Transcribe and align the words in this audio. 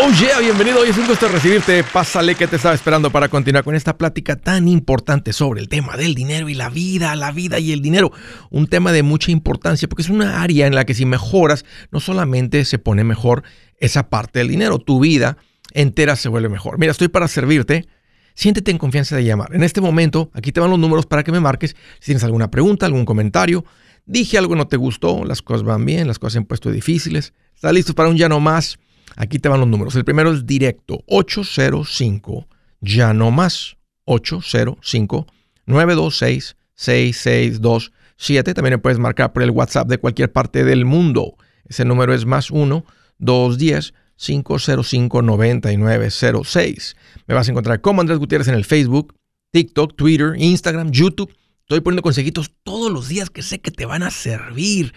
Oh 0.00 0.12
yeah, 0.12 0.38
bienvenido. 0.38 0.78
Hoy 0.78 0.90
es 0.90 0.96
un 0.96 1.08
gusto 1.08 1.26
recibirte. 1.26 1.82
Pásale 1.82 2.36
que 2.36 2.46
te 2.46 2.54
estaba 2.54 2.72
esperando 2.72 3.10
para 3.10 3.28
continuar 3.28 3.64
con 3.64 3.74
esta 3.74 3.98
plática 3.98 4.36
tan 4.36 4.68
importante 4.68 5.32
sobre 5.32 5.60
el 5.60 5.68
tema 5.68 5.96
del 5.96 6.14
dinero 6.14 6.48
y 6.48 6.54
la 6.54 6.70
vida, 6.70 7.16
la 7.16 7.32
vida 7.32 7.58
y 7.58 7.72
el 7.72 7.82
dinero. 7.82 8.12
Un 8.50 8.68
tema 8.68 8.92
de 8.92 9.02
mucha 9.02 9.32
importancia 9.32 9.88
porque 9.88 10.02
es 10.02 10.08
una 10.08 10.40
área 10.40 10.68
en 10.68 10.76
la 10.76 10.84
que 10.84 10.94
si 10.94 11.04
mejoras, 11.04 11.64
no 11.90 11.98
solamente 11.98 12.64
se 12.64 12.78
pone 12.78 13.02
mejor 13.02 13.42
esa 13.78 14.08
parte 14.08 14.38
del 14.38 14.46
dinero, 14.46 14.78
tu 14.78 15.00
vida 15.00 15.36
entera 15.72 16.14
se 16.14 16.28
vuelve 16.28 16.48
mejor. 16.48 16.78
Mira, 16.78 16.92
estoy 16.92 17.08
para 17.08 17.26
servirte. 17.26 17.88
Siéntete 18.34 18.70
en 18.70 18.78
confianza 18.78 19.16
de 19.16 19.24
llamar. 19.24 19.52
En 19.52 19.64
este 19.64 19.80
momento, 19.80 20.30
aquí 20.32 20.52
te 20.52 20.60
van 20.60 20.70
los 20.70 20.78
números 20.78 21.06
para 21.06 21.24
que 21.24 21.32
me 21.32 21.40
marques 21.40 21.74
si 21.98 22.06
tienes 22.06 22.22
alguna 22.22 22.52
pregunta, 22.52 22.86
algún 22.86 23.04
comentario. 23.04 23.64
Dije 24.06 24.38
algo 24.38 24.54
no 24.54 24.68
te 24.68 24.76
gustó, 24.76 25.24
las 25.24 25.42
cosas 25.42 25.64
van 25.64 25.84
bien, 25.84 26.06
las 26.06 26.20
cosas 26.20 26.34
se 26.34 26.38
han 26.38 26.44
puesto 26.44 26.70
difíciles. 26.70 27.34
¿Estás 27.56 27.72
listo 27.72 27.94
para 27.94 28.08
un 28.08 28.16
ya 28.16 28.28
no 28.28 28.38
más? 28.38 28.78
Aquí 29.16 29.38
te 29.38 29.48
van 29.48 29.60
los 29.60 29.68
números. 29.68 29.94
El 29.96 30.04
primero 30.04 30.32
es 30.32 30.46
directo, 30.46 31.02
805, 31.06 32.46
ya 32.80 33.12
no 33.12 33.30
más, 33.30 33.76
805 34.04 35.26
926 35.66 36.56
6627. 36.74 38.54
También 38.54 38.80
puedes 38.80 38.98
marcar 38.98 39.32
por 39.32 39.42
el 39.42 39.50
WhatsApp 39.50 39.88
de 39.88 39.98
cualquier 39.98 40.32
parte 40.32 40.64
del 40.64 40.84
mundo. 40.84 41.34
Ese 41.64 41.84
número 41.84 42.14
es 42.14 42.24
más 42.24 42.50
1 42.50 42.84
210 43.18 43.94
505 44.16 45.22
9906. 45.22 46.96
Me 47.26 47.34
vas 47.34 47.48
a 47.48 47.50
encontrar 47.50 47.80
como 47.80 48.00
Andrés 48.00 48.18
Gutiérrez 48.18 48.48
en 48.48 48.54
el 48.54 48.64
Facebook, 48.64 49.14
TikTok, 49.52 49.96
Twitter, 49.96 50.34
Instagram, 50.36 50.90
YouTube. 50.90 51.34
Estoy 51.60 51.80
poniendo 51.80 52.02
consejitos 52.02 52.50
todos 52.62 52.90
los 52.90 53.08
días 53.08 53.28
que 53.28 53.42
sé 53.42 53.60
que 53.60 53.70
te 53.70 53.84
van 53.84 54.02
a 54.02 54.10
servir. 54.10 54.94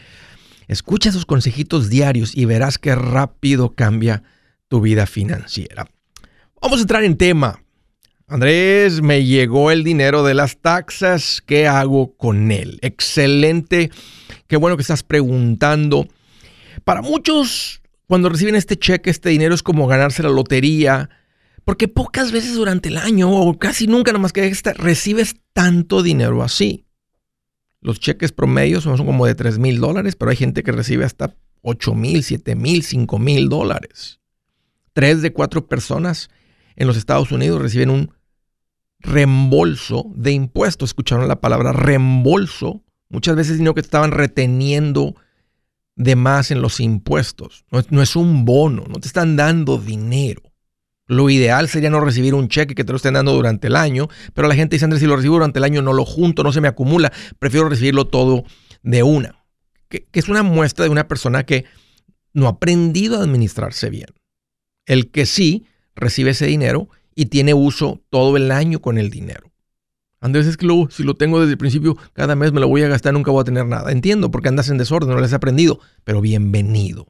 Escucha 0.67 1.09
esos 1.09 1.25
consejitos 1.25 1.89
diarios 1.89 2.35
y 2.35 2.45
verás 2.45 2.77
qué 2.77 2.95
rápido 2.95 3.73
cambia 3.75 4.23
tu 4.67 4.81
vida 4.81 5.05
financiera. 5.05 5.87
Vamos 6.61 6.79
a 6.79 6.81
entrar 6.81 7.03
en 7.03 7.17
tema. 7.17 7.63
Andrés, 8.27 9.01
me 9.01 9.25
llegó 9.25 9.71
el 9.71 9.83
dinero 9.83 10.23
de 10.23 10.33
las 10.33 10.61
taxas. 10.61 11.43
¿Qué 11.45 11.67
hago 11.67 12.15
con 12.15 12.51
él? 12.51 12.79
Excelente. 12.81 13.91
Qué 14.47 14.55
bueno 14.55 14.77
que 14.77 14.81
estás 14.81 15.03
preguntando. 15.03 16.07
Para 16.85 17.01
muchos, 17.01 17.81
cuando 18.07 18.29
reciben 18.29 18.55
este 18.55 18.77
cheque, 18.77 19.09
este 19.09 19.29
dinero 19.29 19.53
es 19.53 19.63
como 19.63 19.85
ganarse 19.87 20.23
la 20.23 20.29
lotería. 20.29 21.09
Porque 21.65 21.87
pocas 21.87 22.31
veces 22.31 22.55
durante 22.55 22.89
el 22.89 22.97
año, 22.97 23.29
o 23.29 23.59
casi 23.59 23.87
nunca, 23.87 24.11
nada 24.11 24.21
más 24.21 24.33
que 24.33 24.47
esta, 24.47 24.73
recibes 24.73 25.35
tanto 25.53 26.01
dinero 26.01 26.41
así. 26.41 26.85
Los 27.81 27.99
cheques 27.99 28.31
promedios 28.31 28.83
son 28.83 29.05
como 29.05 29.25
de 29.25 29.35
3 29.35 29.57
mil 29.57 29.79
dólares, 29.79 30.15
pero 30.15 30.31
hay 30.31 30.37
gente 30.37 30.63
que 30.63 30.71
recibe 30.71 31.03
hasta 31.03 31.35
8 31.61 31.95
mil, 31.95 32.23
7 32.23 32.55
mil, 32.55 32.83
5 32.83 33.19
mil 33.19 33.49
dólares. 33.49 34.19
Tres 34.93 35.21
de 35.21 35.31
cuatro 35.31 35.67
personas 35.67 36.29
en 36.75 36.87
los 36.87 36.97
Estados 36.97 37.31
Unidos 37.31 37.61
reciben 37.61 37.89
un 37.89 38.13
reembolso 38.99 40.11
de 40.15 40.31
impuestos. 40.31 40.89
Escucharon 40.89 41.27
la 41.27 41.41
palabra 41.41 41.71
reembolso. 41.71 42.83
Muchas 43.09 43.35
veces 43.35 43.57
dinero 43.57 43.73
que 43.73 43.81
estaban 43.81 44.11
reteniendo 44.11 45.15
de 45.95 46.15
más 46.15 46.51
en 46.51 46.61
los 46.61 46.79
impuestos. 46.79 47.65
No 47.89 48.01
es 48.01 48.15
un 48.15 48.45
bono, 48.45 48.85
no 48.87 48.99
te 48.99 49.07
están 49.07 49.35
dando 49.35 49.77
dinero. 49.77 50.50
Lo 51.11 51.29
ideal 51.29 51.67
sería 51.67 51.89
no 51.89 51.99
recibir 51.99 52.33
un 52.33 52.47
cheque 52.47 52.73
que 52.73 52.85
te 52.85 52.93
lo 52.93 52.95
estén 52.95 53.15
dando 53.15 53.33
durante 53.33 53.67
el 53.67 53.75
año, 53.75 54.07
pero 54.33 54.47
la 54.47 54.55
gente 54.55 54.77
dice, 54.77 54.85
Andrés, 54.85 55.01
si 55.01 55.07
lo 55.07 55.17
recibo 55.17 55.33
durante 55.33 55.59
el 55.59 55.65
año 55.65 55.81
no 55.81 55.91
lo 55.91 56.05
junto, 56.05 56.41
no 56.41 56.53
se 56.53 56.61
me 56.61 56.69
acumula, 56.69 57.11
prefiero 57.37 57.67
recibirlo 57.67 58.07
todo 58.07 58.45
de 58.81 59.03
una. 59.03 59.43
Que, 59.89 60.07
es 60.13 60.29
una 60.29 60.41
muestra 60.41 60.85
de 60.85 60.89
una 60.89 61.09
persona 61.09 61.43
que 61.43 61.65
no 62.31 62.47
ha 62.47 62.51
aprendido 62.51 63.17
a 63.17 63.23
administrarse 63.23 63.89
bien. 63.89 64.07
El 64.85 65.11
que 65.11 65.25
sí 65.25 65.65
recibe 65.95 66.29
ese 66.29 66.45
dinero 66.45 66.87
y 67.13 67.25
tiene 67.25 67.53
uso 67.53 68.01
todo 68.09 68.37
el 68.37 68.49
año 68.49 68.79
con 68.79 68.97
el 68.97 69.09
dinero. 69.09 69.51
Andrés, 70.21 70.47
es 70.47 70.55
que 70.55 70.65
si 70.91 71.03
lo 71.03 71.15
tengo 71.15 71.41
desde 71.41 71.51
el 71.51 71.57
principio, 71.57 71.97
cada 72.13 72.37
mes 72.37 72.53
me 72.53 72.61
lo 72.61 72.69
voy 72.69 72.83
a 72.83 72.87
gastar, 72.87 73.11
nunca 73.11 73.31
voy 73.31 73.41
a 73.41 73.43
tener 73.43 73.65
nada. 73.65 73.91
Entiendo, 73.91 74.31
porque 74.31 74.47
andas 74.47 74.69
en 74.69 74.77
desorden, 74.77 75.09
no 75.09 75.17
lo 75.17 75.25
has 75.25 75.33
aprendido, 75.33 75.81
pero 76.05 76.21
bienvenido. 76.21 77.05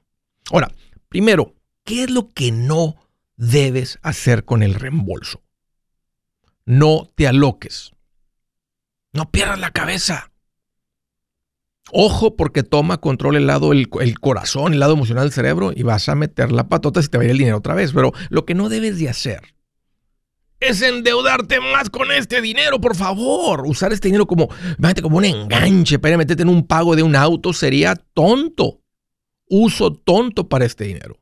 Ahora, 0.50 0.72
primero, 1.07 1.53
¿qué 1.83 2.06
es 2.06 2.09
lo 2.09 2.29
que 2.29 2.51
no 2.51 2.95
debes 3.36 4.00
hacer 4.02 4.46
con 4.46 4.64
el 4.64 4.75
reembolso. 4.75 5.42
No 6.66 7.09
te 7.16 7.28
aloques. 7.28 7.92
No 9.14 9.30
pierdas 9.31 9.59
la 9.59 9.72
cabeza. 9.72 10.31
Ojo 11.92 12.38
porque 12.38 12.64
toma 12.64 13.00
control 13.00 13.36
el 13.36 13.47
lado, 13.47 13.74
el, 13.74 13.90
corazón, 14.19 14.74
el 14.74 14.80
lado 14.80 14.94
emocional 14.94 15.25
del 15.25 15.34
cerebro 15.34 15.74
y 15.75 15.84
vas 15.84 16.08
a 16.08 16.16
meter 16.16 16.52
la 16.52 16.69
patota 16.69 17.02
si 17.02 17.09
te 17.09 17.18
va 17.18 17.24
a 17.24 17.25
ir 17.25 17.31
el 17.31 17.38
dinero 17.38 17.58
otra 17.58 17.75
vez. 17.75 17.92
Pero 17.94 18.14
lo 18.30 18.46
que 18.46 18.53
no 18.53 18.69
debes 18.69 18.97
de 19.00 19.09
hacer 19.09 19.42
es 20.62 20.81
endeudarte 20.81 21.59
más 21.59 21.90
con 21.90 22.12
este 22.12 22.40
dinero, 22.42 22.80
por 22.80 22.96
favor. 22.96 23.63
Usar 23.66 23.92
este 23.92 24.08
dinero 24.08 24.28
como, 24.28 24.48
como 25.02 25.18
un 25.18 25.25
enganche 25.25 26.00
para 26.00 26.18
meterte 26.18 26.44
en 26.44 26.50
un 26.50 26.66
pago 26.66 26.96
de 26.96 27.03
un 27.03 27.16
auto 27.16 27.52
sería 27.52 27.96
tonto. 27.96 28.80
Uso 29.50 29.92
tonto 29.92 30.48
para 30.48 30.66
este 30.66 30.86
dinero. 30.86 31.20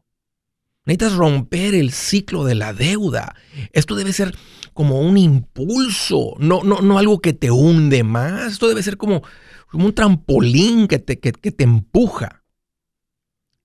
Necesitas 0.89 1.13
romper 1.13 1.75
el 1.75 1.91
ciclo 1.91 2.45
de 2.45 2.55
la 2.55 2.73
deuda. 2.73 3.35
Esto 3.73 3.93
debe 3.93 4.11
ser 4.11 4.35
como 4.73 5.01
un 5.01 5.19
impulso, 5.19 6.33
no, 6.39 6.63
no, 6.63 6.81
no 6.81 6.97
algo 6.97 7.21
que 7.21 7.31
te 7.31 7.51
hunde 7.51 8.03
más. 8.03 8.53
Esto 8.53 8.67
debe 8.67 8.81
ser 8.81 8.97
como, 8.97 9.21
como 9.67 9.85
un 9.85 9.93
trampolín 9.93 10.87
que 10.87 10.97
te, 10.97 11.19
que, 11.19 11.31
te 11.31 11.63
empuja. 11.63 12.43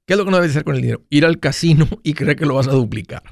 ¿Qué 0.04 0.12
es 0.12 0.18
lo 0.18 0.26
que 0.26 0.32
no 0.32 0.36
debes 0.36 0.50
hacer 0.50 0.64
con 0.64 0.74
el 0.74 0.82
dinero? 0.82 1.02
Ir 1.08 1.24
al 1.24 1.40
casino 1.40 1.88
y 2.02 2.12
creer 2.12 2.36
que 2.36 2.44
lo 2.44 2.56
vas 2.56 2.68
a 2.68 2.72
duplicar. 2.72 3.22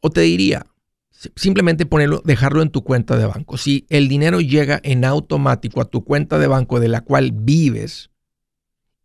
O 0.00 0.10
te 0.10 0.22
diría, 0.22 0.66
simplemente 1.36 1.86
ponerlo, 1.86 2.22
dejarlo 2.24 2.60
en 2.60 2.70
tu 2.70 2.82
cuenta 2.82 3.16
de 3.16 3.26
banco. 3.26 3.56
Si 3.56 3.86
el 3.88 4.08
dinero 4.08 4.40
llega 4.40 4.80
en 4.82 5.04
automático 5.04 5.80
a 5.80 5.84
tu 5.84 6.02
cuenta 6.02 6.40
de 6.40 6.48
banco 6.48 6.80
de 6.80 6.88
la 6.88 7.02
cual 7.02 7.30
vives, 7.32 8.10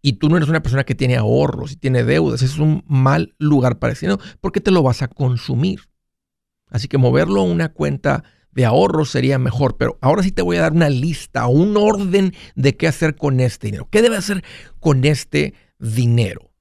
y 0.01 0.13
tú 0.13 0.29
no 0.29 0.37
eres 0.37 0.49
una 0.49 0.63
persona 0.63 0.83
que 0.83 0.95
tiene 0.95 1.15
ahorros 1.15 1.71
y 1.71 1.75
tiene 1.75 2.03
deudas, 2.03 2.41
es 2.41 2.57
un 2.57 2.83
mal 2.87 3.35
lugar 3.37 3.79
para 3.79 3.93
ese 3.93 4.07
dinero 4.07 4.21
porque 4.39 4.61
te 4.61 4.71
lo 4.71 4.83
vas 4.83 5.01
a 5.01 5.07
consumir. 5.07 5.81
Así 6.67 6.87
que 6.87 6.97
moverlo 6.97 7.41
a 7.41 7.45
una 7.45 7.69
cuenta 7.69 8.23
de 8.51 8.65
ahorros 8.65 9.11
sería 9.11 9.37
mejor, 9.37 9.77
pero 9.77 9.97
ahora 10.01 10.23
sí 10.23 10.31
te 10.31 10.41
voy 10.41 10.57
a 10.57 10.61
dar 10.61 10.73
una 10.73 10.89
lista, 10.89 11.47
un 11.47 11.77
orden 11.77 12.33
de 12.55 12.75
qué 12.75 12.87
hacer 12.87 13.15
con 13.15 13.39
este 13.39 13.67
dinero. 13.67 13.87
¿Qué 13.89 14.01
debe 14.01 14.17
hacer 14.17 14.43
con 14.79 15.05
este 15.05 15.53
dinero? 15.79 16.51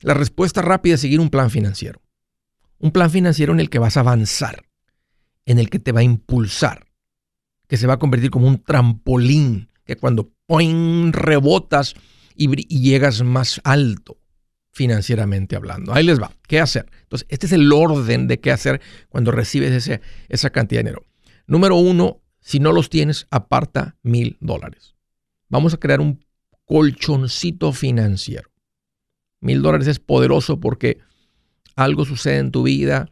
La 0.00 0.14
respuesta 0.14 0.62
rápida 0.62 0.94
es 0.94 1.00
seguir 1.00 1.20
un 1.20 1.30
plan 1.30 1.50
financiero. 1.50 2.00
Un 2.78 2.90
plan 2.90 3.10
financiero 3.10 3.52
en 3.52 3.60
el 3.60 3.70
que 3.70 3.78
vas 3.78 3.96
a 3.96 4.00
avanzar, 4.00 4.64
en 5.46 5.58
el 5.58 5.70
que 5.70 5.78
te 5.78 5.92
va 5.92 6.00
a 6.00 6.04
impulsar, 6.04 6.86
que 7.68 7.76
se 7.76 7.86
va 7.86 7.94
a 7.94 7.98
convertir 7.98 8.30
como 8.30 8.48
un 8.48 8.62
trampolín, 8.62 9.70
que 9.84 9.96
cuando 9.96 10.32
¡poing! 10.46 11.12
rebotas, 11.12 11.94
y, 12.34 12.48
llegas 12.80 13.22
más 13.22 13.60
alto 13.64 14.18
financieramente 14.72 15.56
hablando. 15.56 15.92
Ahí 15.92 16.04
les 16.04 16.20
va. 16.20 16.32
¿Qué 16.48 16.60
hacer? 16.60 16.86
Entonces, 17.02 17.26
este 17.30 17.46
es 17.46 17.52
el 17.52 17.70
orden 17.72 18.26
de 18.26 18.40
qué 18.40 18.50
hacer 18.50 18.80
cuando 19.08 19.30
recibes 19.30 19.72
ese, 19.72 20.00
esa 20.28 20.50
cantidad 20.50 20.80
de 20.80 20.84
dinero. 20.84 21.04
Número 21.46 21.76
uno, 21.76 22.22
si 22.40 22.58
no 22.58 22.72
los 22.72 22.88
tienes, 22.88 23.26
aparta 23.30 23.96
mil 24.02 24.38
dólares. 24.40 24.94
Vamos 25.48 25.74
a 25.74 25.76
crear 25.76 26.00
un 26.00 26.24
colchoncito 26.64 27.72
financiero. 27.72 28.50
Mil 29.40 29.60
dólares 29.60 29.88
es 29.88 29.98
poderoso 29.98 30.58
porque 30.58 30.98
algo 31.76 32.04
sucede 32.04 32.38
en 32.38 32.50
tu 32.50 32.62
vida. 32.62 33.10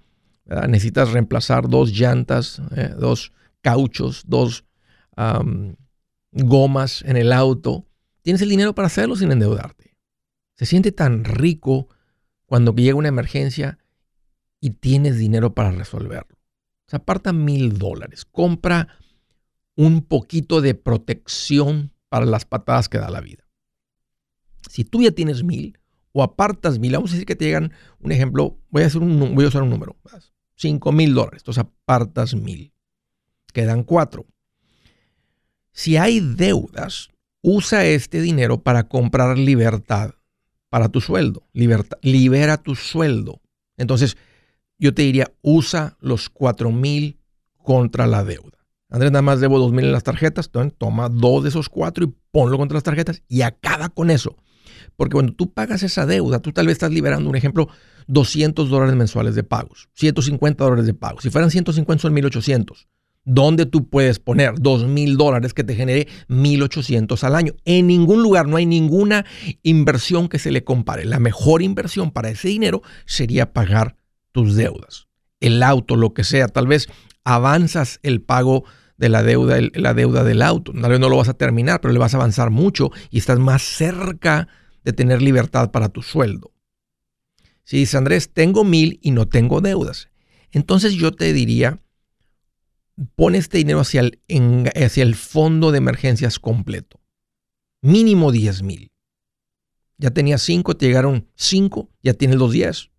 Necesitas 0.68 1.12
reemplazar 1.12 1.68
dos 1.68 1.92
llantas, 1.92 2.62
eh, 2.74 2.94
dos 2.98 3.32
cauchos, 3.60 4.24
dos 4.26 4.64
gomas 6.32 7.02
en 7.02 7.16
el 7.16 7.32
auto 7.32 7.86
tienes 8.22 8.42
el 8.42 8.48
dinero 8.48 8.74
para 8.74 8.86
hacerlo 8.86 9.16
sin 9.16 9.32
endeudarte. 9.32 9.96
Se 10.56 10.66
siente 10.66 10.92
tan 10.92 11.24
rico 11.24 11.88
cuando 12.46 12.74
llega 12.74 12.96
una 12.96 13.08
emergencia 13.08 13.78
y 14.60 14.70
tienes 14.70 15.16
dinero 15.16 15.54
para 15.54 15.70
resolverlo. 15.70 16.36
Aparta 16.92 17.32
mil 17.32 17.78
dólares. 17.78 18.24
Compra 18.24 18.88
un 19.76 20.02
poquito 20.02 20.60
de 20.60 20.74
protección 20.74 21.92
para 22.08 22.26
las 22.26 22.44
patadas 22.44 22.88
que 22.88 22.98
da 22.98 23.10
la 23.10 23.20
vida. 23.20 23.44
Si 24.68 24.84
tú 24.84 25.02
ya 25.02 25.12
tienes 25.12 25.42
mil 25.42 25.78
o 26.12 26.22
apartas 26.22 26.78
mil, 26.78 26.92
vamos 26.92 27.10
a 27.10 27.14
decir 27.14 27.26
que 27.26 27.36
te 27.36 27.46
llegan, 27.46 27.72
un 28.00 28.12
ejemplo, 28.12 28.58
voy 28.68 28.82
a, 28.82 28.86
hacer 28.86 29.00
un, 29.00 29.34
voy 29.34 29.44
a 29.44 29.48
usar 29.48 29.62
un 29.62 29.70
número, 29.70 29.96
cinco 30.56 30.92
mil 30.92 31.14
dólares, 31.14 31.42
entonces 31.42 31.64
apartas 31.64 32.34
mil. 32.34 32.74
Quedan 33.52 33.84
cuatro. 33.84 34.26
Si 35.72 35.96
hay 35.96 36.20
deudas, 36.20 37.10
usa 37.42 37.86
este 37.86 38.20
dinero 38.20 38.62
para 38.62 38.88
comprar 38.88 39.38
libertad 39.38 40.14
para 40.68 40.88
tu 40.88 41.00
sueldo. 41.00 41.48
libera 41.52 42.56
tu 42.56 42.74
sueldo. 42.74 43.40
Entonces, 43.76 44.16
yo 44.78 44.94
te 44.94 45.02
diría, 45.02 45.32
usa 45.42 45.96
los 46.00 46.30
cuatro 46.30 46.70
mil 46.70 47.18
contra 47.58 48.06
la 48.06 48.24
deuda. 48.24 48.58
Andrés, 48.88 49.12
nada 49.12 49.22
más 49.22 49.40
debo 49.40 49.58
dos 49.58 49.72
mil 49.72 49.84
en 49.84 49.92
las 49.92 50.04
tarjetas. 50.04 50.46
Entonces, 50.46 50.74
toma 50.78 51.08
dos 51.08 51.42
de 51.42 51.50
esos 51.50 51.68
cuatro 51.68 52.04
y 52.04 52.14
ponlo 52.30 52.56
contra 52.56 52.76
las 52.76 52.82
tarjetas 52.82 53.22
y 53.28 53.42
acaba 53.42 53.88
con 53.88 54.10
eso. 54.10 54.36
Porque 54.96 55.14
cuando 55.14 55.34
tú 55.34 55.52
pagas 55.52 55.82
esa 55.82 56.06
deuda, 56.06 56.40
tú 56.40 56.52
tal 56.52 56.66
vez 56.66 56.74
estás 56.74 56.92
liberando, 56.92 57.28
un 57.28 57.36
ejemplo, 57.36 57.68
200 58.06 58.68
dólares 58.70 58.94
mensuales 58.96 59.34
de 59.34 59.44
pagos, 59.44 59.88
150 59.94 60.64
dólares 60.64 60.86
de 60.86 60.94
pagos. 60.94 61.22
Si 61.22 61.30
fueran 61.30 61.50
150 61.50 62.02
son 62.02 62.12
1800. 62.12 62.88
¿Dónde 63.24 63.66
tú 63.66 63.88
puedes 63.88 64.18
poner 64.18 64.54
2 64.58 64.86
mil 64.86 65.16
dólares 65.16 65.52
que 65.52 65.62
te 65.62 65.74
genere 65.74 66.08
1800 66.28 67.22
al 67.22 67.34
año? 67.34 67.54
En 67.64 67.86
ningún 67.86 68.22
lugar, 68.22 68.48
no 68.48 68.56
hay 68.56 68.66
ninguna 68.66 69.26
inversión 69.62 70.28
que 70.28 70.38
se 70.38 70.50
le 70.50 70.64
compare. 70.64 71.04
La 71.04 71.20
mejor 71.20 71.62
inversión 71.62 72.10
para 72.10 72.30
ese 72.30 72.48
dinero 72.48 72.82
sería 73.04 73.52
pagar 73.52 73.96
tus 74.32 74.56
deudas. 74.56 75.06
El 75.40 75.62
auto, 75.62 75.96
lo 75.96 76.14
que 76.14 76.24
sea, 76.24 76.48
tal 76.48 76.66
vez 76.66 76.88
avanzas 77.24 78.00
el 78.02 78.22
pago 78.22 78.64
de 78.96 79.08
la 79.08 79.22
deuda, 79.22 79.58
la 79.74 79.94
deuda 79.94 80.24
del 80.24 80.42
auto. 80.42 80.72
Tal 80.72 80.90
vez 80.90 81.00
no 81.00 81.08
lo 81.08 81.16
vas 81.16 81.28
a 81.28 81.34
terminar, 81.34 81.80
pero 81.80 81.92
le 81.92 81.98
vas 81.98 82.14
a 82.14 82.18
avanzar 82.18 82.50
mucho 82.50 82.90
y 83.10 83.18
estás 83.18 83.38
más 83.38 83.62
cerca 83.62 84.48
de 84.84 84.92
tener 84.92 85.22
libertad 85.22 85.70
para 85.70 85.88
tu 85.88 86.02
sueldo. 86.02 86.52
Si 87.64 87.78
dice 87.78 87.96
Andrés, 87.96 88.32
tengo 88.32 88.64
mil 88.64 88.98
y 89.02 89.12
no 89.12 89.28
tengo 89.28 89.60
deudas, 89.60 90.10
entonces 90.50 90.94
yo 90.94 91.12
te 91.12 91.32
diría, 91.32 91.78
pon 93.14 93.34
este 93.34 93.58
dinero 93.58 93.80
hacia 93.80 94.00
el, 94.00 94.20
hacia 94.74 95.02
el 95.02 95.14
fondo 95.14 95.72
de 95.72 95.78
emergencias 95.78 96.38
completo. 96.38 97.00
Mínimo 97.82 98.32
10 98.32 98.62
mil. 98.62 98.92
Ya 99.98 100.10
tenías 100.10 100.42
5, 100.42 100.76
te 100.76 100.86
llegaron 100.86 101.28
5, 101.34 101.90
ya 102.02 102.14
tienes 102.14 102.38
los 102.38 102.52
10. 102.52 102.90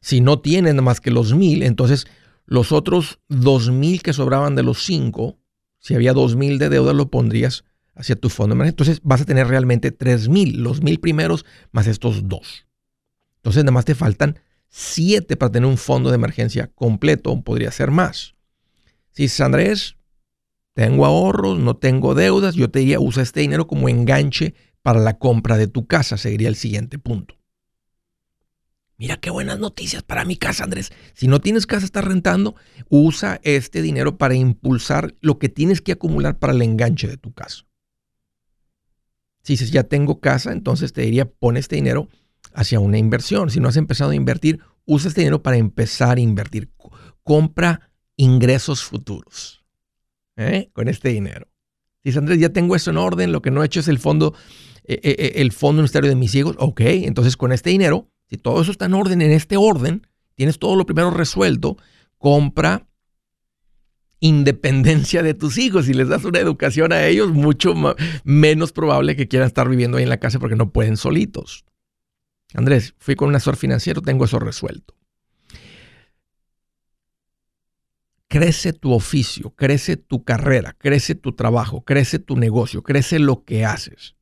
Si 0.00 0.20
no 0.20 0.40
tienes 0.40 0.74
más 0.74 1.00
que 1.00 1.10
los 1.10 1.34
mil, 1.34 1.62
entonces 1.62 2.06
los 2.46 2.72
otros 2.72 3.20
2 3.28 3.70
mil 3.70 4.02
que 4.02 4.12
sobraban 4.12 4.54
de 4.54 4.62
los 4.62 4.82
5, 4.84 5.38
si 5.78 5.94
había 5.94 6.12
2 6.12 6.36
mil 6.36 6.58
de 6.58 6.68
deuda, 6.68 6.92
lo 6.92 7.10
pondrías 7.10 7.64
hacia 7.94 8.16
tu 8.16 8.28
fondo 8.28 8.54
de 8.54 8.56
emergencia. 8.56 8.72
Entonces 8.72 9.00
vas 9.02 9.20
a 9.20 9.26
tener 9.26 9.46
realmente 9.46 9.92
3 9.92 10.28
mil, 10.28 10.62
los 10.62 10.82
mil 10.82 11.00
primeros 11.00 11.44
más 11.70 11.86
estos 11.86 12.28
dos. 12.28 12.66
Entonces 13.36 13.64
nada 13.64 13.72
más 13.72 13.84
te 13.84 13.94
faltan 13.94 14.38
7 14.68 15.36
para 15.36 15.52
tener 15.52 15.68
un 15.68 15.78
fondo 15.78 16.10
de 16.10 16.16
emergencia 16.16 16.70
completo, 16.74 17.42
podría 17.42 17.70
ser 17.70 17.90
más. 17.90 18.34
Si 19.12 19.24
dices, 19.24 19.40
Andrés, 19.40 19.96
tengo 20.74 21.04
ahorros, 21.04 21.58
no 21.58 21.76
tengo 21.76 22.14
deudas, 22.14 22.54
yo 22.54 22.70
te 22.70 22.80
diría, 22.80 23.00
usa 23.00 23.22
este 23.22 23.40
dinero 23.40 23.66
como 23.66 23.88
enganche 23.88 24.54
para 24.82 25.00
la 25.00 25.18
compra 25.18 25.58
de 25.58 25.66
tu 25.66 25.86
casa, 25.86 26.16
sería 26.16 26.48
el 26.48 26.56
siguiente 26.56 26.98
punto. 26.98 27.40
Mira 28.96 29.16
qué 29.16 29.30
buenas 29.30 29.58
noticias 29.58 30.02
para 30.02 30.26
mi 30.26 30.36
casa, 30.36 30.64
Andrés. 30.64 30.92
Si 31.14 31.26
no 31.26 31.40
tienes 31.40 31.66
casa, 31.66 31.86
estás 31.86 32.04
rentando, 32.04 32.54
usa 32.90 33.40
este 33.44 33.80
dinero 33.80 34.18
para 34.18 34.34
impulsar 34.34 35.14
lo 35.22 35.38
que 35.38 35.48
tienes 35.48 35.80
que 35.80 35.92
acumular 35.92 36.38
para 36.38 36.52
el 36.52 36.60
enganche 36.60 37.08
de 37.08 37.16
tu 37.16 37.32
casa. 37.32 37.64
Si 39.42 39.54
dices, 39.54 39.70
ya 39.70 39.84
tengo 39.84 40.20
casa, 40.20 40.52
entonces 40.52 40.92
te 40.92 41.00
diría, 41.00 41.30
pon 41.30 41.56
este 41.56 41.76
dinero 41.76 42.08
hacia 42.52 42.78
una 42.78 42.98
inversión. 42.98 43.48
Si 43.48 43.58
no 43.58 43.68
has 43.68 43.78
empezado 43.78 44.10
a 44.10 44.14
invertir, 44.14 44.60
usa 44.84 45.08
este 45.08 45.22
dinero 45.22 45.42
para 45.42 45.56
empezar 45.56 46.18
a 46.18 46.20
invertir. 46.20 46.70
Compra 47.22 47.89
ingresos 48.20 48.84
futuros 48.84 49.64
¿eh? 50.36 50.68
con 50.72 50.88
este 50.88 51.08
dinero. 51.08 51.48
Dice 52.04 52.18
Andrés, 52.18 52.38
ya 52.38 52.50
tengo 52.50 52.76
eso 52.76 52.90
en 52.90 52.98
orden, 52.98 53.32
lo 53.32 53.40
que 53.40 53.50
no 53.50 53.62
he 53.62 53.66
hecho 53.66 53.80
es 53.80 53.88
el 53.88 53.98
fondo, 53.98 54.34
eh, 54.84 55.00
eh, 55.02 55.32
el 55.36 55.52
fondo 55.52 55.80
universitario 55.80 56.10
de 56.10 56.16
mis 56.16 56.34
hijos. 56.34 56.54
Ok, 56.58 56.80
entonces 56.82 57.36
con 57.36 57.52
este 57.52 57.70
dinero, 57.70 58.10
si 58.28 58.36
todo 58.36 58.60
eso 58.60 58.72
está 58.72 58.86
en 58.86 58.94
orden, 58.94 59.22
en 59.22 59.32
este 59.32 59.56
orden, 59.56 60.06
tienes 60.34 60.58
todo 60.58 60.76
lo 60.76 60.84
primero 60.84 61.10
resuelto, 61.10 61.78
compra 62.18 62.86
independencia 64.20 65.22
de 65.22 65.32
tus 65.32 65.56
hijos. 65.56 65.86
Si 65.86 65.94
les 65.94 66.08
das 66.08 66.24
una 66.24 66.40
educación 66.40 66.92
a 66.92 67.06
ellos, 67.06 67.32
mucho 67.32 67.74
menos 68.24 68.72
probable 68.72 69.16
que 69.16 69.28
quieran 69.28 69.46
estar 69.46 69.66
viviendo 69.66 69.96
ahí 69.96 70.02
en 70.02 70.10
la 70.10 70.20
casa 70.20 70.38
porque 70.38 70.56
no 70.56 70.72
pueden 70.72 70.98
solitos. 70.98 71.64
Andrés, 72.52 72.94
fui 72.98 73.14
con 73.14 73.28
un 73.30 73.36
asesor 73.36 73.56
financiero, 73.56 74.02
tengo 74.02 74.26
eso 74.26 74.38
resuelto. 74.38 74.99
Crece 78.30 78.72
tu 78.72 78.92
oficio, 78.92 79.50
crece 79.56 79.96
tu 79.96 80.22
carrera, 80.22 80.72
crece 80.78 81.16
tu 81.16 81.32
trabajo, 81.32 81.84
crece 81.84 82.20
tu 82.20 82.36
negocio, 82.36 82.84
crece 82.84 83.18
lo 83.18 83.44
que 83.44 83.64
haces. 83.64 84.14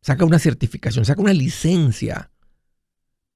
Saca 0.00 0.24
una 0.24 0.38
certificación, 0.38 1.04
saca 1.04 1.20
una 1.20 1.34
licencia 1.34 2.32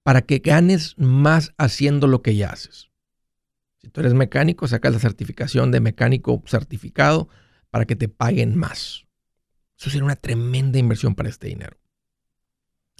para 0.02 0.22
que 0.22 0.38
ganes 0.38 0.94
más 0.96 1.52
haciendo 1.58 2.06
lo 2.06 2.22
que 2.22 2.34
ya 2.34 2.48
haces. 2.48 2.90
Si 3.76 3.88
tú 3.88 4.00
eres 4.00 4.14
mecánico, 4.14 4.66
saca 4.68 4.88
la 4.88 4.98
certificación 4.98 5.70
de 5.70 5.80
mecánico 5.80 6.42
certificado 6.46 7.28
para 7.70 7.84
que 7.84 7.94
te 7.94 8.08
paguen 8.08 8.56
más. 8.56 9.04
Eso 9.78 9.90
sería 9.90 10.04
una 10.04 10.16
tremenda 10.16 10.78
inversión 10.78 11.14
para 11.14 11.28
este 11.28 11.48
dinero. 11.48 11.76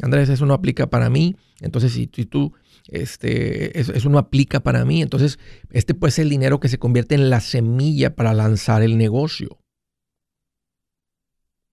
Andrés, 0.02 0.28
eso 0.28 0.46
no 0.46 0.54
aplica 0.54 0.88
para 0.88 1.10
mí. 1.10 1.36
Entonces, 1.60 1.92
si, 1.92 2.06
tú, 2.06 2.52
este, 2.88 3.78
eso, 3.78 4.08
no 4.08 4.18
aplica 4.18 4.60
para 4.60 4.84
mí, 4.84 5.02
entonces 5.02 5.38
este 5.70 5.94
puede 5.94 6.10
ser 6.10 6.24
el 6.24 6.30
dinero 6.30 6.60
que 6.60 6.68
se 6.68 6.78
convierte 6.78 7.14
en 7.14 7.30
la 7.30 7.40
semilla 7.40 8.14
para 8.14 8.34
lanzar 8.34 8.82
el 8.82 8.98
negocio. 8.98 9.58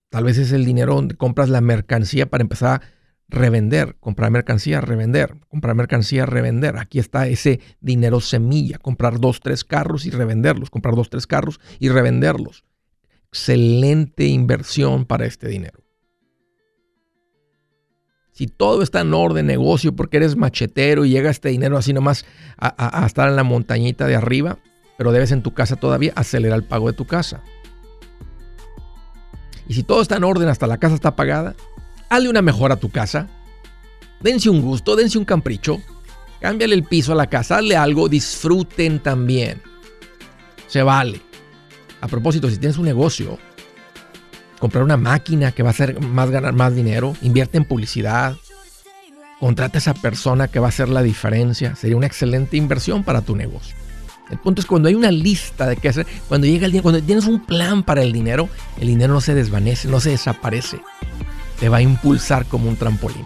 Tal 0.09 0.23
vez 0.23 0.37
es 0.37 0.51
el 0.51 0.63
dinero 0.63 0.95
donde 0.95 1.15
compras 1.15 1.49
la 1.49 1.59
mercancía 1.59 2.29
para 2.29 2.43
empezar 2.43 2.81
a 2.81 2.81
revender, 3.27 3.97
comprar 3.99 4.29
mercancía, 4.29 4.79
revender, 4.79 5.35
comprar 5.49 5.75
mercancía, 5.75 6.25
revender. 6.25 6.77
Aquí 6.77 6.99
está 6.99 7.27
ese 7.27 7.59
dinero 7.81 8.21
semilla, 8.21 8.77
comprar 8.77 9.19
dos, 9.19 9.39
tres 9.41 9.63
carros 9.63 10.05
y 10.05 10.11
revenderlos, 10.11 10.69
comprar 10.69 10.95
dos, 10.95 11.09
tres 11.09 11.25
carros 11.25 11.59
y 11.79 11.89
revenderlos. 11.89 12.63
Excelente 13.29 14.27
inversión 14.27 15.05
para 15.05 15.25
este 15.25 15.47
dinero. 15.47 15.82
Si 18.33 18.47
todo 18.47 18.81
está 18.81 19.01
en 19.01 19.13
orden, 19.13 19.45
negocio, 19.45 19.95
porque 19.95 20.17
eres 20.17 20.35
machetero 20.35 21.05
y 21.05 21.11
llega 21.11 21.29
este 21.29 21.49
dinero 21.49 21.77
así 21.77 21.93
nomás 21.93 22.25
a, 22.57 23.05
estar 23.05 23.29
en 23.29 23.35
la 23.35 23.43
montañita 23.43 24.07
de 24.07 24.15
arriba, 24.15 24.57
pero 24.97 25.11
debes 25.11 25.31
en 25.31 25.43
tu 25.43 25.53
casa 25.53 25.75
todavía, 25.75 26.13
acelerar 26.15 26.57
el 26.57 26.65
pago 26.65 26.87
de 26.87 26.97
tu 26.97 27.05
casa. 27.05 27.43
Y 29.67 29.75
si 29.75 29.83
todo 29.83 30.01
está 30.01 30.17
en 30.17 30.23
orden, 30.23 30.49
hasta 30.49 30.65
la 30.65 30.79
casa 30.79 30.95
está 30.95 31.15
pagada, 31.15 31.55
hazle 32.09 32.29
una 32.29 32.41
mejora 32.41 32.73
a 32.73 32.79
tu 32.79 32.89
casa. 32.89 33.29
Dense 34.19 34.49
un 34.49 34.61
gusto, 34.61 34.95
dense 34.95 35.19
un 35.19 35.25
capricho. 35.25 35.79
Cámbiale 36.41 36.73
el 36.73 36.83
piso 36.83 37.11
a 37.11 37.15
la 37.15 37.27
casa, 37.27 37.57
hazle 37.57 37.77
algo, 37.77 38.09
disfruten 38.09 38.99
también. 38.99 39.61
Se 40.67 40.81
vale. 40.81 41.21
A 42.01 42.07
propósito, 42.07 42.49
si 42.49 42.57
tienes 42.57 42.79
un 42.79 42.85
negocio, 42.85 43.37
comprar 44.59 44.83
una 44.83 44.97
máquina 44.97 45.51
que 45.51 45.63
va 45.63 45.69
a 45.69 45.71
hacer 45.71 45.99
más 45.99 46.29
ganar 46.29 46.53
más 46.53 46.75
dinero, 46.75 47.15
invierte 47.21 47.57
en 47.57 47.65
publicidad, 47.65 48.35
contrata 49.39 49.77
a 49.77 49.79
esa 49.79 49.93
persona 49.93 50.47
que 50.47 50.59
va 50.59 50.67
a 50.67 50.69
hacer 50.69 50.89
la 50.89 51.01
diferencia, 51.01 51.75
sería 51.75 51.97
una 51.97 52.07
excelente 52.07 52.57
inversión 52.57 53.03
para 53.03 53.21
tu 53.21 53.35
negocio. 53.35 53.75
El 54.29 54.39
punto 54.39 54.61
es 54.61 54.65
cuando 54.65 54.87
hay 54.87 54.95
una 54.95 55.11
lista 55.11 55.67
de 55.67 55.75
qué 55.75 55.89
hacer, 55.89 56.07
cuando 56.27 56.47
llega 56.47 56.65
el 56.65 56.71
día, 56.71 56.81
cuando 56.81 57.01
tienes 57.01 57.25
un 57.25 57.45
plan 57.45 57.83
para 57.83 58.01
el 58.01 58.13
dinero, 58.13 58.49
el 58.79 58.87
dinero 58.87 59.13
no 59.13 59.21
se 59.21 59.35
desvanece, 59.35 59.87
no 59.89 59.99
se 59.99 60.11
desaparece, 60.11 60.79
te 61.59 61.69
va 61.69 61.77
a 61.77 61.81
impulsar 61.81 62.45
como 62.45 62.69
un 62.69 62.77
trampolín. 62.77 63.25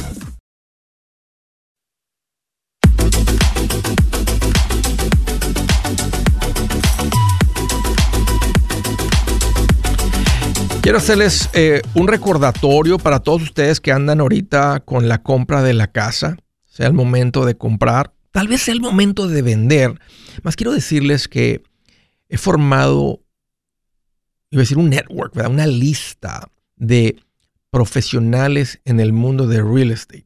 Quiero 10.81 10.97
hacerles 10.97 11.47
eh, 11.53 11.83
un 11.93 12.07
recordatorio 12.07 12.97
para 12.97 13.19
todos 13.19 13.43
ustedes 13.43 13.79
que 13.79 13.91
andan 13.91 14.19
ahorita 14.19 14.79
con 14.79 15.07
la 15.07 15.21
compra 15.21 15.61
de 15.61 15.73
la 15.73 15.91
casa, 15.91 16.37
sea 16.65 16.87
el 16.87 16.93
momento 16.93 17.45
de 17.45 17.55
comprar, 17.55 18.15
tal 18.31 18.47
vez 18.47 18.63
sea 18.63 18.73
el 18.73 18.81
momento 18.81 19.27
de 19.27 19.43
vender. 19.43 19.99
Más 20.41 20.55
quiero 20.55 20.73
decirles 20.73 21.27
que 21.27 21.61
he 22.29 22.37
formado, 22.39 23.21
iba 24.49 24.61
a 24.61 24.63
decir 24.63 24.79
un 24.79 24.89
network, 24.89 25.35
una 25.35 25.67
lista 25.67 26.49
de 26.77 27.15
profesionales 27.69 28.81
en 28.83 28.99
el 28.99 29.13
mundo 29.13 29.45
de 29.45 29.61
real 29.61 29.91
estate. 29.91 30.25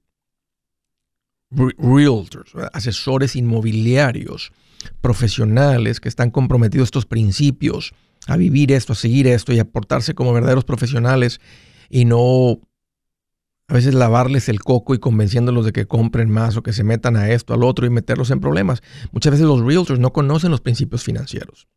Realtors, 1.52 2.54
asesores 2.72 3.36
inmobiliarios, 3.36 4.54
profesionales 5.02 6.00
que 6.00 6.08
están 6.08 6.32
comprometidos 6.32 6.86
a 6.86 6.90
estos 6.90 7.06
principios 7.06 7.94
a 8.28 8.38
vivir 8.38 8.72
esto, 8.72 8.94
a 8.94 8.96
seguir 8.96 9.28
esto 9.28 9.54
y 9.54 9.60
a 9.60 9.66
portarse 9.66 10.14
como 10.14 10.34
verdaderos 10.34 10.66
profesionales 10.66 11.40
y 11.90 12.06
no 12.06 12.60
a 13.68 13.74
veces 13.74 13.94
lavarles 13.94 14.48
el 14.50 14.60
coco 14.60 14.94
y 14.94 15.00
convenciéndolos 15.00 15.66
de 15.66 15.72
que 15.72 15.88
compren 15.88 16.30
más 16.30 16.56
o 16.56 16.64
que 16.64 16.74
se 16.74 16.84
metan 16.84 17.16
a 17.16 17.32
esto, 17.32 17.54
al 17.54 17.64
otro 17.64 17.86
y 17.86 17.90
meterlos 17.90 18.30
en 18.30 18.40
problemas. 18.40 18.84
Muchas 19.12 19.32
veces 19.32 19.48
los 19.48 19.62
realtors 19.62 20.00
no 20.00 20.14
conocen 20.14 20.52
los 20.52 20.62
principios 20.62 21.04
financieros. 21.04 21.68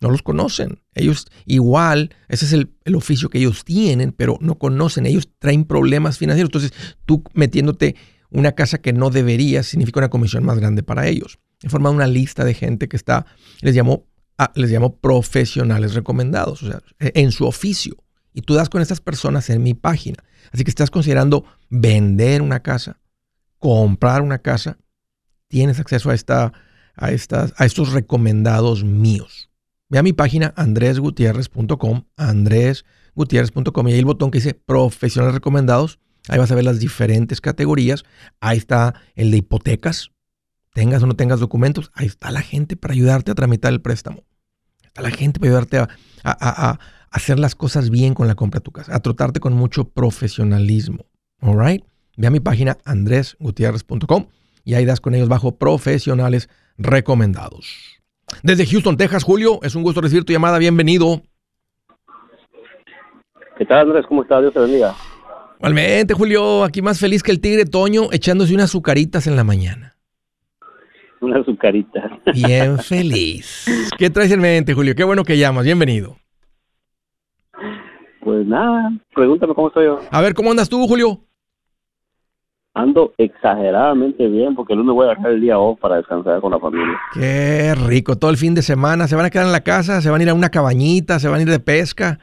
No 0.00 0.10
los 0.10 0.22
conocen. 0.22 0.82
Ellos 0.94 1.28
igual, 1.46 2.14
ese 2.28 2.44
es 2.44 2.52
el, 2.52 2.74
el, 2.84 2.96
oficio 2.96 3.30
que 3.30 3.38
ellos 3.38 3.64
tienen, 3.64 4.12
pero 4.12 4.36
no 4.40 4.58
conocen. 4.58 5.06
Ellos 5.06 5.28
traen 5.38 5.64
problemas 5.64 6.18
financieros. 6.18 6.48
Entonces, 6.48 6.72
tú 7.06 7.22
metiéndote 7.34 7.96
una 8.28 8.52
casa 8.52 8.78
que 8.78 8.92
no 8.92 9.10
deberías 9.10 9.66
significa 9.66 10.00
una 10.00 10.10
comisión 10.10 10.44
más 10.44 10.58
grande 10.58 10.82
para 10.82 11.06
ellos. 11.06 11.38
He 11.62 11.68
formado 11.68 11.94
una 11.94 12.06
lista 12.08 12.44
de 12.44 12.54
gente 12.54 12.88
que 12.88 12.96
está, 12.96 13.26
les 13.60 13.74
llamó 13.74 14.06
les 14.54 14.70
llamo 14.70 14.96
profesionales 14.96 15.94
recomendados, 15.94 16.62
o 16.62 16.66
sea, 16.66 16.80
e, 16.98 17.12
en 17.14 17.32
su 17.32 17.46
oficio. 17.46 17.96
Y 18.34 18.42
tú 18.42 18.54
das 18.54 18.68
con 18.68 18.80
estas 18.80 19.00
personas 19.00 19.50
en 19.50 19.62
mi 19.62 19.74
página. 19.74 20.24
Así 20.52 20.64
que 20.64 20.70
estás 20.70 20.90
considerando 20.90 21.44
vender 21.68 22.42
una 22.42 22.60
casa, 22.60 23.00
comprar 23.58 24.22
una 24.22 24.38
casa, 24.38 24.78
tienes 25.48 25.78
acceso 25.78 26.10
a, 26.10 26.14
esta, 26.14 26.52
a, 26.96 27.10
estas, 27.10 27.52
a 27.56 27.66
estos 27.66 27.92
recomendados 27.92 28.84
míos. 28.84 29.50
Ve 29.88 29.98
a 29.98 30.02
mi 30.02 30.14
página 30.14 30.54
andresgutierrez.com, 30.56 32.04
andresgutierrez.com 32.16 33.88
y 33.88 33.92
ahí 33.92 33.98
el 33.98 34.06
botón 34.06 34.30
que 34.30 34.38
dice 34.38 34.54
profesionales 34.54 35.34
recomendados. 35.34 35.98
Ahí 36.28 36.38
vas 36.38 36.50
a 36.50 36.54
ver 36.54 36.64
las 36.64 36.78
diferentes 36.78 37.40
categorías. 37.40 38.04
Ahí 38.40 38.56
está 38.56 38.94
el 39.14 39.30
de 39.30 39.38
hipotecas, 39.38 40.10
tengas 40.72 41.02
o 41.02 41.06
no 41.06 41.14
tengas 41.14 41.40
documentos, 41.40 41.90
ahí 41.94 42.06
está 42.06 42.30
la 42.30 42.42
gente 42.42 42.76
para 42.76 42.94
ayudarte 42.94 43.30
a 43.30 43.34
tramitar 43.34 43.72
el 43.72 43.80
préstamo. 43.80 44.24
Está 44.84 45.02
la 45.02 45.10
gente 45.10 45.38
para 45.38 45.50
ayudarte 45.50 45.78
a, 46.24 46.78
hacer 47.10 47.38
las 47.38 47.54
cosas 47.54 47.90
bien 47.90 48.14
con 48.14 48.26
la 48.26 48.34
compra 48.34 48.60
de 48.60 48.64
tu 48.64 48.72
casa, 48.72 48.94
a 48.94 49.00
tratarte 49.00 49.38
con 49.38 49.52
mucho 49.52 49.84
profesionalismo. 49.84 51.04
All 51.40 51.58
right? 51.58 51.84
Ve 52.16 52.26
a 52.26 52.30
mi 52.30 52.40
página 52.40 52.78
andresgutierrez.com 52.84 54.26
y 54.64 54.74
ahí 54.74 54.86
das 54.86 55.00
con 55.00 55.14
ellos 55.14 55.28
bajo 55.28 55.56
profesionales 55.56 56.48
recomendados. 56.78 58.00
Desde 58.42 58.64
Houston, 58.64 58.96
Texas, 58.96 59.24
Julio, 59.24 59.58
es 59.62 59.74
un 59.74 59.82
gusto 59.82 60.00
recibir 60.00 60.24
tu 60.24 60.32
llamada. 60.32 60.58
Bienvenido. 60.58 61.22
¿Qué 63.58 63.66
tal, 63.66 63.80
Andrés? 63.80 64.06
¿Cómo 64.08 64.22
estás? 64.22 64.40
Dios 64.40 64.54
te 64.54 64.60
bendiga. 64.60 64.94
Igualmente, 65.58 66.14
Julio, 66.14 66.64
aquí 66.64 66.80
más 66.80 66.98
feliz 66.98 67.22
que 67.22 67.30
el 67.30 67.40
tigre 67.40 67.66
Toño 67.66 68.08
echándose 68.10 68.54
unas 68.54 68.70
azucaritas 68.70 69.26
en 69.26 69.36
la 69.36 69.44
mañana 69.44 69.91
una 71.26 71.40
azucarita. 71.40 72.18
Bien 72.34 72.78
feliz. 72.78 73.64
¿Qué 73.98 74.10
traes 74.10 74.32
en 74.32 74.40
mente, 74.40 74.74
Julio? 74.74 74.94
Qué 74.94 75.04
bueno 75.04 75.24
que 75.24 75.38
llamas. 75.38 75.64
Bienvenido. 75.64 76.16
Pues 78.20 78.46
nada, 78.46 78.92
pregúntame 79.14 79.54
cómo 79.54 79.68
estoy 79.68 79.86
yo. 79.86 79.98
A 80.10 80.20
ver, 80.20 80.34
¿cómo 80.34 80.50
andas 80.50 80.68
tú, 80.68 80.86
Julio? 80.86 81.20
Ando 82.74 83.12
exageradamente 83.18 84.26
bien 84.28 84.54
porque 84.54 84.72
el 84.72 84.78
lunes 84.78 84.94
voy 84.94 85.06
a 85.06 85.10
dejar 85.10 85.32
el 85.32 85.40
día 85.40 85.58
off 85.58 85.78
para 85.78 85.96
descansar 85.96 86.40
con 86.40 86.52
la 86.52 86.58
familia. 86.58 86.98
Qué 87.12 87.74
rico. 87.74 88.16
Todo 88.16 88.30
el 88.30 88.36
fin 88.36 88.54
de 88.54 88.62
semana. 88.62 89.08
¿Se 89.08 89.16
van 89.16 89.26
a 89.26 89.30
quedar 89.30 89.46
en 89.46 89.52
la 89.52 89.60
casa? 89.60 90.00
¿Se 90.00 90.08
van 90.08 90.20
a 90.20 90.24
ir 90.24 90.30
a 90.30 90.34
una 90.34 90.50
cabañita? 90.50 91.18
¿Se 91.18 91.28
van 91.28 91.40
a 91.40 91.42
ir 91.42 91.48
de 91.48 91.60
pesca? 91.60 92.18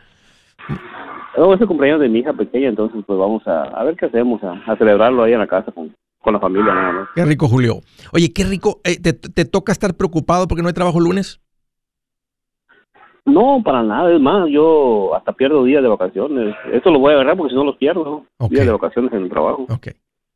No, 1.37 1.53
es 1.53 1.61
el 1.61 1.67
cumpleaños 1.67 2.01
de 2.01 2.09
mi 2.09 2.19
hija 2.19 2.33
pequeña, 2.33 2.67
entonces 2.67 3.01
pues 3.05 3.17
vamos 3.17 3.45
a, 3.47 3.63
a 3.63 3.83
ver 3.85 3.95
qué 3.95 4.07
hacemos, 4.07 4.43
a, 4.43 4.53
a 4.65 4.75
celebrarlo 4.75 5.23
ahí 5.23 5.31
en 5.31 5.39
la 5.39 5.47
casa 5.47 5.71
con, 5.71 5.95
con 6.21 6.33
la 6.33 6.39
familia 6.39 6.73
nada 6.73 6.91
más. 6.91 7.09
Qué 7.15 7.25
rico, 7.25 7.47
Julio. 7.47 7.81
Oye, 8.11 8.31
qué 8.33 8.43
rico. 8.43 8.81
Eh, 8.83 8.99
¿te, 8.99 9.13
¿te, 9.13 9.45
toca 9.45 9.71
estar 9.71 9.95
preocupado 9.95 10.47
porque 10.47 10.61
no 10.61 10.67
hay 10.67 10.73
trabajo 10.73 10.99
lunes? 10.99 11.39
No, 13.25 13.61
para 13.63 13.83
nada. 13.83 14.13
Es 14.13 14.21
más, 14.21 14.49
yo 14.49 15.15
hasta 15.15 15.33
pierdo 15.33 15.63
días 15.63 15.81
de 15.81 15.89
vacaciones. 15.89 16.55
Esto 16.71 16.91
lo 16.91 16.99
voy 16.99 17.11
a 17.11 17.15
agarrar 17.15 17.37
porque 17.37 17.51
si 17.51 17.55
no 17.55 17.63
los 17.63 17.77
pierdo. 17.77 18.25
Días 18.49 18.65
de 18.65 18.71
vacaciones 18.71 19.13
en 19.13 19.23
el 19.23 19.29
trabajo. 19.29 19.65
Ok. 19.69 19.89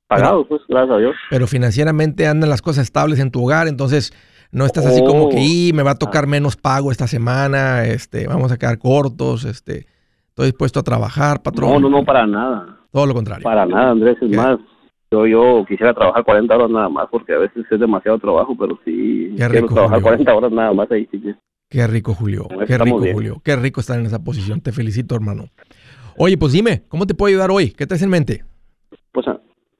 Pagados, 0.08 0.46
pues, 0.48 0.62
gracias 0.68 0.96
a 0.96 1.00
Dios. 1.00 1.16
Pero 1.30 1.48
financieramente 1.48 2.28
andan 2.28 2.50
las 2.50 2.62
cosas 2.62 2.84
estables 2.84 3.20
en 3.20 3.32
tu 3.32 3.44
hogar, 3.44 3.68
entonces 3.68 4.14
no 4.52 4.66
estás 4.66 4.86
así 4.86 5.04
como 5.04 5.30
que, 5.30 5.40
y 5.40 5.72
me 5.74 5.82
va 5.82 5.92
a 5.92 5.96
tocar 5.98 6.28
menos 6.28 6.56
pago 6.56 6.92
esta 6.92 7.08
semana, 7.08 7.86
este, 7.86 8.28
vamos 8.28 8.52
a 8.52 8.58
quedar 8.58 8.78
cortos, 8.78 9.46
este, 9.46 9.88
estoy 10.28 10.48
dispuesto 10.48 10.80
a 10.80 10.84
trabajar, 10.84 11.42
patrón. 11.42 11.72
No, 11.72 11.80
no, 11.80 11.90
no, 11.90 12.06
para 12.06 12.28
nada. 12.28 12.78
Todo 12.92 13.08
lo 13.08 13.14
contrario. 13.16 13.44
Para 13.44 13.66
nada, 13.66 13.92
Andrés, 13.92 14.18
es 14.22 14.36
más, 14.36 14.60
yo, 15.14 15.28
yo 15.28 15.66
quisiera 15.68 15.94
trabajar 15.94 16.24
40 16.24 16.56
horas 16.56 16.70
nada 16.70 16.90
más 16.90 17.08
porque 17.12 17.34
a 17.34 17.40
veces 17.40 17.66
es 17.70 17.80
demasiado 17.80 18.18
trabajo, 18.18 18.56
pero 18.58 18.80
sí 18.84 19.30
Qué 19.32 19.36
quiero 19.38 19.54
rico, 19.54 19.74
trabajar 19.76 20.00
Julio. 20.00 20.10
40 20.10 20.36
horas 20.36 20.52
nada 20.52 20.74
más 20.74 20.92
ahí. 20.92 21.08
Sí, 21.12 21.20
sí. 21.20 21.34
Qué 21.70 21.88
rico, 21.88 22.14
Julio. 22.14 22.48
Qué 22.68 22.78
rico, 22.78 23.00
bien. 23.00 23.14
Julio. 23.14 23.42
Qué 23.44 23.56
rico 23.56 23.82
estar 23.82 24.00
en 24.00 24.06
esa 24.06 24.24
posición. 24.24 24.62
Te 24.62 24.72
felicito, 24.72 25.16
hermano. 25.16 25.46
Oye, 26.18 26.38
pues 26.38 26.54
dime, 26.54 26.84
¿cómo 26.88 27.06
te 27.08 27.16
puedo 27.16 27.30
ayudar 27.30 27.52
hoy? 27.52 27.72
¿Qué 27.72 27.88
traes 27.88 28.04
en 28.04 28.10
mente? 28.10 28.44
Pues 29.12 29.26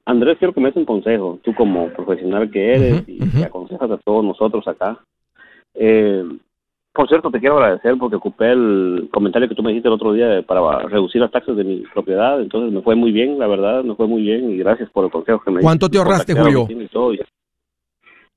Andrés, 0.06 0.36
quiero 0.38 0.52
que 0.52 0.60
me 0.60 0.68
des 0.68 0.76
un 0.76 0.84
consejo, 0.84 1.38
tú 1.42 1.54
como 1.54 1.88
profesional 1.90 2.50
que 2.50 2.74
eres 2.74 3.04
y 3.06 3.18
que 3.30 3.44
aconsejas 3.44 3.90
a 3.90 3.98
todos 3.98 4.24
nosotros 4.24 4.66
acá. 4.68 5.00
Eh, 5.74 6.24
por 6.94 7.08
cierto, 7.08 7.30
te 7.30 7.40
quiero 7.40 7.56
agradecer 7.56 7.96
porque 7.98 8.16
ocupé 8.16 8.52
el 8.52 9.08
comentario 9.12 9.48
que 9.48 9.54
tú 9.54 9.62
me 9.62 9.70
dijiste 9.70 9.88
el 9.88 9.94
otro 9.94 10.12
día 10.12 10.42
para 10.46 10.78
reducir 10.88 11.20
las 11.20 11.30
taxas 11.32 11.56
de 11.56 11.64
mi 11.64 11.82
propiedad, 11.92 12.40
entonces 12.40 12.72
me 12.72 12.82
fue 12.82 12.94
muy 12.94 13.10
bien, 13.10 13.38
la 13.38 13.48
verdad, 13.48 13.82
me 13.82 13.96
fue 13.96 14.06
muy 14.06 14.22
bien 14.22 14.50
y 14.50 14.58
gracias 14.58 14.88
por 14.90 15.04
el 15.04 15.10
consejo 15.10 15.40
que 15.44 15.50
me 15.50 15.60
¿Cuánto 15.60 15.88
te 15.88 15.98
ahorraste, 15.98 16.34
Julio? 16.34 16.68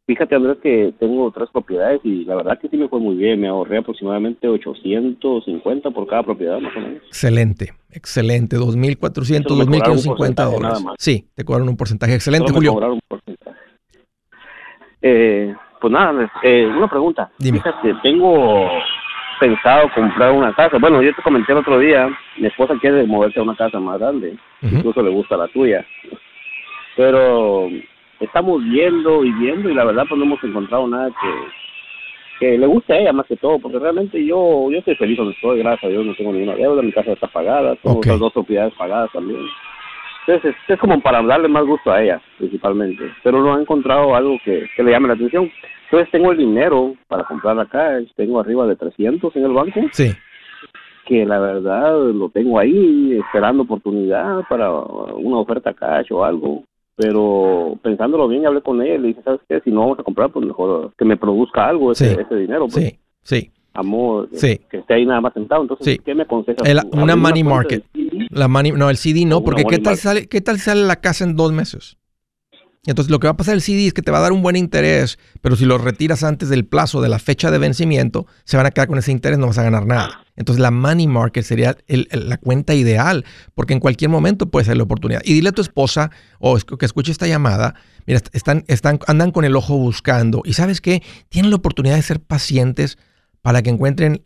Fíjate, 0.07 0.35
Andrés, 0.35 0.57
que 0.63 0.93
tengo 0.99 1.29
tres 1.31 1.49
propiedades 1.51 1.99
y 2.05 2.23
la 2.23 2.35
verdad 2.35 2.57
que 2.57 2.69
sí 2.69 2.77
me 2.77 2.87
fue 2.87 2.97
muy 2.97 3.15
bien. 3.15 3.41
Me 3.41 3.49
ahorré 3.49 3.79
aproximadamente 3.79 4.47
850 4.47 5.91
por 5.91 6.07
cada 6.07 6.23
propiedad, 6.23 6.61
más 6.61 6.73
o 6.77 6.79
menos. 6.79 7.03
Excelente, 7.07 7.73
excelente. 7.91 8.55
2.400, 8.55 9.45
Eso 9.45 9.55
me 9.57 9.65
cobraron 9.65 9.97
un 9.97 10.03
2.550 10.03 10.15
porcentaje 10.15 10.55
dólares. 10.55 10.83
Sí, 10.97 11.27
te 11.35 11.43
cobraron 11.43 11.67
un 11.67 11.75
porcentaje. 11.75 12.15
Excelente, 12.15 12.47
Solo 12.47 12.53
me 12.53 12.57
Julio. 12.59 12.73
cobraron 12.73 12.95
un 12.95 13.01
porcentaje. 13.05 13.57
Eh, 15.01 15.55
pues 15.79 15.91
nada, 15.91 16.29
eh, 16.43 16.65
una 16.65 16.87
pregunta. 16.87 17.29
Dime. 17.37 17.59
Fíjate, 17.59 17.93
tengo 18.03 18.69
pensado 19.39 19.89
comprar 19.93 20.31
una 20.31 20.53
casa. 20.53 20.77
Bueno, 20.79 21.01
yo 21.01 21.13
te 21.13 21.21
comenté 21.21 21.51
el 21.51 21.59
otro 21.59 21.79
día, 21.79 22.09
mi 22.37 22.47
esposa 22.47 22.75
quiere 22.79 23.05
moverse 23.05 23.39
a 23.39 23.43
una 23.43 23.55
casa 23.55 23.79
más 23.79 23.99
grande. 23.99 24.35
Incluso 24.61 25.01
le 25.01 25.09
gusta 25.09 25.37
la 25.37 25.47
tuya. 25.47 25.85
Pero 26.95 27.69
estamos 28.19 28.63
viendo 28.63 29.23
y 29.23 29.31
viendo 29.33 29.69
y 29.69 29.73
la 29.73 29.85
verdad 29.85 30.05
pues 30.09 30.17
no 30.17 30.25
hemos 30.25 30.43
encontrado 30.43 30.87
nada 30.87 31.09
que, 31.09 32.39
que 32.39 32.57
le 32.57 32.65
guste 32.65 32.93
a 32.93 32.99
ella 32.99 33.13
más 33.13 33.27
que 33.27 33.37
todo, 33.37 33.59
porque 33.59 33.77
realmente 33.77 34.23
yo 34.25 34.69
yo 34.71 34.79
estoy 34.79 34.95
feliz 34.95 35.17
donde 35.17 35.33
estoy, 35.33 35.59
gracias 35.59 35.83
a 35.83 35.87
Dios, 35.89 36.05
no 36.05 36.15
tengo 36.15 36.33
ninguna 36.33 36.55
deuda, 36.55 36.81
mi 36.81 36.91
casa 36.91 37.11
está 37.11 37.27
pagada, 37.27 37.75
tengo 37.75 37.99
Ok. 37.99 38.07
dos 38.07 38.33
propiedades 38.33 38.73
pagadas 38.73 39.11
también. 39.11 39.39
Entonces 40.27 40.53
es, 40.67 40.73
es 40.73 40.79
como 40.79 40.99
para 40.99 41.21
darle 41.23 41.47
más 41.47 41.65
gusto 41.65 41.89
a 41.91 42.01
ella, 42.03 42.21
principalmente, 42.37 43.03
pero 43.23 43.41
no 43.41 43.57
he 43.57 43.61
encontrado 43.61 44.13
algo 44.13 44.37
que, 44.43 44.67
que 44.75 44.83
le 44.83 44.91
llame 44.91 45.07
la 45.07 45.13
atención. 45.13 45.49
Entonces 45.85 46.11
tengo 46.11 46.31
el 46.33 46.37
dinero 46.37 46.95
para 47.07 47.23
comprar 47.23 47.57
acá, 47.59 47.97
tengo 48.17 48.39
arriba 48.41 48.67
de 48.67 48.75
300 48.75 49.33
en 49.37 49.45
el 49.45 49.53
banco, 49.53 49.79
Sí. 49.93 50.11
que 51.05 51.25
la 51.25 51.39
verdad 51.39 51.97
lo 52.13 52.27
tengo 52.29 52.59
ahí 52.59 53.17
esperando 53.17 53.63
oportunidad 53.63 54.41
para 54.49 54.69
una 54.69 55.37
oferta 55.37 55.73
cash 55.73 56.11
o 56.11 56.25
algo. 56.25 56.63
Pero 56.97 57.77
pensándolo 57.83 58.27
bien, 58.27 58.45
hablé 58.47 58.61
con 58.61 58.81
ella 58.81 58.95
y 58.95 59.01
dije, 59.09 59.21
¿sabes 59.23 59.39
qué? 59.47 59.61
Si 59.61 59.69
no 59.71 59.81
vamos 59.81 59.99
a 59.99 60.03
comprar, 60.03 60.29
pues 60.31 60.45
mejor 60.45 60.91
que 60.97 61.05
me 61.05 61.15
produzca 61.15 61.67
algo 61.67 61.91
ese, 61.91 62.15
Sí. 62.15 62.17
ese 62.19 62.35
dinero. 62.35 62.67
Pues, 62.67 62.73
Sí. 62.85 62.99
Sí. 63.23 63.51
Amor, 63.75 64.27
Sí. 64.31 64.59
que 64.71 64.77
esté 64.77 64.95
ahí 64.95 65.05
nada 65.05 65.21
más 65.21 65.33
sentado. 65.33 65.61
Entonces, 65.61 65.85
Sí. 65.85 65.99
¿qué 66.03 66.15
me 66.15 66.23
aconsejas? 66.23 66.67
El- 66.67 66.79
una 66.91 67.13
¿Abrir 67.13 67.17
money 67.17 67.43
market. 67.43 67.83
de 67.93 68.06
CD? 68.19 68.27
La 68.31 68.47
money, 68.47 68.71
no, 68.71 68.89
el 68.89 68.97
CD 68.97 69.25
no, 69.25 69.43
porque 69.43 69.63
¿qué 69.69 69.79
tal, 69.79 69.97
sale, 69.97 70.27
¿qué 70.27 70.41
tal 70.41 70.59
sale 70.59 70.83
la 70.83 70.97
casa 71.01 71.23
en 71.23 71.35
dos 71.35 71.51
meses? 71.51 71.97
Entonces 72.85 73.11
lo 73.11 73.19
que 73.19 73.27
va 73.27 73.31
a 73.31 73.37
pasar 73.37 73.53
el 73.55 73.61
CD 73.61 73.87
es 73.87 73.93
que 73.93 74.01
te 74.01 74.11
va 74.11 74.19
a 74.19 74.21
dar 74.21 74.31
un 74.31 74.41
buen 74.41 74.55
interés, 74.55 75.19
pero 75.41 75.57
si 75.57 75.65
lo 75.65 75.77
retiras 75.77 76.23
antes 76.23 76.47
del 76.47 76.65
plazo 76.65 77.01
de 77.01 77.09
la 77.09 77.19
fecha 77.19 77.51
de 77.51 77.57
vencimiento, 77.57 78.27
se 78.45 78.55
van 78.55 78.65
a 78.65 78.71
quedar 78.71 78.87
con 78.87 78.97
ese 78.97 79.11
interés, 79.11 79.37
no 79.37 79.47
vas 79.47 79.57
a 79.57 79.63
ganar 79.63 79.85
nada. 79.85 80.23
Entonces 80.37 80.61
la 80.61 80.71
money 80.71 81.05
market 81.05 81.43
sería 81.43 81.75
el- 81.87 82.07
el- 82.11 82.29
la 82.29 82.37
cuenta 82.37 82.75
ideal, 82.75 83.25
porque 83.55 83.73
en 83.73 83.81
cualquier 83.81 84.09
momento 84.09 84.49
puede 84.49 84.65
ser 84.67 84.77
la 84.77 84.83
oportunidad. 84.83 85.21
Y 85.25 85.33
dile 85.33 85.49
a 85.49 85.51
tu 85.51 85.61
esposa 85.61 86.11
o 86.39 86.55
es- 86.55 86.63
que 86.63 86.85
escuche 86.85 87.11
esta 87.11 87.27
llamada, 87.27 87.75
mira, 88.05 88.19
est- 88.19 88.33
están, 88.33 88.63
están, 88.67 88.99
andan 89.07 89.31
con 89.31 89.43
el 89.43 89.57
ojo 89.57 89.77
buscando 89.77 90.41
y 90.45 90.53
sabes 90.53 90.79
qué, 90.79 91.03
tienen 91.27 91.49
la 91.51 91.57
oportunidad 91.57 91.95
de 91.95 92.03
ser 92.03 92.21
pacientes 92.21 92.97
para 93.41 93.61
que 93.63 93.69
encuentren 93.69 94.23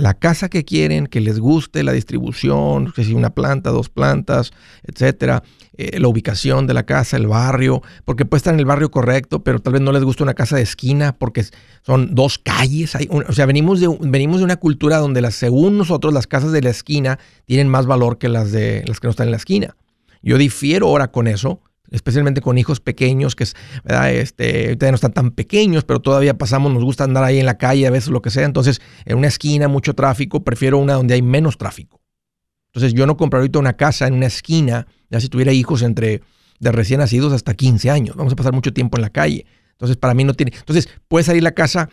la 0.00 0.14
casa 0.14 0.48
que 0.48 0.64
quieren, 0.64 1.06
que 1.06 1.20
les 1.20 1.38
guste, 1.38 1.82
la 1.82 1.92
distribución, 1.92 2.92
que 2.92 3.04
si 3.04 3.12
una 3.14 3.30
planta, 3.30 3.70
dos 3.70 3.88
plantas, 3.88 4.50
etcétera, 4.82 5.42
eh, 5.76 5.98
la 6.00 6.08
ubicación 6.08 6.66
de 6.66 6.74
la 6.74 6.84
casa, 6.84 7.16
el 7.16 7.26
barrio, 7.26 7.82
porque 8.04 8.24
puede 8.24 8.38
estar 8.38 8.54
en 8.54 8.60
el 8.60 8.66
barrio 8.66 8.90
correcto, 8.90 9.42
pero 9.44 9.60
tal 9.60 9.74
vez 9.74 9.82
no 9.82 9.92
les 9.92 10.02
guste 10.04 10.22
una 10.22 10.34
casa 10.34 10.56
de 10.56 10.62
esquina 10.62 11.16
porque 11.16 11.44
son 11.82 12.14
dos 12.14 12.38
calles. 12.38 12.94
Hay 12.96 13.06
un- 13.10 13.24
o 13.28 13.32
sea, 13.32 13.46
venimos 13.46 13.80
de, 13.80 13.88
venimos 14.00 14.38
de 14.38 14.44
una 14.44 14.56
cultura 14.56 14.98
donde 14.98 15.20
las, 15.20 15.34
según 15.34 15.78
nosotros 15.78 16.12
las 16.12 16.26
casas 16.26 16.52
de 16.52 16.62
la 16.62 16.70
esquina 16.70 17.18
tienen 17.46 17.68
más 17.68 17.86
valor 17.86 18.18
que 18.18 18.28
las 18.28 18.52
de 18.52 18.82
las 18.86 19.00
que 19.00 19.06
no 19.06 19.10
están 19.10 19.28
en 19.28 19.32
la 19.32 19.36
esquina. 19.36 19.76
Yo 20.22 20.36
difiero 20.38 20.88
ahora 20.88 21.10
con 21.10 21.26
eso, 21.28 21.60
especialmente 21.90 22.40
con 22.40 22.58
hijos 22.58 22.80
pequeños, 22.80 23.34
que 23.34 23.44
es, 23.44 23.54
¿verdad? 23.84 24.12
Este, 24.12 24.64
ahorita 24.66 24.90
no 24.90 24.94
están 24.94 25.12
tan 25.12 25.30
pequeños, 25.32 25.84
pero 25.84 26.00
todavía 26.00 26.38
pasamos, 26.38 26.72
nos 26.72 26.84
gusta 26.84 27.04
andar 27.04 27.24
ahí 27.24 27.38
en 27.38 27.46
la 27.46 27.58
calle, 27.58 27.86
a 27.86 27.90
veces 27.90 28.10
lo 28.10 28.22
que 28.22 28.30
sea. 28.30 28.44
Entonces, 28.44 28.80
en 29.04 29.18
una 29.18 29.28
esquina, 29.28 29.68
mucho 29.68 29.94
tráfico, 29.94 30.44
prefiero 30.44 30.78
una 30.78 30.94
donde 30.94 31.14
hay 31.14 31.22
menos 31.22 31.58
tráfico. 31.58 32.00
Entonces, 32.66 32.94
yo 32.94 33.06
no 33.06 33.16
compraría 33.16 33.42
ahorita 33.42 33.58
una 33.58 33.76
casa 33.76 34.06
en 34.06 34.14
una 34.14 34.26
esquina, 34.26 34.86
ya 35.10 35.20
si 35.20 35.28
tuviera 35.28 35.52
hijos 35.52 35.82
entre 35.82 36.22
de 36.60 36.72
recién 36.72 37.00
nacidos 37.00 37.32
hasta 37.32 37.54
15 37.54 37.90
años. 37.90 38.16
Vamos 38.16 38.34
a 38.34 38.36
pasar 38.36 38.52
mucho 38.52 38.72
tiempo 38.72 38.96
en 38.98 39.02
la 39.02 39.10
calle. 39.10 39.46
Entonces, 39.72 39.96
para 39.96 40.14
mí 40.14 40.24
no 40.24 40.34
tiene. 40.34 40.52
Entonces, 40.56 40.88
puede 41.08 41.24
salir 41.24 41.42
la 41.42 41.52
casa 41.52 41.88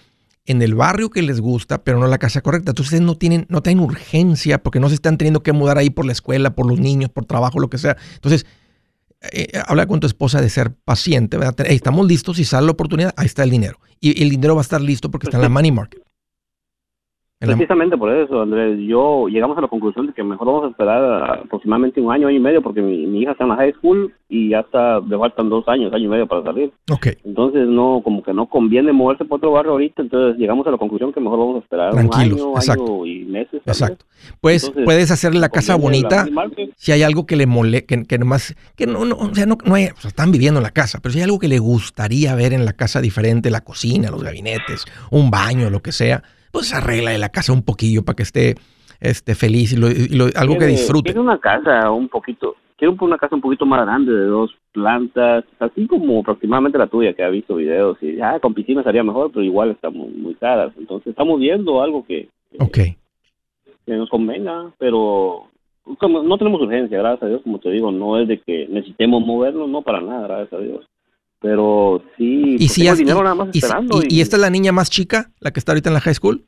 en 0.46 0.62
el 0.62 0.76
barrio 0.76 1.10
que 1.10 1.22
les 1.22 1.42
gusta, 1.42 1.84
pero 1.84 2.00
no 2.00 2.08
la 2.08 2.18
casa 2.18 2.42
correcta. 2.42 2.72
Entonces, 2.72 3.02
no 3.02 3.16
tienen, 3.16 3.46
no 3.50 3.64
tienen 3.64 3.84
urgencia 3.84 4.62
porque 4.62 4.80
no 4.80 4.90
se 4.90 4.96
están 4.96 5.18
teniendo 5.18 5.42
que 5.42 5.54
mudar 5.54 5.78
ahí 5.78 5.90
por 5.90 6.06
la 6.06 6.12
escuela, 6.12 6.54
por 6.54 6.68
los 6.68 6.80
niños, 6.80 7.10
por 7.10 7.26
trabajo, 7.26 7.60
lo 7.60 7.70
que 7.70 7.78
sea. 7.78 7.98
Entonces, 8.16 8.46
eh, 9.22 9.48
habla 9.66 9.88
con 9.88 10.00
tu 10.00 10.08
esposa 10.08 10.42
de 10.42 10.50
ser 10.50 10.74
paciente, 10.74 11.38
¿verdad? 11.38 11.56
Hey, 11.66 11.76
estamos 11.76 12.08
listos, 12.08 12.38
si 12.38 12.46
sale 12.46 12.66
la 12.66 12.72
oportunidad, 12.72 13.14
ahí 13.18 13.26
está 13.26 13.44
el 13.44 13.50
dinero. 13.50 13.80
Y 14.00 14.22
el 14.22 14.30
dinero 14.30 14.56
va 14.56 14.62
a 14.62 14.64
estar 14.64 14.82
listo 14.82 15.10
porque 15.10 15.28
está 15.28 15.38
en 15.38 15.44
la 15.44 15.50
money 15.50 15.72
market. 15.72 16.07
Precisamente 17.40 17.96
por 17.98 18.12
eso, 18.12 18.42
Andrés, 18.42 18.80
yo 18.88 19.28
llegamos 19.28 19.56
a 19.60 19.62
la 19.62 19.68
conclusión 19.68 20.08
de 20.08 20.14
que 20.14 20.24
mejor 20.24 20.48
vamos 20.48 20.66
a 20.66 20.70
esperar 20.70 21.40
aproximadamente 21.44 22.02
un 22.02 22.12
año, 22.12 22.28
año 22.28 22.38
y 22.38 22.40
medio, 22.40 22.64
porque 22.64 22.82
mi, 22.82 23.06
mi 23.06 23.22
hija 23.22 23.34
está 23.34 23.44
en 23.44 23.52
la 23.52 23.56
high 23.58 23.74
school 23.74 24.12
y 24.28 24.50
ya 24.50 24.62
está, 24.62 25.00
le 25.02 25.18
faltan 25.20 25.48
dos 25.48 25.68
años, 25.68 25.94
año 25.94 26.06
y 26.06 26.08
medio 26.08 26.26
para 26.28 26.44
salir. 26.44 26.72
ok, 26.92 27.08
Entonces, 27.24 27.68
no, 27.68 28.02
como 28.04 28.24
que 28.24 28.34
no 28.34 28.48
conviene 28.48 28.92
moverse 28.92 29.24
por 29.24 29.38
otro 29.38 29.52
barrio 29.52 29.74
ahorita, 29.74 30.02
entonces 30.02 30.40
llegamos 30.40 30.66
a 30.66 30.72
la 30.72 30.78
conclusión 30.78 31.14
que 31.14 31.20
mejor 31.20 31.38
vamos 31.38 31.56
a 31.58 31.60
esperar 31.60 31.92
Tranquilos, 31.92 32.42
un 32.42 32.48
año, 32.48 32.56
exacto. 32.58 32.84
año 33.04 33.06
y 33.06 33.26
meses. 33.26 33.62
exacto. 33.68 34.06
Pues 34.42 34.64
Entonces, 34.64 34.86
puedes 34.86 35.12
hacerle 35.12 35.40
la 35.40 35.50
casa 35.50 35.76
bonita 35.76 36.26
si 36.76 36.92
hay 36.92 37.04
algo 37.04 37.28
que 37.28 37.36
le 37.36 37.46
mole, 37.46 37.86
que, 37.86 38.04
que 38.04 38.18
nomás, 38.18 38.56
que 38.76 38.88
no, 38.88 39.06
no, 39.06 39.16
o 39.16 39.36
sea, 39.36 39.46
no, 39.46 39.58
no 39.64 39.76
hay- 39.76 39.90
o 39.96 40.02
sea, 40.02 40.10
están 40.10 40.32
viviendo 40.32 40.60
en 40.60 40.64
la 40.64 40.72
casa, 40.72 41.00
pero 41.04 41.14
si 41.14 41.20
hay 41.20 41.26
algo 41.26 41.38
que 41.38 41.48
le 41.48 41.60
gustaría 41.60 42.34
ver 42.34 42.54
en 42.54 42.66
la 42.66 42.74
casa 42.74 43.00
diferente, 43.00 43.52
la 43.52 43.62
cocina, 43.62 44.10
los 44.10 44.24
gabinetes, 44.24 44.86
un 45.12 45.30
baño, 45.30 45.70
lo 45.70 45.82
que 45.82 45.92
sea, 45.92 46.24
pues 46.52 46.74
arregla 46.74 47.18
la 47.18 47.30
casa 47.30 47.54
un 47.54 47.64
poquillo 47.64 48.04
para 48.04 48.16
que 48.16 48.24
esté, 48.24 48.56
esté 49.00 49.36
feliz 49.36 49.74
y, 49.74 49.78
lo- 49.78 49.90
y 49.92 50.08
lo- 50.10 50.30
algo 50.36 50.58
que 50.58 50.66
disfrute. 50.68 51.06
Quiere 51.12 51.20
una 51.20 51.40
casa 51.40 51.92
un 51.92 52.08
poquito, 52.10 52.56
quiere 52.78 52.92
un- 52.94 52.98
una 53.04 53.18
casa 53.18 53.36
un 53.36 53.42
poquito 53.42 53.66
más 53.66 53.86
grande, 53.86 54.12
de 54.12 54.26
dos 54.26 54.52
plantas, 54.72 55.44
así 55.60 55.88
como 55.88 56.20
aproximadamente 56.20 56.78
la 56.78 56.88
tuya, 56.88 57.14
que 57.14 57.24
ha 57.24 57.30
visto 57.30 57.56
videos, 57.56 57.98
y 58.02 58.20
ah, 58.22 58.40
con 58.40 58.54
piscina 58.54 58.84
sería 58.84 59.04
mejor, 59.04 59.32
pero 59.32 59.44
igual 59.44 59.72
estamos 59.72 60.10
muy 60.12 60.36
caras. 60.36 60.72
Entonces, 60.78 61.08
estamos 61.08 61.40
viendo 61.40 61.82
algo 61.82 62.06
que, 62.06 62.30
que- 62.52 62.58
Ok, 62.64 62.78
que 63.86 63.94
nos 63.94 64.10
convenga, 64.10 64.72
pero 64.78 65.44
como 66.00 66.22
no 66.22 66.38
tenemos 66.38 66.62
urgencia, 66.62 66.98
gracias 66.98 67.24
a 67.24 67.28
Dios, 67.28 67.42
como 67.44 67.60
te 67.60 67.70
digo, 67.72 67.92
no 67.92 68.20
es 68.20 68.28
de 68.28 68.40
que 68.40 68.68
necesitemos 68.70 69.26
movernos, 69.26 69.70
no 69.70 69.82
para 69.82 70.02
nada, 70.02 70.28
gracias 70.28 70.54
a 70.54 70.64
Dios. 70.64 70.86
Pero 71.40 72.02
sí, 72.18 72.56
y 72.56 72.58
pues 72.58 72.72
si 72.74 72.82
tengo 72.84 72.96
dinero 72.96 73.20
y- 73.20 73.24
nada 73.24 73.36
más 73.36 73.48
y 73.50 73.52
si- 73.54 73.58
esperando. 73.60 74.00
y- 74.10 74.16
y 74.16 74.22
esta 74.22 74.36
es 74.38 74.42
la 74.42 74.50
niña 74.50 74.72
más 74.72 74.90
chica, 74.90 75.30
la 75.40 75.52
que 75.52 75.60
está 75.60 75.72
ahorita 75.72 75.90
en 75.90 75.94
la 75.94 76.02
high 76.02 76.16
school. 76.16 76.44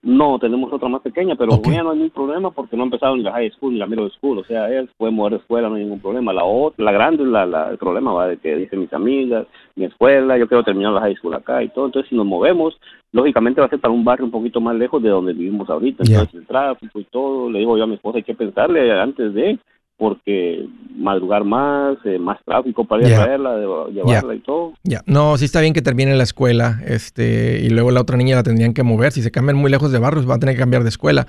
No, 0.00 0.38
tenemos 0.38 0.72
otra 0.72 0.88
más 0.88 1.02
pequeña, 1.02 1.34
pero 1.34 1.54
Ok. 1.54 1.64
con 1.64 1.72
ella 1.72 1.82
no 1.82 1.90
hay 1.90 1.96
ningún 1.96 2.10
problema 2.12 2.52
porque 2.52 2.76
no 2.76 2.84
ha 2.84 2.86
empezado 2.86 3.16
ni 3.16 3.24
la 3.24 3.32
high 3.32 3.50
school 3.50 3.72
ni 3.72 3.80
la 3.80 3.86
middle 3.88 4.08
school. 4.10 4.38
O 4.38 4.44
sea, 4.44 4.70
ella 4.70 4.82
se 4.82 4.92
puede 4.96 5.10
mover 5.12 5.32
de 5.32 5.38
escuela, 5.40 5.68
no 5.68 5.74
hay 5.74 5.82
ningún 5.82 5.98
problema. 6.00 6.32
La 6.32 6.44
otra, 6.44 6.84
la 6.84 6.92
grande 6.92 7.24
es 7.24 7.28
la, 7.28 7.44
la- 7.44 7.70
el 7.70 7.78
problema, 7.78 8.12
va, 8.12 8.28
de 8.28 8.36
que 8.36 8.54
dicen 8.54 8.78
mis 8.78 8.92
amigas, 8.92 9.48
mi 9.74 9.86
escuela, 9.86 10.38
yo 10.38 10.46
quiero 10.46 10.62
terminar 10.62 10.92
la 10.92 11.00
high 11.00 11.16
school 11.16 11.34
acá 11.34 11.60
y 11.64 11.68
todo. 11.70 11.86
Entonces, 11.86 12.08
si 12.08 12.14
nos 12.14 12.26
movemos, 12.26 12.78
lógicamente 13.10 13.60
va 13.60 13.66
a 13.66 13.70
ser 13.70 13.80
para 13.80 13.92
un 13.92 14.04
barrio 14.04 14.24
un 14.26 14.30
poquito 14.30 14.60
más 14.60 14.76
lejos 14.76 15.02
de 15.02 15.08
donde 15.08 15.32
vivimos 15.32 15.68
ahorita. 15.68 16.04
Entonces, 16.06 16.32
el 16.34 16.46
tráfico 16.46 17.00
y 17.00 17.04
todo, 17.04 17.50
le 17.50 17.58
digo 17.58 17.76
yo 17.76 17.82
a 17.82 17.88
mi 17.88 17.94
esposa, 17.94 18.18
hay 18.18 18.22
que 18.24 18.36
pensarle 18.36 18.92
antes 18.92 19.34
de, 19.34 19.58
porque 19.98 20.66
madrugar 20.96 21.44
más, 21.44 21.98
eh, 22.04 22.18
más 22.18 22.38
tráfico 22.44 22.84
para 22.86 23.02
ir 23.02 23.08
Ya. 23.08 23.20
a 23.20 23.24
traerla, 23.24 23.56
de- 23.56 23.66
llevarla 23.92 24.34
y 24.34 24.40
todo. 24.40 24.72
Ya, 24.84 25.02
no, 25.06 25.36
sí 25.36 25.44
está 25.44 25.60
bien 25.60 25.74
que 25.74 25.82
termine 25.82 26.14
la 26.16 26.22
escuela, 26.22 26.80
este, 26.86 27.60
y 27.64 27.68
luego 27.70 27.90
la 27.90 28.00
otra 28.00 28.16
niña 28.16 28.36
la 28.36 28.42
tendrían 28.42 28.74
que 28.74 28.82
mover. 28.84 29.12
Si 29.12 29.22
se 29.22 29.30
cambian 29.30 29.56
muy 29.56 29.70
lejos 29.70 29.90
de 29.92 29.98
barrios, 29.98 30.28
va 30.28 30.36
a 30.36 30.38
tener 30.38 30.54
que 30.54 30.60
cambiar 30.60 30.82
de 30.84 30.88
escuela. 30.88 31.26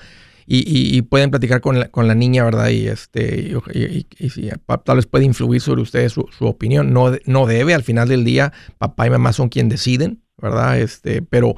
Y, 0.51 0.59
y- 0.67 0.97
y 0.97 1.01
pueden 1.03 1.29
platicar 1.29 1.61
con 1.61 1.79
la, 1.79 1.89
con 1.89 2.07
la 2.07 2.15
niña, 2.15 2.43
¿verdad? 2.43 2.69
Y 2.69 2.87
este, 2.87 3.51
y, 3.73 4.49
tal 4.83 4.95
vez 4.95 5.05
puede 5.05 5.25
influir 5.25 5.61
sobre 5.61 5.81
ustedes 5.81 6.13
su, 6.13 6.25
su 6.35 6.47
opinión. 6.47 6.91
No, 6.91 7.11
no 7.25 7.45
debe, 7.45 7.75
al 7.75 7.83
final 7.83 8.07
del 8.07 8.23
día, 8.23 8.51
papá 8.79 9.05
y 9.05 9.11
mamá 9.11 9.31
son 9.33 9.49
quien 9.49 9.69
deciden, 9.69 10.21
¿verdad? 10.41 10.79
Este, 10.79 11.21
pero 11.21 11.53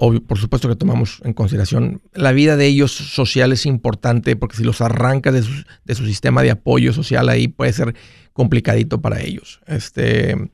obvio, 0.00 0.22
por 0.22 0.38
supuesto 0.38 0.68
que 0.68 0.76
tomamos 0.76 1.20
en 1.24 1.34
consideración 1.34 2.00
la 2.14 2.32
vida 2.32 2.56
de 2.56 2.66
ellos 2.66 2.90
social 2.90 3.52
es 3.52 3.66
importante 3.66 4.34
porque 4.34 4.56
si 4.56 4.64
los 4.64 4.80
arrancas 4.80 5.34
de 5.34 5.94
su, 5.94 6.06
sistema 6.06 6.42
de 6.42 6.50
apoyo 6.50 6.94
social 6.94 7.28
ahí 7.28 7.48
puede 7.48 7.72
ser 7.74 7.94
complicadito 8.32 9.02
para 9.02 9.20
ellos. 9.20 9.60
Este, 9.66 10.50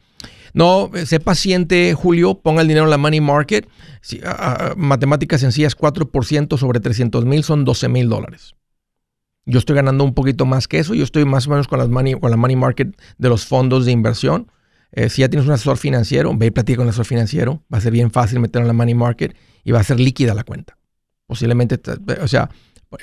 no, 0.52 0.90
sé 1.04 1.20
paciente, 1.20 1.94
Julio, 1.94 2.40
ponga 2.40 2.62
el 2.62 2.68
dinero 2.68 2.86
en 2.86 2.90
la 2.90 2.98
money 2.98 3.20
market. 3.20 3.68
Matemáticas 4.76 5.40
sencillas, 5.40 5.76
4% 5.76 6.58
sobre 6.58 6.80
300 6.80 7.24
mil 7.24 7.44
son 7.44 7.64
12 7.64 7.88
mil 7.88 8.08
dólares. 8.08 8.56
Yo 9.44 9.60
estoy 9.60 9.76
ganando 9.76 10.02
un 10.02 10.14
poquito 10.14 10.44
más 10.44 10.66
que 10.66 10.80
eso. 10.80 10.94
Yo 10.94 11.04
estoy 11.04 11.24
más 11.24 11.46
o 11.46 11.50
menos 11.50 11.68
con, 11.68 11.78
las 11.78 11.88
money, 11.88 12.14
con 12.14 12.32
la 12.32 12.36
money 12.36 12.56
market 12.56 13.00
de 13.18 13.28
los 13.28 13.46
fondos 13.46 13.86
de 13.86 13.92
inversión. 13.92 14.50
Eh, 14.96 15.08
si 15.10 15.20
ya 15.22 15.28
tienes 15.28 15.46
un 15.46 15.52
asesor 15.52 15.76
financiero, 15.76 16.32
ve 16.36 16.46
y 16.46 16.50
platica 16.50 16.78
con 16.78 16.86
el 16.86 16.88
asesor 16.88 17.04
financiero. 17.06 17.62
Va 17.72 17.78
a 17.78 17.80
ser 17.80 17.92
bien 17.92 18.10
fácil 18.10 18.40
meterlo 18.40 18.64
en 18.64 18.68
la 18.68 18.72
money 18.72 18.94
market 18.94 19.36
y 19.62 19.70
va 19.70 19.78
a 19.80 19.84
ser 19.84 20.00
líquida 20.00 20.34
la 20.34 20.42
cuenta. 20.42 20.76
Posiblemente, 21.26 21.76
te- 21.78 21.92
o 22.20 22.26
sea, 22.26 22.48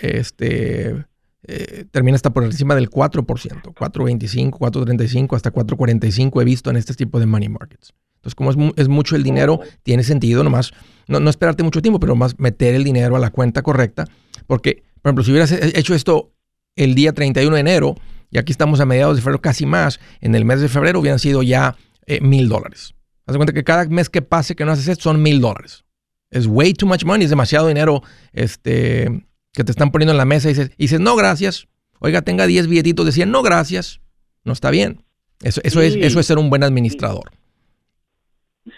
este, 0.02 1.06
eh, 1.46 1.86
termina 1.92 2.16
hasta 2.16 2.32
por 2.32 2.44
encima 2.44 2.76
del 2.76 2.90
4%, 2.90 3.74
4.25, 3.74 4.52
4.35, 4.58 5.36
hasta 5.36 5.52
4.45 5.52 6.42
he 6.42 6.46
visto 6.46 6.70
en 6.70 6.78
este 6.78 6.94
tipo 6.94 7.20
de 7.20 7.26
money 7.26 7.50
markets. 7.50 7.94
Entonces, 8.16 8.36
como 8.36 8.50
es, 8.52 8.56
mu- 8.58 8.72
es 8.78 8.88
mucho 8.88 9.16
el 9.16 9.24
dinero, 9.24 9.60
tiene 9.84 10.04
sentido 10.04 10.44
nomás, 10.44 10.72
no, 11.08 11.20
no 11.20 11.30
esperarte 11.30 11.64
mucho 11.64 11.82
tiempo, 11.82 12.00
pero 12.00 12.16
más 12.16 12.40
meter 12.40 12.76
el 12.76 12.84
dinero 12.84 13.16
a 13.16 13.20
la 13.20 13.30
cuenta 13.32 13.62
correcta. 13.62 14.08
Porque, 14.48 14.84
por 15.02 15.10
ejemplo, 15.10 15.24
si 15.26 15.32
hubieras 15.32 15.52
he- 15.52 15.78
hecho 15.78 15.94
esto 15.94 16.32
el 16.76 16.96
día 16.96 17.12
31 17.14 17.56
de 17.56 17.60
enero, 17.62 17.96
y 18.34 18.40
aquí 18.40 18.52
estamos 18.52 18.80
a 18.80 18.86
mediados 18.86 19.16
de 19.16 19.22
febrero 19.22 19.42
casi 19.42 19.68
más, 19.68 20.00
en 20.20 20.34
el 20.34 20.44
mes 20.44 20.60
de 20.60 20.68
febrero 20.68 21.00
hubieran 21.00 21.20
sido 21.20 21.44
ya 21.44 21.76
eh, 22.08 22.20
mil 22.20 22.50
dólares. 22.50 22.96
Haz 23.28 23.34
de 23.34 23.38
cuenta 23.38 23.54
que 23.54 23.64
cada 23.64 23.86
mes 23.86 24.10
que 24.10 24.24
pase 24.24 24.56
que 24.56 24.66
no 24.66 24.72
haces 24.72 24.88
esto 24.88 25.04
son 25.04 25.22
mil 25.22 25.40
dólares. 25.40 25.86
Es 26.32 26.48
way 26.48 26.74
too 26.74 26.88
much 26.88 27.06
money, 27.06 27.26
es 27.26 27.30
demasiado 27.30 27.68
dinero 27.68 28.02
este, 28.34 29.24
que 29.54 29.64
te 29.64 29.72
están 29.72 29.92
poniendo 29.92 30.14
en 30.14 30.18
la 30.18 30.26
mesa 30.26 30.50
y 30.50 30.54
dices, 30.54 30.72
y 30.78 30.86
dices, 30.86 31.00
no, 31.00 31.16
gracias. 31.16 31.68
Oiga, 32.00 32.24
tenga 32.24 32.48
10 32.48 32.68
billetitos 32.68 33.06
de 33.06 33.12
100, 33.12 33.30
no, 33.30 33.44
gracias. 33.44 34.02
No 34.44 34.52
está 34.52 34.72
bien. 34.72 35.04
Eso, 35.44 35.62
eso, 35.64 35.82
es, 35.82 35.96
eso 35.96 36.20
es 36.20 36.26
ser 36.26 36.40
un 36.40 36.50
buen 36.50 36.64
administrador. 36.64 37.30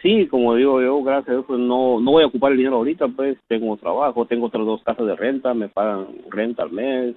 Sí, 0.02 0.28
como 0.28 0.56
digo 0.56 0.82
yo, 0.82 1.02
gracias 1.02 1.30
a 1.30 1.32
Dios, 1.32 1.46
pues 1.48 1.60
no, 1.60 2.02
no 2.02 2.12
voy 2.12 2.24
a 2.24 2.28
ocupar 2.28 2.52
el 2.52 2.58
dinero 2.58 2.76
ahorita, 2.76 3.08
pues 3.08 3.38
tengo 3.48 3.78
trabajo, 3.78 4.26
tengo 4.26 4.48
otras 4.48 4.66
dos 4.66 4.84
casas 4.84 5.06
de 5.06 5.16
renta, 5.16 5.54
me 5.54 5.70
pagan 5.70 6.08
renta 6.30 6.64
al 6.64 6.72
mes. 6.72 7.16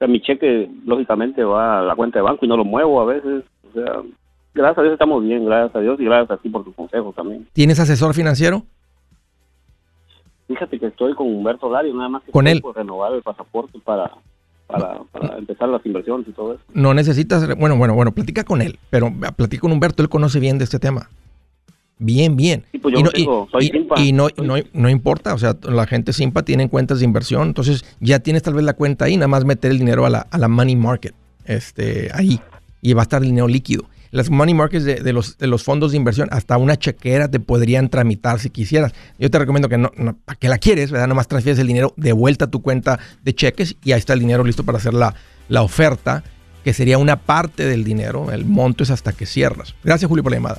Sea, 0.00 0.08
mi 0.08 0.20
cheque, 0.22 0.66
lógicamente, 0.86 1.44
va 1.44 1.80
a 1.80 1.82
la 1.82 1.94
cuenta 1.94 2.18
de 2.18 2.22
banco 2.22 2.46
y 2.46 2.48
no 2.48 2.56
lo 2.56 2.64
muevo 2.64 3.02
a 3.02 3.04
veces. 3.04 3.44
O 3.68 3.72
sea, 3.74 4.00
gracias 4.54 4.78
a 4.78 4.82
Dios 4.82 4.94
estamos 4.94 5.22
bien, 5.22 5.44
gracias 5.44 5.76
a 5.76 5.80
Dios 5.80 6.00
y 6.00 6.04
gracias 6.04 6.30
a 6.30 6.42
ti 6.42 6.48
por 6.48 6.64
tus 6.64 6.74
consejos 6.74 7.14
también. 7.14 7.46
¿Tienes 7.52 7.78
asesor 7.78 8.14
financiero? 8.14 8.62
Fíjate 10.48 10.78
que 10.80 10.86
estoy 10.86 11.14
con 11.14 11.26
Humberto 11.26 11.70
Lario, 11.70 11.94
nada 11.94 12.08
más 12.08 12.22
que 12.22 12.32
¿Con 12.32 12.46
él? 12.48 12.62
por 12.62 12.74
renovar 12.74 13.12
el 13.12 13.20
pasaporte 13.20 13.78
para, 13.84 14.10
para, 14.66 15.00
para 15.12 15.36
empezar 15.36 15.68
las 15.68 15.84
inversiones 15.84 16.26
y 16.26 16.32
todo 16.32 16.54
eso. 16.54 16.62
No 16.72 16.94
necesitas, 16.94 17.46
bueno, 17.58 17.76
bueno, 17.76 17.94
bueno, 17.94 18.12
platica 18.12 18.42
con 18.42 18.62
él, 18.62 18.78
pero 18.88 19.12
platica 19.36 19.60
con 19.60 19.72
Humberto, 19.72 20.02
él 20.02 20.08
conoce 20.08 20.40
bien 20.40 20.56
de 20.56 20.64
este 20.64 20.78
tema. 20.78 21.10
Bien, 22.02 22.34
bien. 22.34 22.64
Sí, 22.72 22.78
pues 22.78 22.94
yo 22.94 23.00
y, 23.14 23.26
no, 23.26 23.46
soy 23.52 23.66
y- 23.96 24.08
y 24.08 24.12
no, 24.12 24.28
Soy- 24.34 24.46
no, 24.46 24.54
no 24.72 24.88
importa, 24.88 25.34
o 25.34 25.38
sea, 25.38 25.56
la 25.62 25.86
gente 25.86 26.12
simpa 26.14 26.42
tiene 26.42 26.68
cuentas 26.70 26.98
de 27.00 27.04
inversión, 27.04 27.48
entonces 27.48 27.84
ya 28.00 28.18
tienes 28.20 28.42
tal 28.42 28.54
vez 28.54 28.64
la 28.64 28.72
cuenta 28.72 29.04
ahí, 29.04 29.16
nada 29.16 29.28
más 29.28 29.44
meter 29.44 29.70
el 29.70 29.78
dinero 29.78 30.06
a 30.06 30.10
la, 30.10 30.26
a 30.30 30.38
la 30.38 30.48
money 30.48 30.76
market, 30.76 31.14
este, 31.44 32.10
ahí, 32.14 32.40
y 32.80 32.94
va 32.94 33.02
a 33.02 33.04
estar 33.04 33.20
el 33.22 33.28
dinero 33.28 33.46
líquido. 33.48 33.84
Las 34.12 34.28
money 34.30 34.54
markets 34.54 34.84
de, 34.84 34.94
de 34.96 35.12
los, 35.12 35.38
de 35.38 35.46
los 35.46 35.62
fondos 35.62 35.92
de 35.92 35.98
inversión, 35.98 36.28
hasta 36.32 36.56
una 36.56 36.76
chequera 36.76 37.30
te 37.30 37.38
podrían 37.38 37.90
tramitar 37.90 38.40
si 38.40 38.50
quisieras. 38.50 38.92
Yo 39.20 39.30
te 39.30 39.38
recomiendo 39.38 39.68
que 39.68 39.78
no, 39.78 39.92
no 39.96 40.16
¿para 40.24 40.36
qué 40.36 40.48
la 40.48 40.58
quieres? 40.58 40.90
¿verdad? 40.90 41.06
Nomás 41.06 41.28
transfieres 41.28 41.60
el 41.60 41.68
dinero 41.68 41.92
de 41.96 42.12
vuelta 42.12 42.46
a 42.46 42.50
tu 42.50 42.60
cuenta 42.60 42.98
de 43.22 43.34
cheques 43.34 43.76
y 43.84 43.92
ahí 43.92 43.98
está 44.00 44.14
el 44.14 44.18
dinero 44.20 44.42
listo 44.42 44.64
para 44.64 44.78
hacer 44.78 44.94
la, 44.94 45.14
la 45.48 45.62
oferta, 45.62 46.24
que 46.64 46.72
sería 46.72 46.98
una 46.98 47.20
parte 47.20 47.64
del 47.66 47.84
dinero. 47.84 48.32
El 48.32 48.46
monto 48.46 48.82
es 48.82 48.90
hasta 48.90 49.12
que 49.12 49.26
cierras. 49.26 49.76
Gracias, 49.84 50.08
Julio, 50.08 50.24
por 50.24 50.32
la 50.32 50.38
llamada. 50.38 50.58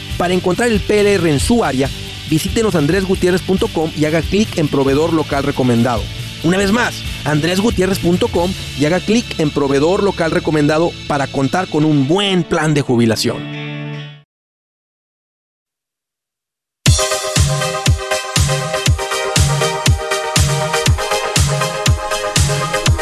Para 0.21 0.35
encontrar 0.35 0.69
el 0.69 0.79
PLR 0.81 1.27
en 1.27 1.39
su 1.39 1.63
área, 1.63 1.89
visítenos 2.29 2.75
andresgutierrez.com 2.75 3.89
y 3.97 4.05
haga 4.05 4.21
clic 4.21 4.55
en 4.59 4.67
proveedor 4.67 5.13
local 5.13 5.43
recomendado. 5.43 6.03
Una 6.43 6.59
vez 6.59 6.71
más, 6.71 6.93
andresgutierrez.com 7.25 8.53
y 8.79 8.85
haga 8.85 8.99
clic 8.99 9.25
en 9.39 9.49
proveedor 9.49 10.03
local 10.03 10.29
recomendado 10.29 10.91
para 11.07 11.25
contar 11.25 11.67
con 11.69 11.85
un 11.85 12.07
buen 12.07 12.43
plan 12.43 12.75
de 12.75 12.81
jubilación. 12.81 13.41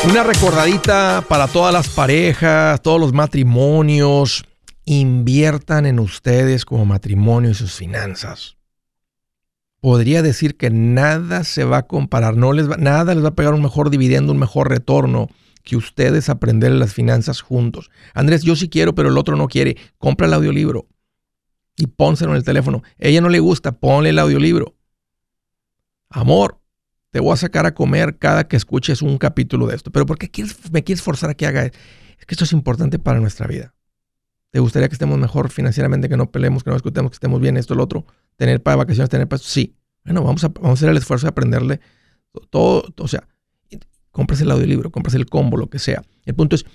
Una 0.09 0.23
recordadita 0.23 1.25
para 1.27 1.49
todas 1.49 1.73
las 1.73 1.89
parejas, 1.89 2.81
todos 2.81 3.01
los 3.01 3.11
matrimonios. 3.11 4.45
Inviertan 4.91 5.85
en 5.85 5.99
ustedes 5.99 6.65
como 6.65 6.83
matrimonio 6.83 7.51
y 7.51 7.53
sus 7.53 7.75
finanzas. 7.75 8.57
Podría 9.81 10.23
decir 10.23 10.57
que 10.57 10.71
nada 10.71 11.43
se 11.43 11.63
va 11.63 11.77
a 11.77 11.87
comparar, 11.87 12.35
no 12.35 12.53
les 12.53 12.67
va- 12.67 12.77
nada 12.77 13.13
les 13.13 13.23
va 13.23 13.27
a 13.27 13.35
pegar 13.35 13.53
un 13.53 13.61
mejor 13.61 13.91
dividendo, 13.91 14.31
un 14.31 14.39
mejor 14.39 14.67
retorno 14.67 15.27
que 15.61 15.75
ustedes 15.75 16.27
aprender 16.27 16.71
las 16.71 16.95
finanzas 16.95 17.41
juntos. 17.41 17.91
Andrés, 18.15 18.41
yo 18.41 18.55
sí 18.55 18.67
quiero, 18.67 18.95
pero 18.95 19.09
el 19.09 19.19
otro 19.19 19.35
no 19.35 19.47
quiere. 19.47 19.77
Compra 19.99 20.25
el 20.25 20.33
audiolibro 20.33 20.87
y 21.77 21.85
pónselo 21.85 22.31
en 22.31 22.37
el 22.37 22.43
teléfono. 22.43 22.81
Ella 22.97 23.21
no 23.21 23.29
le 23.29 23.39
gusta, 23.39 23.73
ponle 23.73 24.09
el 24.09 24.17
audiolibro. 24.17 24.75
Amor, 26.09 26.63
te 27.11 27.19
voy 27.19 27.33
a 27.33 27.37
sacar 27.37 27.67
a 27.67 27.75
comer 27.75 28.17
cada 28.17 28.47
que 28.47 28.57
escuches 28.57 29.03
un 29.03 29.19
capítulo 29.19 29.67
de 29.67 29.75
esto. 29.75 29.91
Pero 29.91 30.07
¿por 30.07 30.17
qué 30.17 30.31
quieres, 30.31 30.57
me 30.71 30.83
quieres 30.83 31.03
forzar 31.03 31.29
a 31.29 31.35
que 31.35 31.45
haga? 31.45 31.65
Es 31.65 32.25
que 32.25 32.33
esto 32.33 32.45
es 32.45 32.53
importante 32.53 32.97
para 32.97 33.19
nuestra 33.19 33.45
vida. 33.45 33.75
¿Te 34.51 34.59
gustaría 34.59 34.87
que 34.87 34.95
estemos 34.95 35.17
mejor 35.19 35.49
financieramente, 35.51 36.09
que 36.09 36.17
no 36.17 36.31
peleemos, 36.31 36.63
que 36.63 36.71
no 36.71 36.75
discutamos, 36.75 37.11
que 37.11 37.15
estemos 37.15 37.39
bien, 37.39 37.57
esto, 37.57 37.75
lo 37.75 37.83
otro? 37.83 38.05
Tener 38.35 38.61
para 38.63 38.77
vacaciones, 38.77 39.09
tener 39.09 39.27
para... 39.27 39.39
Sí. 39.39 39.75
Bueno, 40.03 40.23
vamos 40.23 40.43
a, 40.43 40.47
vamos 40.47 40.69
a 40.69 40.73
hacer 40.73 40.89
el 40.89 40.97
esfuerzo 40.97 41.27
de 41.27 41.29
aprenderle 41.29 41.79
todo, 42.49 42.85
o 42.97 43.07
sea, 43.07 43.27
compras 44.11 44.41
el 44.41 44.51
audiolibro, 44.51 44.91
compras 44.91 45.15
el 45.15 45.27
combo, 45.27 45.57
lo 45.57 45.69
que 45.69 45.79
sea. 45.79 46.03
El 46.25 46.35
punto 46.35 46.55
es, 46.55 46.65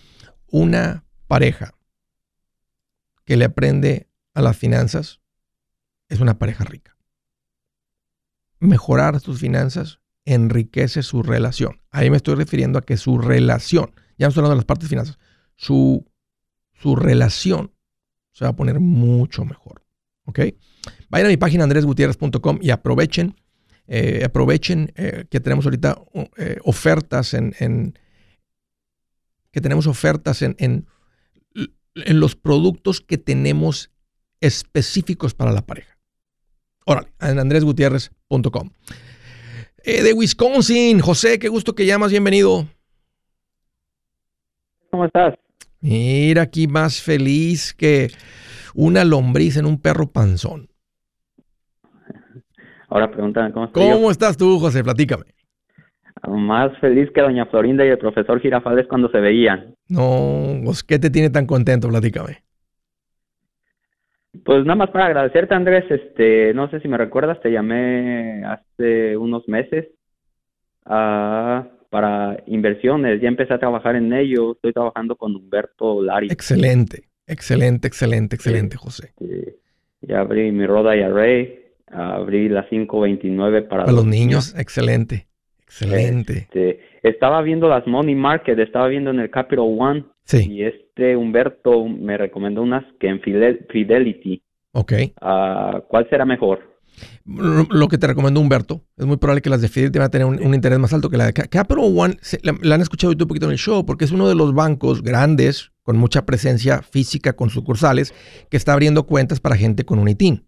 una 0.47 1.05
pareja 1.27 1.75
que 3.25 3.37
le 3.37 3.45
aprende 3.45 4.09
a 4.35 4.43
las 4.43 4.57
finanzas 4.57 5.21
es 6.09 6.21
una 6.21 6.39
pareja 6.39 6.65
rica. 6.65 6.97
Mejorar 8.61 9.21
tus 9.21 9.41
finanzas 9.41 10.01
enriquece 10.25 11.03
su 11.03 11.23
relación. 11.23 11.81
Ahí 11.91 12.11
me 12.11 12.17
estoy 12.17 12.35
refiriendo 12.37 12.79
a 12.79 12.83
que 12.83 12.97
su 12.97 13.19
relación, 13.19 13.93
ya 14.17 14.27
no 14.27 14.29
estoy 14.29 14.43
hablando 14.43 14.55
de 14.55 14.59
las 14.59 14.65
partes 14.65 14.85
de 14.85 14.91
finanzas, 14.91 15.19
su, 15.57 16.07
su 16.75 16.97
relación 16.97 17.73
se 18.33 18.45
va 18.45 18.51
a 18.51 18.57
poner 18.57 18.81
mucho 18.81 19.45
mejor. 19.45 19.83
¿Ok? 20.27 20.41
Vayan 21.09 21.27
a 21.27 21.31
mi 21.31 21.37
página 21.37 21.65
andresgutierrez.com 21.65 22.59
y 22.61 22.71
aprovechen, 22.71 23.37
eh, 23.87 24.23
aprovechen 24.25 24.93
eh, 24.97 25.25
que 25.31 25.41
tenemos 25.41 25.65
ahorita 25.67 25.99
eh, 26.37 26.59
ofertas 26.65 27.35
en, 27.35 27.55
en- 27.59 27.99
que 29.51 29.61
tenemos 29.61 29.87
ofertas 29.87 30.43
en, 30.43 30.57
en, 30.59 30.87
en 31.95 32.21
los 32.21 32.35
productos 32.35 33.01
que 33.01 33.19
tenemos 33.19 33.91
específicos 34.41 35.33
para 35.35 35.53
la 35.53 35.65
pareja. 35.65 35.97
Órale, 36.87 37.09
en 37.21 37.39
andresgutierrez.com. 37.39 38.71
Eh, 39.85 40.03
de 40.03 40.13
Wisconsin, 40.13 40.99
José, 41.01 41.39
qué 41.39 41.49
gusto 41.49 41.75
que 41.75 41.87
llamas, 41.87 42.11
bienvenido. 42.11 42.67
¿Cómo 44.91 45.05
estás? 45.05 45.35
Mira 45.85 46.41
aquí 46.41 46.67
más 46.67 47.03
feliz 47.03 47.75
que 47.75 48.09
una 48.75 49.05
lombriz 49.05 49.59
en 49.59 49.67
un 49.67 49.79
perro 49.79 50.07
panzón. 50.07 50.69
Ahora 52.89 53.11
pregúntame 53.11 53.53
cómo 53.53 53.67
estoy 53.67 53.91
¿Cómo 53.91 54.11
estás 54.11 54.39
tú, 54.39 54.59
José? 54.59 54.83
Platícame. 54.83 55.25
Más 56.27 56.75
feliz 56.79 57.11
que 57.15 57.21
doña 57.21 57.45
Florinda 57.45 57.85
y 57.85 57.91
el 57.91 57.99
profesor 57.99 58.41
Girafales 58.41 58.87
cuando 58.89 59.11
se 59.11 59.19
veían. 59.19 59.75
No, 59.87 60.59
pues, 60.65 60.83
¿qué 60.83 60.99
te 60.99 61.11
tiene 61.11 61.29
tan 61.29 61.47
contento? 61.47 61.91
Platícame. 61.91 62.39
Pues 64.43 64.65
nada 64.65 64.77
más 64.77 64.91
para 64.91 65.05
agradecerte, 65.05 65.55
Andrés. 65.55 65.85
Este, 65.91 66.55
no 66.55 66.71
sé 66.71 66.81
si 66.81 66.89
me 66.89 66.97
recuerdas, 66.97 67.43
te 67.43 67.53
llamé 67.53 68.43
hace 68.47 69.19
unos 69.19 69.47
meses 69.49 69.89
ah, 70.87 71.67
para 71.95 72.43
inversiones. 72.49 73.21
Ya 73.23 73.29
empecé 73.29 73.55
a 73.55 73.59
trabajar 73.61 73.95
en 73.95 74.13
ello. 74.13 74.53
Estoy 74.55 74.73
trabajando 74.73 75.15
con 75.15 75.37
Humberto 75.37 76.03
Lari. 76.03 76.27
Excelente, 76.29 77.05
excelente, 77.29 77.87
excelente, 77.87 78.35
excelente, 78.35 78.77
José. 78.77 79.13
Ya 80.01 80.19
abrí 80.19 80.51
mi 80.51 80.67
Roda 80.67 80.97
IRA, 80.97 81.47
abrí 81.87 82.49
la 82.49 82.67
529 82.69 83.63
para, 83.63 83.85
Para 83.85 83.93
los 83.97 84.05
niños, 84.05 84.57
excelente, 84.59 85.29
excelente. 85.63 86.49
Este, 86.51 86.81
estaba 87.05 87.41
viendo 87.43 87.69
las 87.69 87.87
Money 87.87 88.17
Market, 88.17 88.59
estaba 88.59 88.89
viendo 88.89 89.11
en 89.11 89.21
el 89.21 89.31
Capital 89.31 89.65
One. 89.79 90.05
Sí, 90.25 90.51
Y 90.51 90.65
este 90.65 91.17
Humberto 91.17 91.85
me 91.87 92.17
recomendó 92.19 92.63
unas 92.63 92.83
que 92.99 93.07
en 93.07 93.21
Fidel- 93.21 93.67
Fidelity. 93.71 94.43
ok. 94.73 94.93
Ah, 95.21 95.81
¿Cuál 95.87 96.09
será 96.11 96.25
mejor? 96.25 96.74
Lo 97.25 97.65
lo 97.71 97.89
que 97.89 97.99
te 97.99 98.07
recomendó 98.07 98.41
Humberto, 98.41 98.85
es 98.97 99.07
muy 99.07 99.17
probable 99.17 99.43
que 99.43 99.51
las 99.51 99.61
de 99.61 99.69
Fidelity 99.69 99.99
van 99.99 100.07
a 100.07 100.11
tener 100.11 100.27
un, 100.27 100.43
un 100.45 100.55
interés 100.55 100.79
más 100.79 100.93
alto 100.93 101.09
que 101.11 101.17
la 101.17 101.27
de 101.27 101.33
Ca- 101.33 101.47
Capital 101.49 101.85
One. 101.97 102.17
se- 102.23 102.39
la, 102.43 102.55
la 102.63 102.75
han 102.75 102.81
escuchado 102.83 103.13
un 103.13 103.19
poquito 103.29 103.47
en 103.47 103.53
el 103.53 103.59
show 103.59 103.85
porque 103.87 104.05
es 104.05 104.11
uno 104.11 104.29
de 104.29 104.35
los 104.35 104.55
bancos 104.55 105.03
grandes 105.03 105.73
con 105.83 105.97
mucha 105.97 106.25
presencia 106.27 106.83
física 106.83 107.35
con 107.35 107.51
sucursales 107.51 108.15
que 108.51 108.57
está 108.57 108.73
abriendo 108.73 109.05
cuentas 109.07 109.41
para 109.41 109.57
gente 109.57 109.85
con 109.85 109.99
un 109.99 110.09
ITIN. 110.09 110.47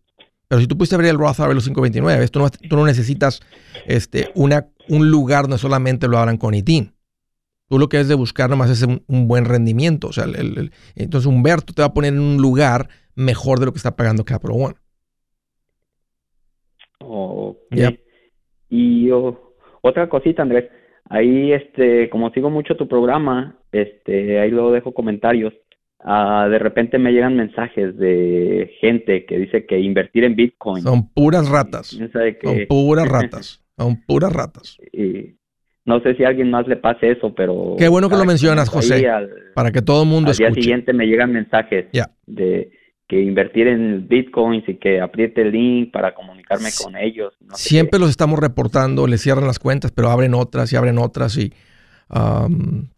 Pero 0.49 0.61
si 0.61 0.67
tú 0.67 0.77
pudiste 0.79 0.95
abrir 0.95 1.11
el 1.11 1.19
Roth 1.19 1.39
los 1.39 1.65
529, 1.65 2.21
¿ves? 2.21 2.31
Tú, 2.31 2.39
no, 2.39 2.49
tú 2.51 2.77
no 2.77 2.85
necesitas 2.87 3.41
este, 3.87 4.31
una, 4.35 4.69
un 4.89 5.11
lugar 5.11 5.43
donde 5.43 5.59
solamente 5.59 6.07
lo 6.09 6.19
abran 6.19 6.37
con 6.37 6.55
ITIN. 6.55 6.95
Tú 7.69 7.81
lo 7.81 7.89
que 7.89 7.99
es 7.99 8.07
de 8.07 8.15
buscar 8.15 8.49
nomás 8.49 8.71
es 8.71 8.83
un, 8.83 9.03
un 9.09 9.27
buen 9.27 9.45
rendimiento. 9.45 10.07
O 10.07 10.13
sea, 10.13 10.23
el- 10.25 10.71
entonces 10.95 11.27
Humberto 11.27 11.73
te 11.75 11.83
va 11.83 11.87
a 11.87 11.95
poner 11.95 12.15
en 12.15 12.21
un 12.21 12.37
lugar 12.37 12.89
mejor 13.17 13.59
de 13.59 13.67
lo 13.67 13.73
que 13.73 13.79
está 13.79 13.97
pagando 13.97 14.25
Capital 14.25 14.57
One. 14.57 14.75
Ok. 17.09 17.99
Y 18.69 19.11
otra 19.83 20.09
cosita, 20.09 20.43
Andrés. 20.43 20.71
Ahí, 21.09 21.53
este, 21.53 22.11
como 22.11 22.31
sigo 22.31 22.51
mucho 22.51 22.77
tu 22.77 22.89
programa, 22.89 23.57
este, 23.71 24.41
ahí 24.41 24.51
luego 24.51 24.73
dejo 24.73 24.93
comentarios. 24.93 25.55
Ah, 26.01 26.49
de 26.51 26.59
repente 26.59 26.99
me 26.99 27.13
llegan 27.13 27.37
mensajes 27.37 27.97
de 27.97 28.71
gente 28.81 29.25
que 29.25 29.39
dice 29.39 29.67
que 29.67 29.79
invertir 29.79 30.25
en 30.25 30.37
Bitcoin. 30.37 30.83
Son 30.83 31.09
puras 31.11 31.49
ratas. 31.49 31.87
Son 31.89 32.67
puras 32.69 33.09
ratas. 33.09 33.65
Son 33.77 34.03
puras 34.07 34.33
ratas. 34.33 34.79
Y 34.93 35.37
no 35.85 36.01
sé 36.01 36.15
si 36.17 36.25
a 36.25 36.29
alguien 36.29 36.51
más 36.51 36.67
le 36.67 36.77
pase 36.77 37.13
eso, 37.13 37.33
pero... 37.35 37.77
Qué 37.79 37.89
bueno 37.89 38.09
que 38.09 38.17
lo 38.17 38.25
mencionas, 38.25 38.69
José. 38.69 39.07
para 39.55 39.71
que 39.71 39.83
todo 39.83 40.03
el 40.03 40.09
mundo 40.09 40.31
al 40.31 40.37
día 40.37 40.53
siguiente 40.53 40.93
me 40.93 41.07
llegan 41.07 41.33
mensajes 41.33 41.87
de 42.27 42.71
que 43.09 43.21
invertir 43.23 43.69
en 43.69 44.09
bitcoins 44.09 44.69
y 44.69 44.77
que 44.77 45.01
apriete 45.01 45.43
el 45.43 45.53
link 45.53 45.93
para 45.93 46.15
comunicarme 46.15 46.71
con 46.83 46.97
ellos. 46.97 47.35
Siempre 47.55 48.01
los 48.01 48.11
estamos 48.11 48.39
reportando, 48.39 49.07
les 49.07 49.21
cierran 49.21 49.47
las 49.47 49.59
cuentas, 49.59 49.93
pero 49.93 50.11
abren 50.11 50.35
otras 50.35 50.73
y 50.73 50.77
abren 50.77 50.99
otras 50.99 51.37
y 51.37 51.53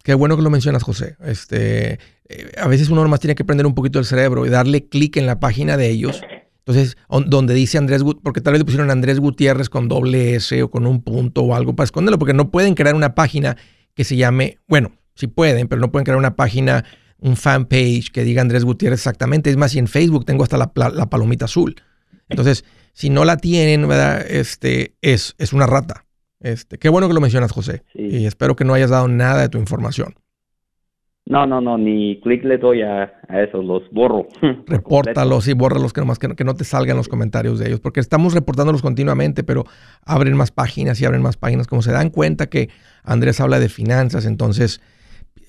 qué 0.03 0.13
bueno 0.13 0.35
que 0.35 0.43
lo 0.43 0.49
mencionas, 0.49 0.83
José. 0.83 1.15
Este, 1.25 1.99
eh, 2.27 2.51
a 2.57 2.67
veces 2.67 2.89
uno 2.89 3.03
nomás 3.03 3.19
tiene 3.19 3.35
que 3.35 3.43
prender 3.43 3.65
un 3.65 3.75
poquito 3.75 3.99
el 3.99 4.05
cerebro 4.05 4.45
y 4.45 4.49
darle 4.49 4.87
clic 4.87 5.17
en 5.17 5.25
la 5.25 5.39
página 5.39 5.77
de 5.77 5.89
ellos. 5.89 6.21
Entonces, 6.59 6.97
donde 7.27 7.55
dice 7.55 7.79
Andrés 7.79 8.03
Gutiérrez, 8.03 8.23
porque 8.23 8.41
tal 8.41 8.53
vez 8.53 8.59
le 8.59 8.65
pusieron 8.65 8.91
Andrés 8.91 9.19
Gutiérrez 9.19 9.69
con 9.69 9.87
doble 9.87 10.35
S 10.35 10.61
o 10.61 10.69
con 10.69 10.85
un 10.85 11.01
punto 11.01 11.41
o 11.41 11.55
algo 11.55 11.75
para 11.75 11.85
esconderlo, 11.85 12.19
porque 12.19 12.33
no 12.33 12.51
pueden 12.51 12.75
crear 12.75 12.93
una 12.93 13.15
página 13.15 13.57
que 13.95 14.03
se 14.03 14.15
llame, 14.15 14.59
bueno, 14.67 14.91
sí 15.15 15.25
pueden, 15.25 15.67
pero 15.67 15.81
no 15.81 15.91
pueden 15.91 16.05
crear 16.05 16.19
una 16.19 16.35
página 16.35 16.85
un 17.21 17.35
fanpage 17.35 18.11
que 18.11 18.23
diga 18.23 18.41
Andrés 18.41 18.65
Gutiérrez 18.65 18.99
exactamente. 18.99 19.49
Es 19.49 19.57
más, 19.57 19.71
si 19.71 19.79
en 19.79 19.87
Facebook 19.87 20.25
tengo 20.25 20.43
hasta 20.43 20.57
la, 20.57 20.71
palomita 20.71 21.45
azul. 21.45 21.75
Entonces, 22.29 22.63
si 22.93 23.09
no 23.09 23.25
la 23.25 23.37
tienen, 23.37 23.87
¿verdad? 23.87 24.25
Este, 24.29 24.93
es, 25.01 25.35
es 25.37 25.53
una 25.53 25.67
rata. 25.67 26.05
Este, 26.39 26.77
qué 26.77 26.89
bueno 26.89 27.07
que 27.07 27.13
lo 27.13 27.21
mencionas, 27.21 27.51
José. 27.51 27.83
Y 27.93 28.25
espero 28.25 28.55
que 28.55 28.63
no 28.63 28.73
hayas 28.73 28.89
dado 28.89 29.07
nada 29.07 29.41
de 29.41 29.49
tu 29.49 29.57
información. 29.57 30.15
No, 31.25 31.45
no, 31.45 31.61
no, 31.61 31.77
ni 31.77 32.19
clic 32.21 32.43
le 32.43 32.57
doy 32.57 32.81
a, 32.81 33.03
eso, 33.29 33.61
los 33.61 33.83
borro. 33.91 34.27
Repórtalos 34.65 35.47
y 35.47 35.53
bórralos 35.53 35.93
que, 35.93 36.01
nomás, 36.01 36.17
que, 36.17 36.35
que 36.35 36.43
no 36.43 36.55
te 36.55 36.63
salgan 36.63 36.97
los 36.97 37.07
comentarios 37.07 37.59
de 37.59 37.67
ellos, 37.67 37.79
porque 37.79 37.99
estamos 37.99 38.33
reportándolos 38.33 38.81
continuamente, 38.81 39.43
pero 39.43 39.63
abren 40.03 40.35
más 40.35 40.49
páginas 40.49 40.99
y 40.99 41.05
abren 41.05 41.21
más 41.21 41.37
páginas. 41.37 41.67
Como 41.67 41.83
se 41.83 41.91
dan 41.91 42.09
cuenta 42.09 42.47
que 42.47 42.69
Andrés 43.03 43.39
habla 43.41 43.59
de 43.59 43.69
finanzas, 43.69 44.25
entonces, 44.25 44.81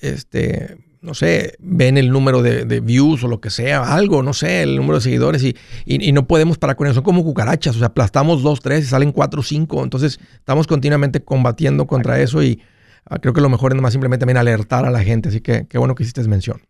este, 0.01 0.77
no 1.01 1.15
sé, 1.15 1.55
ven 1.59 1.97
el 1.97 2.11
número 2.11 2.43
de, 2.43 2.79
views 2.79 3.23
o 3.23 3.27
lo 3.27 3.41
que 3.41 3.49
sea, 3.49 3.95
algo, 3.95 4.21
no 4.21 4.33
sé, 4.33 4.61
el 4.61 4.75
número 4.75 4.95
de 4.95 5.01
seguidores 5.01 5.43
y, 5.43 5.55
y, 5.85 6.11
no 6.11 6.27
podemos 6.27 6.59
parar 6.59 6.75
con 6.75 6.85
eso. 6.85 6.95
Son 6.95 7.03
como 7.03 7.23
cucarachas, 7.23 7.75
o 7.75 7.79
sea, 7.79 7.87
aplastamos 7.87 8.43
dos, 8.43 8.61
tres 8.61 8.81
y 8.81 8.83
salen 8.83 9.11
cuatro, 9.11 9.41
cinco. 9.41 9.83
Entonces, 9.83 10.19
estamos 10.35 10.67
continuamente 10.67 11.23
combatiendo 11.23 11.87
contra 11.87 12.21
eso 12.21 12.43
y 12.43 12.61
ah, 13.05 13.17
creo 13.17 13.33
que 13.33 13.41
lo 13.41 13.49
mejor 13.49 13.71
es 13.71 13.77
nomás 13.77 13.93
simplemente 13.93 14.21
también 14.21 14.37
alertar 14.37 14.85
a 14.85 14.91
la 14.91 14.99
gente. 14.99 15.29
Así 15.29 15.41
que 15.41 15.65
qué 15.67 15.79
bueno 15.79 15.95
que 15.95 16.03
hiciste 16.03 16.21
mención. 16.27 16.61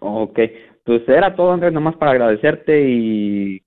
Ok, 0.00 0.38
pues 0.84 1.02
era 1.08 1.36
todo, 1.36 1.52
Andrés, 1.52 1.74
nomás 1.74 1.96
para 1.96 2.12
agradecerte 2.12 2.88
y 2.88 3.62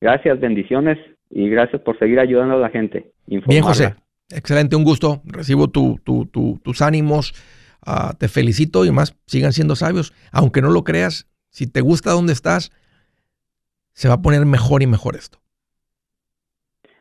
gracias, 0.00 0.38
bendiciones 0.38 0.98
y 1.30 1.48
gracias 1.48 1.80
por 1.80 1.98
seguir 1.98 2.20
ayudando 2.20 2.56
a 2.56 2.58
la 2.58 2.68
gente. 2.68 3.10
Bien, 3.26 3.62
José. 3.62 3.94
Excelente, 4.30 4.76
un 4.76 4.84
gusto. 4.84 5.22
Recibo 5.24 5.68
tu, 5.68 5.98
tu, 6.04 6.26
tus 6.26 6.82
ánimos 6.82 7.34
Ah, 7.84 8.14
te 8.18 8.28
felicito 8.28 8.84
y 8.84 8.90
más, 8.90 9.16
sigan 9.26 9.52
siendo 9.52 9.76
sabios. 9.76 10.12
Aunque 10.32 10.62
no 10.62 10.70
lo 10.70 10.84
creas, 10.84 11.28
si 11.50 11.66
te 11.66 11.80
gusta 11.80 12.12
donde 12.12 12.32
estás, 12.32 12.72
se 13.92 14.08
va 14.08 14.14
a 14.14 14.22
poner 14.22 14.44
mejor 14.46 14.82
y 14.82 14.86
mejor 14.86 15.16
esto. 15.16 15.38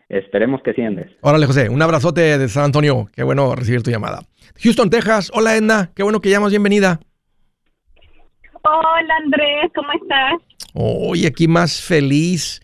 Esperemos 0.10 0.62
que 0.64 0.74
sí, 0.74 0.82
Órale, 1.22 1.48
José, 1.48 1.70
un 1.70 1.82
abrazote 1.82 2.38
de 2.38 2.48
San 2.50 2.66
Antonio. 2.66 3.08
Qué 3.16 3.24
bueno 3.24 3.56
recibir 3.56 3.82
tu 3.82 3.90
llamada. 3.90 4.22
Houston, 4.62 4.90
Texas. 4.90 5.32
Hola, 5.34 5.56
Edna. 5.56 5.92
Qué 5.96 6.04
bueno 6.04 6.22
que 6.22 6.30
llamas. 6.30 6.52
Bienvenida. 6.52 7.00
Hola, 8.62 9.16
Andrés. 9.24 9.72
¿Cómo 9.74 9.90
estás? 9.94 10.34
Hoy 10.76 11.26
aquí 11.26 11.48
más 11.48 11.82
feliz 11.82 12.62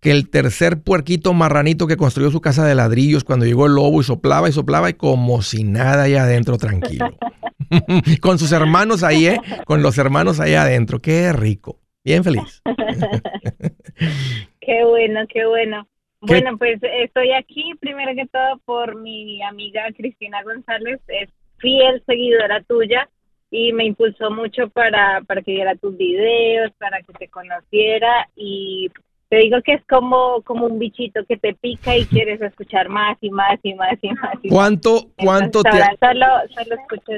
que 0.00 0.10
el 0.10 0.30
tercer 0.30 0.82
puerquito 0.82 1.32
marranito 1.32 1.86
que 1.86 1.96
construyó 1.96 2.30
su 2.30 2.40
casa 2.40 2.66
de 2.66 2.74
ladrillos 2.74 3.22
cuando 3.22 3.44
llegó 3.44 3.66
el 3.66 3.74
lobo 3.74 4.00
y 4.00 4.04
soplaba 4.04 4.48
y 4.48 4.52
soplaba 4.52 4.90
y 4.90 4.94
como 4.94 5.42
si 5.42 5.62
nada 5.62 6.04
ahí 6.04 6.14
adentro 6.14 6.56
tranquilo. 6.56 7.08
Con 8.20 8.38
sus 8.38 8.52
hermanos 8.52 9.02
ahí, 9.02 9.26
¿eh? 9.26 9.40
Con 9.64 9.82
los 9.82 9.98
hermanos 9.98 10.40
ahí 10.40 10.54
adentro. 10.54 11.00
Qué 11.00 11.32
rico. 11.32 11.78
Bien 12.04 12.24
feliz. 12.24 12.62
qué 14.60 14.84
bueno, 14.84 15.20
qué 15.28 15.46
bueno. 15.46 15.86
Bueno, 16.22 16.58
pues 16.58 16.78
estoy 16.82 17.32
aquí 17.32 17.72
primero 17.80 18.12
que 18.14 18.26
todo 18.26 18.58
por 18.66 19.00
mi 19.00 19.42
amiga 19.42 19.82
Cristina 19.96 20.42
González, 20.42 21.00
es 21.08 21.30
fiel 21.58 22.02
seguidora 22.04 22.62
tuya 22.62 23.08
y 23.50 23.72
me 23.72 23.86
impulsó 23.86 24.30
mucho 24.30 24.68
para, 24.68 25.22
para 25.22 25.40
que 25.42 25.52
viera 25.52 25.74
tus 25.76 25.96
videos, 25.96 26.72
para 26.78 27.00
que 27.02 27.12
te 27.14 27.28
conociera 27.28 28.28
y 28.36 28.90
te 29.30 29.36
digo 29.36 29.62
que 29.62 29.74
es 29.74 29.82
como, 29.88 30.42
como 30.42 30.66
un 30.66 30.80
bichito 30.80 31.24
que 31.24 31.36
te 31.36 31.54
pica 31.54 31.96
y 31.96 32.04
quieres 32.04 32.42
escuchar 32.42 32.88
más 32.88 33.16
y 33.20 33.30
más 33.30 33.60
y 33.62 33.74
más 33.74 33.94
y 34.02 34.08
más. 34.08 34.34
¿Cuánto, 34.48 35.12
cuánto 35.16 35.62
te... 35.62 35.70
Solo, 35.70 36.26
solo 36.52 36.74
escucho 36.74 37.12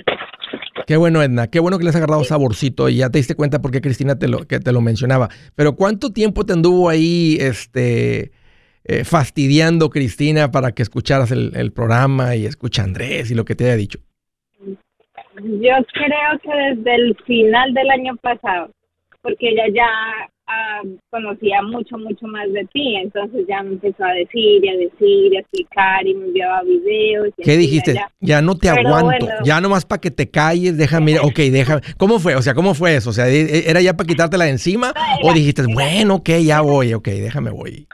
Qué 0.87 0.99
bueno, 0.99 1.23
Edna. 1.23 1.47
Qué 1.47 1.59
bueno 1.59 1.79
que 1.79 1.85
le 1.85 1.91
has 1.91 1.97
agarrado 1.97 2.23
saborcito 2.25 2.91
y 2.91 2.97
ya 2.97 3.09
te 3.09 3.17
diste 3.17 3.35
cuenta 3.35 3.63
porque 3.63 3.81
Cristina 3.81 4.19
te 4.19 4.29
lo, 4.29 4.47
que 4.47 4.61
te 4.61 4.73
lo 4.73 4.83
mencionaba. 4.83 5.31
Pero 5.57 5.75
¿cuánto 5.75 6.13
tiempo 6.13 6.45
te 6.45 6.53
anduvo 6.53 6.91
ahí 6.91 7.39
este, 7.41 8.33
eh, 8.85 9.05
fastidiando 9.05 9.89
Cristina 9.89 10.51
para 10.51 10.73
que 10.73 10.83
escucharas 10.83 11.31
el, 11.31 11.73
programa 11.73 12.37
y 12.37 12.45
escucha 12.45 12.83
Andrés 12.83 13.31
y 13.31 13.35
lo 13.35 13.47
que 13.47 13.55
te 13.55 13.65
haya 13.65 13.77
dicho? 13.77 14.01
Yo 15.35 15.75
creo 15.95 16.39
que 16.43 16.75
desde 16.75 16.95
el 16.95 17.17
final 17.25 17.73
del 17.73 17.89
año 17.89 18.17
pasado, 18.17 18.71
porque 19.23 19.49
ella 19.49 19.65
ya 19.73 20.31
conocía 21.11 21.63
mucho, 21.63 21.99
mucho 21.99 22.27
más 22.27 22.51
de 22.53 22.65
ti. 22.73 22.97
Entonces 22.97 23.47
ya 23.49 23.63
me 23.63 23.73
empezó 23.73 24.05
a 24.05 24.13
decir 24.13 24.65
y 24.65 24.69
a 24.69 24.77
decir 24.77 25.33
y 25.33 25.37
a 25.37 25.41
explicar 25.41 26.07
y 26.07 26.15
me 26.15 26.27
enviaba 26.27 26.63
videos. 26.63 27.29
¿Qué 27.37 27.57
dijiste? 27.57 27.95
Ya 28.21 28.43
no 28.43 28.57
te 28.57 28.69
aguanto. 28.69 29.27
Ya 29.45 29.61
nomás 29.61 29.85
para 29.85 30.01
que 30.01 30.11
te 30.11 30.31
calles, 30.31 30.77
déjame, 30.77 31.19
ok, 31.19 31.39
déjame. 31.51 31.83
¿Cómo 31.97 32.19
fue? 32.19 32.35
O 32.37 32.43
sea, 32.43 32.55
¿cómo 32.55 32.75
fue 32.75 32.97
eso? 32.97 33.11
O 33.11 33.13
sea, 33.13 33.29
¿e, 33.29 33.41
e, 33.41 33.71
¿era 33.71 33.81
ya 33.81 33.95
para 33.95 34.07
quitártela 34.07 34.45
de 34.45 34.51
encima? 34.51 34.93
¿O 35.23 35.33
dijiste, 35.33 35.63
bueno, 35.73 36.17
ok, 36.17 36.31
ya 36.45 36.61
voy, 36.61 36.95
ok, 36.95 37.09
déjame 37.09 37.51
voy? 37.51 37.87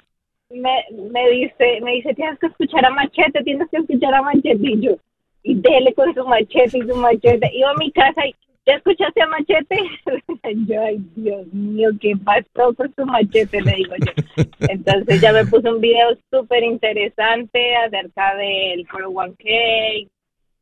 Me, 0.50 0.84
me 1.10 1.30
dice, 1.30 1.80
me 1.82 1.92
dice, 1.92 2.14
tienes 2.14 2.38
que 2.38 2.46
escuchar 2.46 2.84
a 2.84 2.90
Machete, 2.90 3.42
tienes 3.44 3.68
que 3.70 3.76
escuchar 3.78 4.14
a 4.14 4.22
Machete. 4.22 4.58
Y 4.60 4.80
yo, 4.80 4.96
y 5.42 5.54
dele 5.54 5.92
con 5.94 6.12
su 6.14 6.24
machete 6.26 6.78
y 6.78 6.82
su 6.82 6.96
machete. 6.96 7.50
Iba 7.54 7.70
a 7.70 7.74
mi 7.74 7.90
casa 7.92 8.26
y 8.26 8.34
¿Ya 8.68 8.74
escuchaste 8.74 9.22
a 9.22 9.26
Machete? 9.28 9.78
yo, 10.68 10.82
ay, 10.82 10.98
Dios 11.16 11.46
mío, 11.54 11.88
¿qué 12.02 12.12
pasó 12.22 12.74
con 12.74 12.94
su 12.94 13.06
machete? 13.06 13.62
Le 13.62 13.72
digo 13.72 13.94
yo. 13.96 14.44
Entonces 14.68 15.22
ya 15.22 15.32
me 15.32 15.46
puse 15.46 15.70
un 15.70 15.80
video 15.80 16.10
súper 16.30 16.62
interesante 16.62 17.76
acerca 17.76 18.34
del 18.36 18.86
401k 18.86 20.06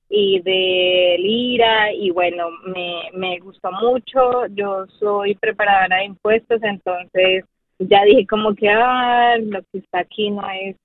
y 0.08 0.40
de 0.40 1.16
Lira 1.18 1.92
y 1.94 2.10
bueno, 2.12 2.48
me, 2.66 3.10
me 3.12 3.40
gustó 3.40 3.72
mucho. 3.72 4.46
Yo 4.54 4.86
soy 5.00 5.34
preparadora 5.34 5.96
de 5.96 6.04
impuestos, 6.04 6.62
entonces 6.62 7.44
ya 7.80 8.04
dije 8.04 8.24
como 8.28 8.54
que 8.54 8.68
ah, 8.70 9.34
lo 9.36 9.62
que 9.72 9.78
está 9.78 9.98
aquí 9.98 10.30
no 10.30 10.48
es 10.48 10.76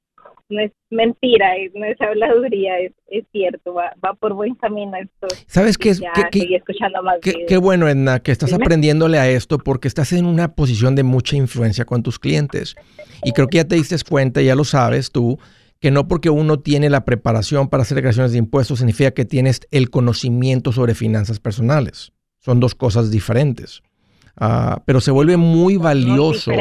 no 0.52 0.62
es 0.62 0.72
mentira, 0.90 1.48
no 1.74 1.86
es 1.86 2.00
habladuría, 2.00 2.80
es, 2.80 2.92
es 3.08 3.26
cierto, 3.32 3.74
va, 3.74 3.94
va, 4.04 4.14
por 4.14 4.34
buen 4.34 4.56
camino 4.56 4.92
esto. 4.98 5.28
¿Sabes 5.48 5.78
qué 5.78 5.90
es? 5.90 6.02
qué, 7.48 7.58
bueno, 7.58 7.88
Edna, 7.88 8.20
que 8.20 8.32
estás 8.32 8.54
aprendiéndole 8.54 9.18
a 9.18 9.30
esto 9.30 9.58
porque 9.58 9.88
estás 9.88 10.14
en 10.14 10.26
una 10.26 10.54
posición 10.54 10.96
de 10.96 11.04
mucha 11.04 11.36
influencia 11.36 11.86
con 11.86 12.04
tus 12.04 12.20
clientes. 12.20 12.76
Y 13.24 13.32
creo 13.32 13.48
que 13.48 13.58
ya 13.58 13.66
te 13.66 13.76
diste 13.76 13.96
cuenta, 14.08 14.42
ya 14.42 14.56
lo 14.56 14.64
sabes 14.64 15.12
tú, 15.12 15.40
que 15.80 15.92
no 15.92 16.08
porque 16.08 16.30
uno 16.30 16.60
tiene 16.60 16.90
la 16.90 17.06
preparación 17.06 17.68
para 17.68 17.84
hacer 17.84 17.96
declaraciones 17.96 18.34
de 18.34 18.38
impuestos 18.38 18.80
significa 18.80 19.12
que 19.12 19.26
tienes 19.26 19.62
el 19.72 19.90
conocimiento 19.90 20.72
sobre 20.72 20.94
finanzas 20.94 21.40
personales. 21.40 22.14
Son 22.40 22.60
dos 22.60 22.76
cosas 22.76 23.12
diferentes. 23.12 23.82
Ah, 24.36 24.82
pero 24.86 25.02
se 25.02 25.12
vuelve 25.12 25.38
muy 25.38 25.78
valioso 25.78 26.52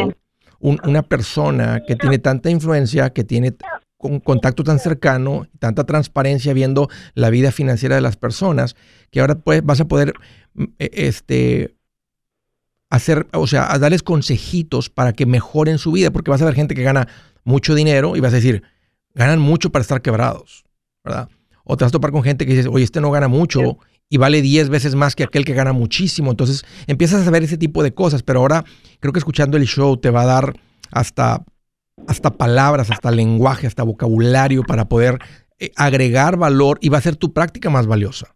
una 0.61 1.03
persona 1.03 1.83
que 1.87 1.97
tiene 1.97 2.19
tanta 2.19 2.51
influencia, 2.51 3.11
que 3.11 3.25
tiene 3.25 3.57
un 3.99 4.21
contacto 4.21 4.65
tan 4.65 4.79
cercano, 4.79 5.47
tanta 5.59 5.85
transparencia 5.85 6.53
viendo 6.53 6.89
la 7.15 7.31
vida 7.31 7.53
financiera 7.53 7.97
de 7.97 8.01
las 8.01 8.17
personas, 8.17 8.77
que 9.11 9.21
ahora 9.21 9.37
pues, 9.37 9.65
vas 9.65 9.81
a 9.81 9.89
poder 9.89 10.15
mm, 10.55 10.65
e, 10.79 10.91
este, 10.93 11.77
hacer, 12.91 13.27
o 13.33 13.47
sea, 13.47 13.73
a 13.73 13.79
darles 13.79 14.03
consejitos 14.03 14.91
para 14.91 15.13
que 15.13 15.27
mejoren 15.27 15.79
su 15.79 15.93
vida, 15.93 16.11
porque 16.11 16.31
vas 16.31 16.43
a 16.43 16.47
ver 16.47 16.55
gente 16.55 16.75
que 16.75 16.83
gana 16.83 17.09
mucho 17.45 17.75
dinero 17.75 18.17
y 18.17 18.21
vas 18.21 18.33
a 18.33 18.37
decir, 18.37 18.63
ganan 19.15 19.39
mucho 19.39 19.71
para 19.71 19.83
estar 19.83 20.03
quebrados, 20.03 20.65
¿verdad? 21.05 21.29
O 21.65 21.77
te 21.77 21.85
vas 21.85 21.91
a 21.91 21.93
topar 21.93 22.11
con 22.11 22.23
gente 22.23 22.47
que 22.47 22.55
dice, 22.55 22.69
oye, 22.69 22.85
este 22.85 23.01
no 23.01 23.11
gana 23.11 23.29
mucho 23.29 23.79
y 24.11 24.19
vale 24.19 24.43
10 24.43 24.69
veces 24.69 24.97
más 24.97 25.15
que 25.15 25.23
aquel 25.23 25.45
que 25.45 25.55
gana 25.55 25.73
muchísimo. 25.73 26.31
Entonces 26.31 26.67
empiezas 26.89 27.23
a 27.23 27.25
saber 27.25 27.45
ese 27.45 27.57
tipo 27.57 27.83
de 27.83 27.95
cosas, 27.95 28.23
pero 28.23 28.41
ahora 28.41 28.65
creo 28.99 29.13
que 29.13 29.21
escuchando 29.21 29.57
el 29.57 29.65
show 29.65 29.97
te 29.97 30.11
va 30.11 30.23
a 30.23 30.27
dar 30.27 30.55
hasta, 30.91 31.45
hasta 32.09 32.31
palabras, 32.33 32.91
hasta 32.91 33.13
lenguaje, 33.13 33.69
hasta 33.69 33.85
vocabulario 33.85 34.65
para 34.65 34.87
poder 34.87 35.19
eh, 35.61 35.71
agregar 35.77 36.37
valor 36.37 36.79
y 36.83 36.89
va 36.89 36.99
a 36.99 37.03
ser 37.03 37.17
tu 37.17 37.33
práctica 37.33 37.71
más 37.71 37.87
valiosa. 37.87 38.35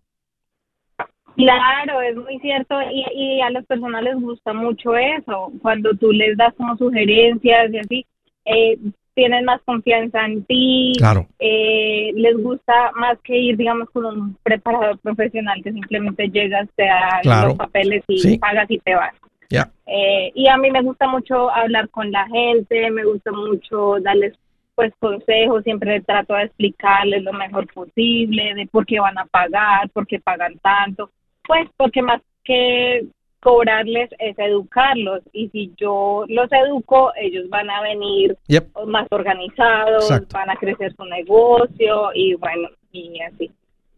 Claro, 1.36 2.00
es 2.00 2.14
muy 2.14 2.38
cierto 2.38 2.76
y, 2.92 3.04
y 3.12 3.40
a 3.40 3.50
las 3.50 3.66
personas 3.66 4.04
les 4.04 4.14
gusta 4.14 4.52
mucho 4.52 4.96
eso, 4.96 5.52
cuando 5.60 5.92
tú 5.94 6.12
les 6.12 6.36
das 6.36 6.54
como 6.54 6.76
sugerencias 6.76 7.72
y 7.72 7.78
así, 7.78 8.06
eh, 8.44 8.78
tienen 9.14 9.44
más 9.44 9.60
confianza 9.64 10.24
en 10.26 10.44
ti, 10.44 10.92
Claro. 10.98 11.26
eh, 11.38 12.10
les 12.14 12.36
gusta 12.36 12.90
más 12.96 13.18
que 13.22 13.38
ir, 13.38 13.56
digamos, 13.56 13.88
con 13.90 14.04
un 14.04 14.36
preparador 14.42 14.98
profesional 14.98 15.62
que 15.62 15.72
simplemente 15.72 16.28
llegas, 16.28 16.68
te 16.76 16.84
da 16.84 17.20
Claro. 17.22 17.48
los 17.48 17.56
papeles 17.58 18.02
y 18.08 18.18
Sí. 18.18 18.38
pagas 18.38 18.70
y 18.70 18.78
te 18.78 18.94
vas. 18.94 19.14
Ya. 19.50 19.70
Eh, 19.86 20.32
y 20.34 20.48
a 20.48 20.56
mí 20.56 20.70
me 20.70 20.82
gusta 20.82 21.06
mucho 21.08 21.50
hablar 21.50 21.88
con 21.90 22.10
la 22.10 22.26
gente, 22.28 22.90
me 22.90 23.04
gusta 23.04 23.30
mucho 23.30 23.96
darles 24.00 24.34
pues 24.74 24.92
consejos, 24.98 25.62
siempre 25.62 26.00
trato 26.00 26.34
de 26.34 26.44
explicarles 26.44 27.22
lo 27.22 27.32
mejor 27.32 27.72
posible 27.72 28.54
de 28.54 28.66
por 28.66 28.84
qué 28.84 28.98
van 28.98 29.16
a 29.16 29.24
pagar, 29.26 29.88
por 29.90 30.04
qué 30.04 30.18
pagan 30.18 30.58
tanto, 30.58 31.10
pues 31.46 31.68
porque 31.76 32.02
más 32.02 32.20
que 32.42 33.04
cobrarles 33.44 34.10
es 34.18 34.36
educarlos 34.38 35.20
y 35.34 35.50
si 35.50 35.70
yo 35.76 36.24
los 36.28 36.50
educo, 36.50 37.12
ellos 37.14 37.48
van 37.50 37.70
a 37.70 37.82
venir 37.82 38.36
Yep. 38.48 38.64
más 38.86 39.06
organizados, 39.10 40.10
Exacto. 40.10 40.28
van 40.32 40.50
a 40.50 40.56
crecer 40.56 40.94
su 40.96 41.04
negocio 41.04 42.10
y 42.14 42.34
bueno, 42.34 42.68
y 42.90 43.20
así. 43.20 43.50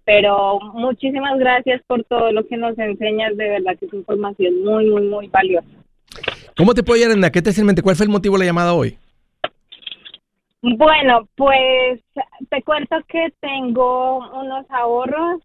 Pero 0.04 0.59
muchísimas 0.74 1.38
gracias 1.38 1.80
por 1.87 2.02
todo 2.04 2.32
lo 2.32 2.44
que 2.46 2.56
nos 2.56 2.76
enseñas, 2.78 3.37
de 3.37 3.48
verdad 3.48 3.78
que 3.78 3.87
es 3.87 3.94
información 3.94 4.64
muy, 4.64 4.87
muy, 4.87 5.02
muy 5.02 5.28
valiosa. 5.28 5.68
¿Cómo 6.56 6.74
te 6.74 6.82
puedo 6.82 7.00
ayudar, 7.00 7.16
Edna? 7.16 7.30
¿Qué 7.30 7.40
te 7.40 7.64
mente? 7.64 7.82
¿Cuál 7.82 7.96
fue 7.96 8.04
el 8.06 8.12
motivo 8.12 8.35
de 8.35 8.40
la 8.40 8.44
llamada 8.46 8.74
hoy? 8.74 8.98
Bueno, 10.62 11.28
pues 11.37 12.00
te 12.50 12.62
cuento 12.62 12.96
que 13.09 13.32
tengo 13.40 14.18
unos 14.40 14.66
ahorros, 14.70 15.40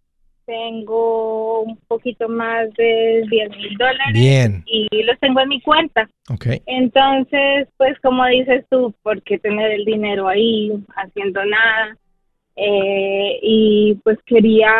tengo 0.51 1.61
un 1.61 1.77
poquito 1.87 2.27
más 2.27 2.69
de 2.73 3.23
10 3.29 3.49
mil 3.51 3.77
dólares 3.77 4.13
Bien. 4.13 4.63
y 4.65 4.87
los 5.03 5.17
tengo 5.19 5.39
en 5.39 5.49
mi 5.49 5.61
cuenta. 5.61 6.09
Ok. 6.29 6.45
Entonces, 6.65 7.69
pues 7.77 7.97
como 8.01 8.25
dices 8.25 8.65
tú, 8.69 8.93
¿por 9.01 9.21
qué 9.23 9.39
tener 9.39 9.71
el 9.71 9.85
dinero 9.85 10.27
ahí 10.27 10.71
haciendo 10.97 11.43
nada? 11.45 11.97
Eh, 12.57 13.39
y 13.41 13.95
pues 14.03 14.17
quería 14.25 14.73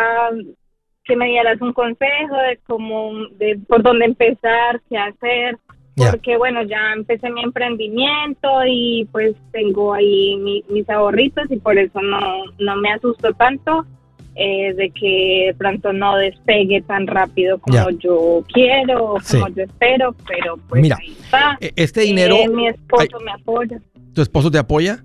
que 1.04 1.16
me 1.16 1.26
dieras 1.26 1.60
un 1.62 1.72
consejo 1.72 2.36
de 2.48 2.58
cómo, 2.66 3.12
de 3.38 3.58
por 3.66 3.82
dónde 3.82 4.04
empezar, 4.04 4.80
qué 4.90 4.98
hacer, 4.98 5.56
porque 5.96 6.36
bueno, 6.36 6.62
ya 6.64 6.92
empecé 6.94 7.30
mi 7.30 7.42
emprendimiento 7.42 8.48
y 8.66 9.08
pues 9.10 9.34
tengo 9.52 9.94
ahí 9.94 10.36
mi- 10.36 10.64
mis 10.68 10.88
ahorritos 10.90 11.50
y 11.50 11.56
por 11.56 11.78
eso 11.78 12.00
no, 12.02 12.44
no 12.58 12.76
me 12.76 12.92
asusto 12.92 13.32
tanto 13.32 13.86
eh, 14.34 14.72
de 14.74 14.90
que 14.90 15.54
pronto 15.58 15.92
no 15.92 16.16
despegue 16.16 16.80
tan 16.82 17.06
rápido 17.06 17.58
como 17.58 17.76
Ya. 17.76 17.86
yo 17.98 18.42
quiero 18.52 19.16
Sí. 19.22 19.38
como 19.38 19.54
yo 19.54 19.64
espero, 19.64 20.14
pero 20.26 20.56
pues 20.68 20.80
Mira, 20.82 20.96
ahí 21.00 21.10
está. 21.20 21.56
E- 21.60 21.72
Este 21.76 22.00
dinero, 22.02 22.36
Eh, 22.36 22.48
mi 22.48 22.68
esposo 22.68 23.18
me 23.24 23.32
apoya. 23.32 23.78
¿tu 24.14 24.22
esposo 24.22 24.50
te 24.50 24.58
apoya? 24.58 24.98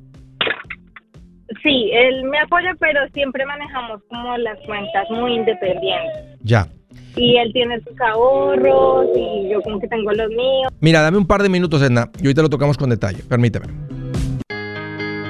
Sí, 1.63 1.89
él 1.93 2.23
me 2.25 2.39
apoya, 2.39 2.75
pero 2.79 2.99
siempre 3.13 3.45
manejamos 3.45 4.01
como 4.09 4.37
las 4.37 4.59
cuentas 4.65 5.09
muy 5.09 5.33
independientes. 5.35 6.37
Ya. 6.43 6.67
Y 7.15 7.37
él 7.37 7.51
tiene 7.53 7.79
sus 7.81 7.99
ahorros 8.01 9.07
y 9.15 9.49
yo 9.49 9.61
como 9.61 9.79
que 9.79 9.87
tengo 9.87 10.11
los 10.11 10.29
míos. 10.29 10.71
Mira, 10.81 11.01
dame 11.01 11.17
un 11.17 11.25
par 11.25 11.41
de 11.41 11.49
minutos, 11.49 11.81
Edna, 11.81 12.09
y 12.21 12.25
ahorita 12.27 12.41
lo 12.43 12.49
tocamos 12.49 12.77
con 12.77 12.89
detalle. 12.89 13.23
Permíteme. 13.27 13.65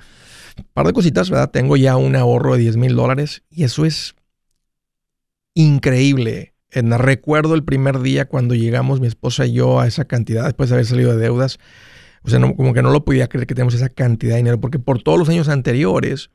un 0.57 0.65
par 0.73 0.85
de 0.85 0.93
cositas, 0.93 1.29
¿verdad? 1.29 1.49
Tengo 1.49 1.77
ya 1.77 1.97
un 1.97 2.15
ahorro 2.15 2.53
de 2.53 2.59
10 2.59 2.77
mil 2.77 2.95
dólares 2.95 3.43
y 3.49 3.63
eso 3.63 3.85
es 3.85 4.15
increíble. 5.55 6.53
Edna, 6.69 6.97
recuerdo 6.97 7.55
el 7.55 7.63
primer 7.63 7.99
día 8.01 8.25
cuando 8.27 8.53
llegamos 8.55 9.01
mi 9.01 9.07
esposa 9.07 9.45
y 9.45 9.53
yo 9.53 9.79
a 9.79 9.87
esa 9.87 10.05
cantidad 10.05 10.45
después 10.45 10.69
de 10.69 10.75
haber 10.75 10.85
salido 10.85 11.11
de 11.15 11.17
deudas. 11.21 11.57
O 12.23 12.29
sea, 12.29 12.39
no- 12.39 12.55
como 12.55 12.73
que 12.73 12.83
no 12.83 12.91
lo 12.91 13.03
podía 13.03 13.27
creer 13.27 13.47
que 13.47 13.55
tenemos 13.55 13.73
esa 13.73 13.89
cantidad 13.89 14.33
de 14.33 14.37
dinero, 14.37 14.59
porque 14.61 14.79
por 14.79 15.01
todos 15.01 15.17
los 15.17 15.27
años 15.29 15.49
anteriores 15.49 16.29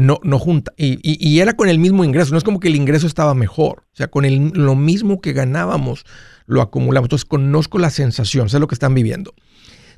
no, 0.00 0.18
no 0.22 0.38
junta. 0.38 0.72
Y, 0.78 0.98
y- 1.02 1.40
era 1.40 1.52
con 1.52 1.68
el 1.68 1.78
mismo 1.78 2.04
ingreso, 2.04 2.32
no 2.32 2.38
es 2.38 2.44
como 2.44 2.58
que 2.58 2.68
el 2.68 2.76
ingreso 2.76 3.06
estaba 3.06 3.34
mejor. 3.34 3.84
O 3.92 3.96
sea, 3.96 4.08
con 4.10 4.24
el- 4.24 4.50
lo 4.54 4.74
mismo 4.74 5.20
que 5.20 5.34
ganábamos, 5.34 6.04
lo 6.46 6.62
acumulamos. 6.62 7.06
Entonces, 7.06 7.26
conozco 7.26 7.78
la 7.78 7.90
sensación, 7.90 8.48
sé 8.48 8.58
lo 8.58 8.66
que 8.66 8.74
están 8.74 8.94
viviendo. 8.94 9.34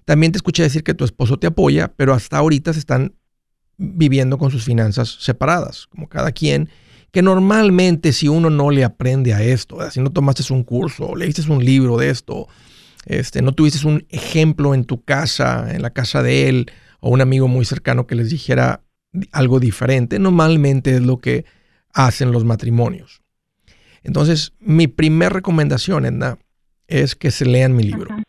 También 0.05 0.33
te 0.33 0.39
escuché 0.39 0.65
decir 0.65 0.83
que 0.83 0.95
tu 0.95 1.05
esposo 1.05 1.39
te 1.39 1.47
apoya, 1.47 1.93
pero 1.97 2.15
hasta 2.15 2.39
ahorita 2.39 2.73
se 2.73 2.81
están 2.81 3.15
viviendo 3.79 4.39
con 4.39 4.51
sus 4.51 4.65
finanzas 4.65 5.19
separadas, 5.21 5.87
como 5.87 6.09
cada 6.09 6.33
quien. 6.33 6.69
Que 7.13 7.23
normalmente, 7.23 8.13
si 8.13 8.27
uno 8.27 8.51
no 8.51 8.71
le 8.71 8.83
aprende 8.83 9.35
a 9.35 9.43
esto, 9.43 9.89
si 9.93 10.01
no 10.01 10.11
tomaste 10.11 10.53
un 10.53 10.65
curso, 10.65 11.15
leíste 11.15 11.43
un 11.49 11.65
libro 11.65 11.97
de 11.97 12.11
esto, 12.11 12.49
este, 13.07 13.41
no 13.41 13.53
tuviste 13.53 13.87
un 13.87 14.05
ejemplo 14.09 14.75
en 14.75 14.85
tu 14.85 15.05
casa, 15.05 15.73
en 15.73 15.83
la 15.83 15.91
casa 15.91 16.25
de 16.25 16.49
él, 16.49 16.71
o 16.99 17.11
un 17.11 17.21
amigo 17.21 17.47
muy 17.47 17.65
cercano 17.65 18.09
que 18.09 18.17
les 18.17 18.31
dijera 18.31 18.83
algo 19.31 19.61
diferente, 19.61 20.19
normalmente 20.19 20.97
es 20.97 21.03
lo 21.03 21.19
que 21.19 21.45
hacen 21.93 22.33
los 22.33 22.45
matrimonios. 22.45 23.23
Entonces, 24.03 24.53
mi 24.59 24.89
primer 24.89 25.33
recomendación, 25.33 26.07
Edna, 26.07 26.39
es 26.87 27.15
que 27.15 27.31
se 27.31 27.45
lean 27.45 27.77
mi 27.77 27.85
libro. 27.85 28.13
Ajá. 28.13 28.23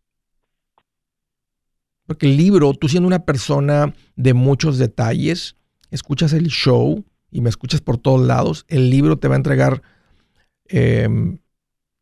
Porque 2.05 2.25
el 2.27 2.37
libro, 2.37 2.73
tú 2.73 2.89
siendo 2.89 3.07
una 3.07 3.25
persona 3.25 3.93
de 4.15 4.33
muchos 4.33 4.77
detalles, 4.77 5.55
escuchas 5.89 6.33
el 6.33 6.47
show 6.47 7.05
y 7.31 7.41
me 7.41 7.49
escuchas 7.49 7.81
por 7.81 7.97
todos 7.97 8.21
lados, 8.25 8.65
el 8.67 8.89
libro 8.89 9.17
te 9.17 9.27
va 9.27 9.35
a 9.35 9.37
entregar 9.37 9.81
em, 10.65 11.39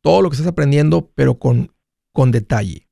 todo 0.01 0.21
lo 0.21 0.29
que 0.29 0.36
estás 0.36 0.49
aprendiendo, 0.49 1.11
pero 1.13 1.38
con, 1.38 1.73
con 2.11 2.32
detalle. 2.32 2.88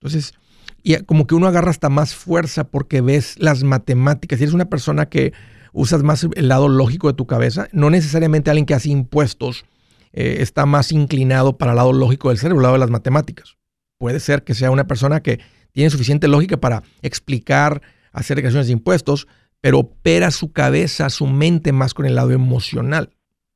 Entonces, 0.00 0.34
y 0.82 0.96
como 1.04 1.26
que 1.26 1.34
uno 1.34 1.46
agarra 1.46 1.70
hasta 1.70 1.88
más 1.88 2.14
fuerza 2.14 2.64
porque 2.64 3.00
ves 3.00 3.36
las 3.38 3.62
matemáticas. 3.62 4.38
Si 4.38 4.44
eres 4.44 4.54
una 4.54 4.68
persona 4.68 5.06
que 5.06 5.32
usas 5.72 6.02
más 6.02 6.26
el 6.34 6.48
lado 6.48 6.68
lógico 6.68 7.08
de 7.08 7.14
tu 7.14 7.26
cabeza. 7.26 7.68
No 7.72 7.90
necesariamente 7.90 8.50
alguien 8.50 8.66
que 8.66 8.74
hace 8.74 8.90
impuestos 8.90 9.64
eh, 10.12 10.36
está 10.40 10.66
más 10.66 10.92
inclinado 10.92 11.56
para 11.56 11.72
el 11.72 11.76
lado 11.76 11.92
lógico 11.92 12.28
del 12.28 12.38
cerebro, 12.38 12.60
el 12.60 12.62
lado 12.62 12.74
de 12.74 12.80
las 12.80 12.90
matemáticas. 12.90 13.56
Puede 13.98 14.20
ser 14.20 14.44
que 14.44 14.54
sea 14.54 14.70
una 14.70 14.86
persona 14.86 15.22
que 15.22 15.40
tiene 15.72 15.90
suficiente 15.90 16.28
lógica 16.28 16.58
para 16.58 16.82
explicar, 17.00 17.80
hacer 18.12 18.36
declaraciones 18.36 18.66
de 18.66 18.74
impuestos, 18.74 19.26
pero 19.60 19.78
opera 19.78 20.30
su 20.30 20.52
cabeza, 20.52 21.08
su 21.08 21.26
mente 21.26 21.72
más 21.72 21.94
con 21.94 22.04
el 22.04 22.16
lado 22.16 22.32
emocional, 22.32 23.10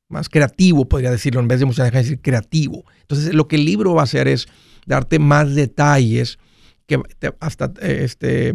más 0.07 0.29
creativo, 0.29 0.85
podría 0.85 1.11
decirlo, 1.11 1.41
en 1.41 1.47
vez 1.47 1.59
de 1.59 1.63
emocional, 1.63 1.91
decir 1.91 2.21
creativo. 2.21 2.85
Entonces, 3.01 3.33
lo 3.33 3.47
que 3.47 3.57
el 3.57 3.65
libro 3.65 3.93
va 3.93 4.01
a 4.01 4.05
hacer 4.05 4.27
es 4.27 4.47
darte 4.85 5.19
más 5.19 5.53
detalles 5.53 6.39
que 6.87 7.01
hasta 7.39 7.73
este, 7.81 8.53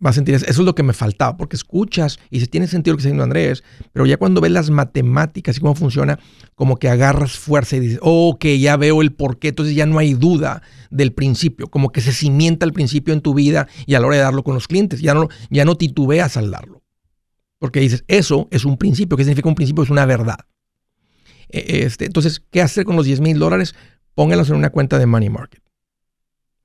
vas 0.00 0.12
a 0.12 0.16
sentir, 0.16 0.34
eso 0.34 0.46
es 0.46 0.58
lo 0.58 0.74
que 0.74 0.82
me 0.82 0.92
faltaba, 0.92 1.36
porque 1.36 1.56
escuchas 1.56 2.18
y 2.30 2.40
se 2.40 2.46
tiene 2.46 2.66
sentido 2.66 2.92
lo 2.92 2.96
que 2.96 3.02
está 3.02 3.08
diciendo 3.08 3.24
Andrés, 3.24 3.64
pero 3.92 4.06
ya 4.06 4.16
cuando 4.16 4.40
ves 4.40 4.52
las 4.52 4.70
matemáticas 4.70 5.56
y 5.56 5.60
cómo 5.60 5.74
funciona, 5.74 6.18
como 6.54 6.76
que 6.76 6.88
agarras 6.88 7.32
fuerza 7.32 7.76
y 7.76 7.80
dices, 7.80 7.98
oh, 8.02 8.30
ok, 8.30 8.44
ya 8.58 8.76
veo 8.76 9.02
el 9.02 9.12
porqué, 9.12 9.48
entonces 9.48 9.74
ya 9.74 9.86
no 9.86 9.98
hay 9.98 10.14
duda 10.14 10.62
del 10.90 11.12
principio, 11.12 11.68
como 11.68 11.90
que 11.90 12.00
se 12.00 12.12
cimienta 12.12 12.64
el 12.64 12.72
principio 12.72 13.12
en 13.12 13.20
tu 13.20 13.34
vida 13.34 13.68
y 13.86 13.94
a 13.94 14.00
la 14.00 14.06
hora 14.06 14.16
de 14.16 14.22
darlo 14.22 14.44
con 14.44 14.54
los 14.54 14.68
clientes, 14.68 15.00
ya 15.00 15.14
no, 15.14 15.28
ya 15.50 15.64
no 15.64 15.76
titubeas 15.76 16.36
al 16.36 16.50
darlo, 16.50 16.82
porque 17.58 17.80
dices, 17.80 18.04
eso 18.08 18.48
es 18.50 18.64
un 18.64 18.78
principio, 18.78 19.16
¿qué 19.16 19.24
significa 19.24 19.48
un 19.48 19.54
principio? 19.54 19.82
Es 19.82 19.90
una 19.90 20.06
verdad. 20.06 20.38
E, 21.50 21.84
este, 21.84 22.06
entonces, 22.06 22.42
¿qué 22.50 22.62
hacer 22.62 22.84
con 22.84 22.96
los 22.96 23.06
10 23.06 23.20
mil 23.20 23.38
dólares? 23.38 23.74
Póngalos 24.14 24.50
en 24.50 24.56
una 24.56 24.70
cuenta 24.70 24.98
de 24.98 25.06
Money 25.06 25.30
Market 25.30 25.67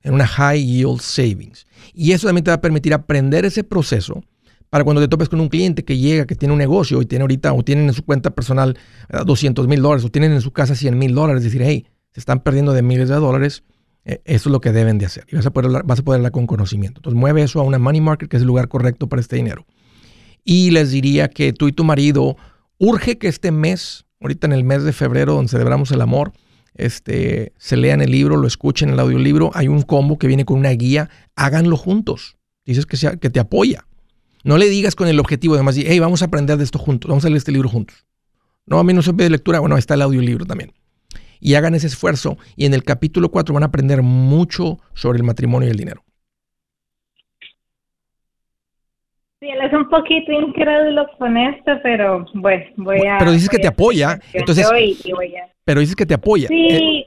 en 0.04 0.14
una 0.14 0.26
high 0.26 0.64
yield 0.64 1.00
savings. 1.00 1.66
Y 1.92 2.12
eso 2.12 2.28
también 2.28 2.44
te 2.44 2.50
va 2.50 2.56
a 2.56 2.60
permitir 2.60 2.94
aprender 2.94 3.44
ese 3.44 3.64
proceso 3.64 4.22
para 4.70 4.84
cuando 4.84 5.00
te 5.00 5.08
topes 5.08 5.28
con 5.28 5.40
un 5.40 5.48
cliente 5.48 5.84
que 5.84 5.98
llega, 5.98 6.26
que 6.26 6.34
tiene 6.34 6.52
un 6.52 6.58
negocio 6.58 7.00
y 7.00 7.06
tiene 7.06 7.22
ahorita 7.22 7.52
o 7.52 7.62
tienen 7.62 7.86
en 7.86 7.94
su 7.94 8.04
cuenta 8.04 8.30
personal 8.30 8.76
200 9.24 9.66
mil 9.66 9.80
dólares 9.80 10.04
o 10.04 10.10
tienen 10.10 10.32
en 10.32 10.40
su 10.40 10.52
casa 10.52 10.74
100 10.74 10.98
mil 10.98 11.14
dólares, 11.14 11.42
decir, 11.42 11.62
hey, 11.64 11.86
se 12.12 12.20
están 12.20 12.40
perdiendo 12.40 12.72
de 12.72 12.82
miles 12.82 13.08
de 13.08 13.14
dólares, 13.16 13.64
eh, 14.04 14.20
eso 14.24 14.48
es 14.48 14.52
lo 14.52 14.60
que 14.60 14.72
deben 14.72 14.98
de 14.98 15.06
hacer. 15.06 15.26
Y 15.30 15.36
vas 15.36 15.46
a, 15.46 15.52
poder, 15.52 15.82
vas 15.84 15.98
a 15.98 16.02
poder 16.02 16.18
hablar 16.18 16.32
con 16.32 16.46
conocimiento. 16.46 16.98
Entonces 16.98 17.18
mueve 17.18 17.42
eso 17.42 17.60
a 17.60 17.62
una 17.62 17.78
money 17.78 18.00
market, 18.00 18.28
que 18.28 18.36
es 18.36 18.42
el 18.42 18.46
lugar 18.46 18.68
correcto 18.68 19.08
para 19.08 19.20
este 19.20 19.36
dinero. 19.36 19.64
Y 20.44 20.70
les 20.72 20.90
diría 20.90 21.28
que 21.28 21.52
tú 21.52 21.68
y 21.68 21.72
tu 21.72 21.84
marido, 21.84 22.36
urge 22.78 23.16
que 23.16 23.28
este 23.28 23.50
mes, 23.50 24.04
ahorita 24.20 24.46
en 24.46 24.52
el 24.52 24.64
mes 24.64 24.82
de 24.82 24.92
febrero, 24.92 25.34
donde 25.34 25.48
celebramos 25.48 25.90
el 25.92 26.00
amor, 26.02 26.32
este, 26.74 27.52
se 27.58 27.76
lean 27.76 28.00
el 28.00 28.10
libro, 28.10 28.36
lo 28.36 28.46
escuchen 28.46 28.90
el 28.90 29.00
audiolibro. 29.00 29.50
Hay 29.54 29.68
un 29.68 29.82
combo 29.82 30.18
que 30.18 30.26
viene 30.26 30.44
con 30.44 30.58
una 30.58 30.70
guía. 30.70 31.10
Háganlo 31.36 31.76
juntos. 31.76 32.36
Dices 32.64 32.86
que, 32.86 32.96
sea, 32.96 33.16
que 33.16 33.30
te 33.30 33.40
apoya. 33.40 33.86
No 34.44 34.58
le 34.58 34.68
digas 34.68 34.94
con 34.94 35.08
el 35.08 35.18
objetivo, 35.20 35.54
además, 35.54 35.76
hey, 35.78 35.98
vamos 35.98 36.20
a 36.20 36.26
aprender 36.26 36.58
de 36.58 36.64
esto 36.64 36.78
juntos, 36.78 37.08
vamos 37.08 37.24
a 37.24 37.28
leer 37.28 37.38
este 37.38 37.50
libro 37.50 37.68
juntos. 37.68 38.04
No, 38.66 38.78
a 38.78 38.84
mí 38.84 38.92
no 38.92 39.02
se 39.02 39.12
de 39.12 39.30
lectura, 39.30 39.58
bueno, 39.58 39.78
está 39.78 39.94
el 39.94 40.02
audiolibro 40.02 40.44
también. 40.44 40.72
Y 41.40 41.54
hagan 41.54 41.74
ese 41.74 41.86
esfuerzo. 41.86 42.38
Y 42.56 42.66
en 42.66 42.74
el 42.74 42.84
capítulo 42.84 43.30
4 43.30 43.54
van 43.54 43.62
a 43.62 43.66
aprender 43.66 44.02
mucho 44.02 44.78
sobre 44.94 45.18
el 45.18 45.24
matrimonio 45.24 45.68
y 45.68 45.70
el 45.70 45.76
dinero. 45.76 46.03
Sí, 49.44 49.50
él 49.50 49.60
es 49.60 49.72
un 49.74 49.90
poquito 49.90 50.32
incrédulo 50.32 51.06
con 51.18 51.36
esto, 51.36 51.72
pero 51.82 52.24
bueno, 52.32 52.64
voy 52.76 53.06
a... 53.06 53.18
Pero 53.18 53.30
dices 53.30 53.50
que 53.50 53.58
te 53.58 53.66
apoya, 53.66 54.18
entonces... 54.32 54.66
Pero 55.64 55.80
dices 55.80 55.94
que 55.94 56.06
te 56.06 56.14
apoya. 56.14 56.48
Sí. 56.48 56.68
Eh, 56.70 57.06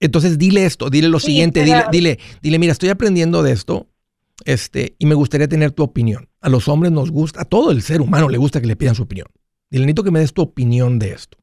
entonces 0.00 0.36
dile 0.36 0.66
esto, 0.66 0.90
dile 0.90 1.08
lo 1.08 1.18
siguiente, 1.18 1.64
dile, 1.64 1.84
dile, 1.90 2.18
dile, 2.42 2.58
mira, 2.58 2.72
estoy 2.72 2.90
aprendiendo 2.90 3.42
de 3.42 3.52
esto, 3.52 3.86
este, 4.44 4.96
y 4.98 5.06
me 5.06 5.14
gustaría 5.14 5.48
tener 5.48 5.72
tu 5.72 5.82
opinión. 5.82 6.28
A 6.42 6.50
los 6.50 6.68
hombres 6.68 6.92
nos 6.92 7.10
gusta, 7.10 7.40
a 7.40 7.44
todo 7.46 7.70
el 7.70 7.80
ser 7.80 8.02
humano 8.02 8.28
le 8.28 8.36
gusta 8.36 8.60
que 8.60 8.66
le 8.66 8.76
pidan 8.76 8.94
su 8.94 9.04
opinión. 9.04 9.28
Dile, 9.70 9.86
necesito 9.86 10.04
que 10.04 10.10
me 10.10 10.20
des 10.20 10.34
tu 10.34 10.42
opinión 10.42 10.98
de 10.98 11.12
esto. 11.12 11.38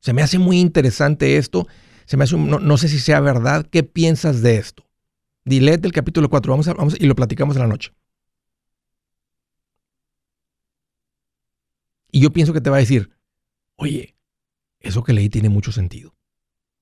Se 0.00 0.12
me 0.12 0.22
hace 0.22 0.40
muy 0.40 0.58
interesante 0.58 1.36
esto, 1.36 1.68
se 2.06 2.16
me 2.16 2.24
hace, 2.24 2.36
no, 2.36 2.76
sé 2.76 2.88
si 2.88 2.98
sea 2.98 3.20
verdad, 3.20 3.66
¿qué 3.70 3.84
piensas 3.84 4.42
de 4.42 4.56
esto? 4.56 4.84
Dile 5.44 5.74
el 5.74 5.92
capítulo 5.92 6.28
4, 6.28 6.52
vamos, 6.52 6.66
a, 6.66 6.74
vamos 6.74 6.96
y 6.98 7.06
lo 7.06 7.14
platicamos 7.14 7.54
en 7.54 7.62
la 7.62 7.68
noche. 7.68 7.92
Y 12.14 12.20
yo 12.20 12.32
pienso 12.32 12.52
que 12.52 12.60
te 12.60 12.70
va 12.70 12.76
a 12.76 12.78
decir, 12.78 13.10
oye, 13.74 14.16
eso 14.78 15.02
que 15.02 15.12
leí 15.12 15.28
tiene 15.28 15.48
mucho 15.48 15.72
sentido. 15.72 16.14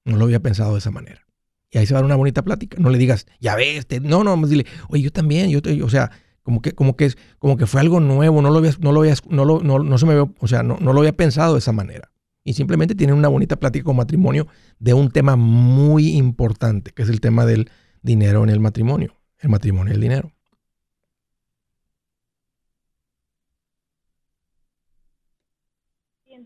No 0.05 0.19
lo 0.19 0.27
había 0.27 0.41
pensado 0.41 0.73
de 0.73 0.79
esa 0.79 0.91
manera. 0.91 1.27
Y 1.71 1.79
ahí 1.79 1.87
se 1.87 1.95
va 1.95 2.01
a 2.01 2.03
dar 2.03 2.05
una 2.05 2.17
bonita 2.17 2.43
plática. 2.43 2.77
No 2.79 2.91
le 2.91 2.99
digas, 2.99 3.27
ya 3.41 3.57
ves, 3.57 3.87
no, 4.03 4.25
no, 4.25 4.37
más 4.37 4.51
dile, 4.51 4.67
oye, 4.91 5.05
yo 5.05 5.11
también, 5.11 5.49
yo, 5.49 5.61
o 5.83 5.89
sea, 5.89 6.11
como 6.43 6.61
que, 6.61 6.73
como 6.73 6.97
que 6.97 7.07
es, 7.07 7.17
como 7.39 7.57
que 7.57 7.67
fue 7.67 7.81
algo 7.81 7.99
nuevo, 7.99 8.43
no 8.43 8.51
lo 8.51 8.59
había, 8.59 8.73
no 8.81 8.93
lo 8.93 9.01
había, 9.01 9.15
no 9.31 9.47
lo, 9.47 9.63
no, 9.63 9.97
se 9.97 10.05
me 10.05 10.13
veo, 10.13 10.35
o 10.39 10.49
sea, 10.49 10.63
no, 10.63 10.77
no 10.79 10.93
lo 10.93 11.01
había 11.01 11.17
pensado 11.17 11.55
de 11.55 11.61
esa 11.61 11.73
manera. 11.73 12.13
Y 12.45 12.53
simplemente 12.53 12.95
tienen 12.95 13.17
una 13.17 13.29
bonita 13.29 13.57
plática 13.57 13.85
con 13.85 13.97
matrimonio 13.97 14.49
de 14.81 14.93
un 14.93 15.11
tema 15.11 15.37
muy 15.37 16.11
importante, 16.11 16.93
que 16.93 17.05
es 17.05 17.09
el 17.09 17.23
tema 17.23 17.47
del 17.47 17.71
dinero 18.03 18.45
en 18.45 18.51
el 18.51 18.61
matrimonio. 18.61 19.17
El 19.39 19.49
matrimonio 19.49 19.95
y 19.95 19.95
el 19.95 20.03
dinero. 20.03 20.35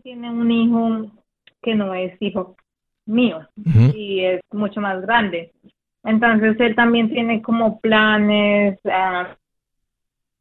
Tiene 0.07 0.29
un 0.29 0.49
hijo 0.49 1.11
que 1.61 1.75
no 1.75 1.93
es 1.93 2.13
hijo 2.21 2.55
mío 3.05 3.45
y 3.93 4.21
es 4.21 4.39
mucho 4.53 4.79
más 4.79 5.01
grande. 5.01 5.51
Entonces 6.01 6.55
él 6.61 6.75
también 6.75 7.09
tiene 7.09 7.41
como 7.41 7.81
planes 7.81 8.79
uh, 8.85 9.35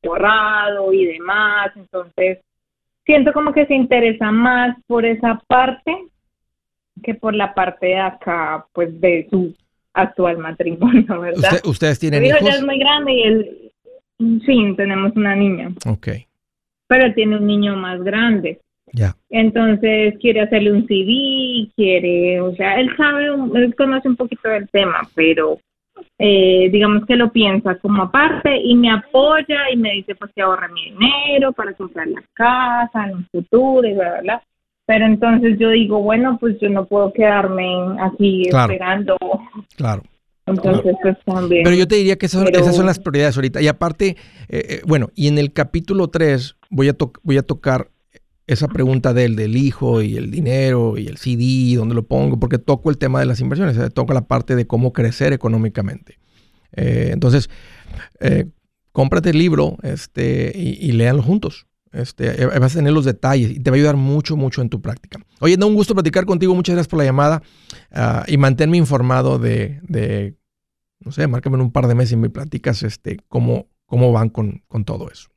borrado 0.05 0.93
y 0.93 1.07
demás. 1.07 1.73
Entonces 1.75 2.39
siento 3.05 3.33
como 3.33 3.53
que 3.53 3.67
se 3.67 3.75
interesa 3.75 4.31
más 4.31 4.77
por 4.87 5.05
esa 5.05 5.43
parte 5.49 5.97
que 7.03 7.15
por 7.15 7.35
la 7.35 7.53
parte 7.53 7.87
de 7.87 7.99
acá, 7.99 8.65
pues 8.73 9.01
de 9.01 9.27
su 9.31 9.53
actual 9.95 10.39
matrimonio, 10.39 11.21
¿verdad? 11.21 11.61
¿Ustedes 11.65 11.99
tienen 11.99 12.25
hijos? 12.25 12.41
ya 12.41 12.55
es 12.55 12.63
muy 12.63 12.79
grande 12.79 13.13
y 13.13 13.23
él, 13.25 13.73
sí, 14.47 14.75
tenemos 14.77 15.11
una 15.17 15.35
niña. 15.35 15.73
Ok. 15.87 16.07
Pero 16.87 17.07
él 17.07 17.15
tiene 17.17 17.37
un 17.37 17.49
niño 17.49 17.75
más 17.75 18.01
grande. 18.05 18.61
Entonces 19.31 20.15
quiere 20.21 20.41
hacerle 20.41 20.73
un 20.73 20.87
CD, 20.87 21.69
quiere, 21.77 22.41
o 22.41 22.55
sea, 22.55 22.81
él 22.81 22.89
sabe, 22.97 23.27
él 23.55 23.75
conoce 23.75 24.09
un 24.09 24.17
poquito 24.17 24.49
del 24.49 24.69
tema, 24.71 25.03
pero 25.15 25.59
eh, 26.19 26.69
digamos 26.71 27.05
que 27.07 27.17
lo 27.17 27.31
piensa 27.31 27.77
como 27.77 28.05
aparte 28.05 28.57
y 28.57 28.75
me 28.75 28.91
apoya 28.91 29.71
y 29.73 29.77
me 29.77 29.93
dice 29.93 30.15
pues 30.15 30.31
que 30.35 30.43
ahorre 30.43 30.69
mi 30.73 30.91
dinero 30.91 31.53
para 31.53 31.75
comprar 31.75 32.07
la 32.09 32.23
casa 32.33 33.07
en 33.07 33.17
un 33.17 33.27
futuro 33.27 33.87
y 33.87 33.95
bla, 33.95 34.21
bla, 34.23 34.43
Pero 34.87 35.07
entonces 35.07 35.59
yo 35.59 35.71
digo, 35.71 36.01
bueno, 36.01 36.39
pues 36.41 36.59
yo 36.61 36.69
no 36.71 36.87
puedo 36.87 37.13
quedarme 37.13 37.67
aquí 38.01 38.43
esperando. 38.49 39.17
Claro. 39.77 40.03
Entonces, 40.47 40.95
pues 41.03 41.17
también. 41.25 41.65
Pero 41.65 41.75
yo 41.75 41.89
te 41.89 41.97
diría 41.97 42.17
que 42.17 42.27
esas, 42.27 42.49
esas 42.51 42.77
son 42.77 42.87
las 42.87 43.01
prioridades 43.01 43.37
ahorita. 43.37 43.61
Y 43.61 43.67
aparte, 43.67 44.17
eh, 44.49 44.65
eh, 44.69 44.81
bueno, 44.87 45.11
y 45.17 45.27
en 45.27 45.39
el 45.39 45.53
capítulo 45.53 46.09
3 46.09 46.57
voy 46.71 46.89
a, 46.89 46.97
voy 47.25 47.37
a 47.37 47.43
tocar 47.43 47.89
esa 48.47 48.69
pregunta 48.69 49.13
del, 49.13 49.35
del 49.35 49.57
hijo 49.57 50.03
y 50.03 50.17
el 50.17 50.31
dinero 50.31 50.97
y 50.99 51.09
el 51.09 51.17
CD, 51.17 51.77
dónde 51.77 51.95
lo 51.95 52.07
pongo, 52.07 52.39
porque 52.39 52.59
toco 52.59 52.91
el 52.91 52.99
tema 52.99 53.19
de 53.19 53.27
las 53.27 53.41
inversiones, 53.41 53.77
eh, 53.77 53.91
toco 53.91 54.13
la 54.13 54.27
parte 54.27 54.55
de 54.55 54.67
cómo 54.67 54.93
crecer 54.93 55.33
económicamente. 55.33 56.19
Eh, 56.73 57.11
entonces, 57.13 57.51
eh, 58.21 58.47
cómprate 58.93 59.31
el 59.31 59.39
libro 59.39 59.77
este, 59.83 60.53
y, 60.55 60.93
léanlo 60.93 61.23
juntos. 61.23 61.67
Este, 61.93 62.47
vas 62.47 62.75
a 62.75 62.79
tener 62.79 62.93
los 62.93 63.07
detalles 63.07 63.51
y 63.51 63.61
te 63.61 63.71
va 63.71 63.77
a 63.77 63.79
ayudar 63.79 63.97
mucho, 63.97 64.37
mucho 64.37 64.61
en 64.61 64.69
tu 64.69 64.83
práctica. 64.83 65.19
Oye, 65.41 65.57
da 65.57 65.67
un 65.67 65.75
gusto 65.75 65.95
platicar 65.95 66.27
contigo. 66.27 66.55
Muchas 66.55 66.75
gracias 66.75 66.89
por 66.89 66.99
la 66.99 67.05
llamada 67.05 67.43
ah, 67.91 68.25
y 68.29 68.37
manténme 68.37 68.77
informado 68.77 69.39
de, 69.39 69.81
de, 69.83 70.37
no 71.01 71.11
sé, 71.11 71.27
márcame 71.27 71.57
en 71.57 71.63
un 71.63 71.73
par 71.73 71.87
de 71.89 71.95
meses 71.95 72.13
y 72.13 72.17
me 72.17 72.29
platicas 72.29 72.83
este, 72.83 73.19
cómo, 73.29 73.69
cómo 73.87 74.13
van 74.13 74.29
con, 74.29 74.63
con 74.69 74.85
todo 74.85 75.11
eso. 75.11 75.31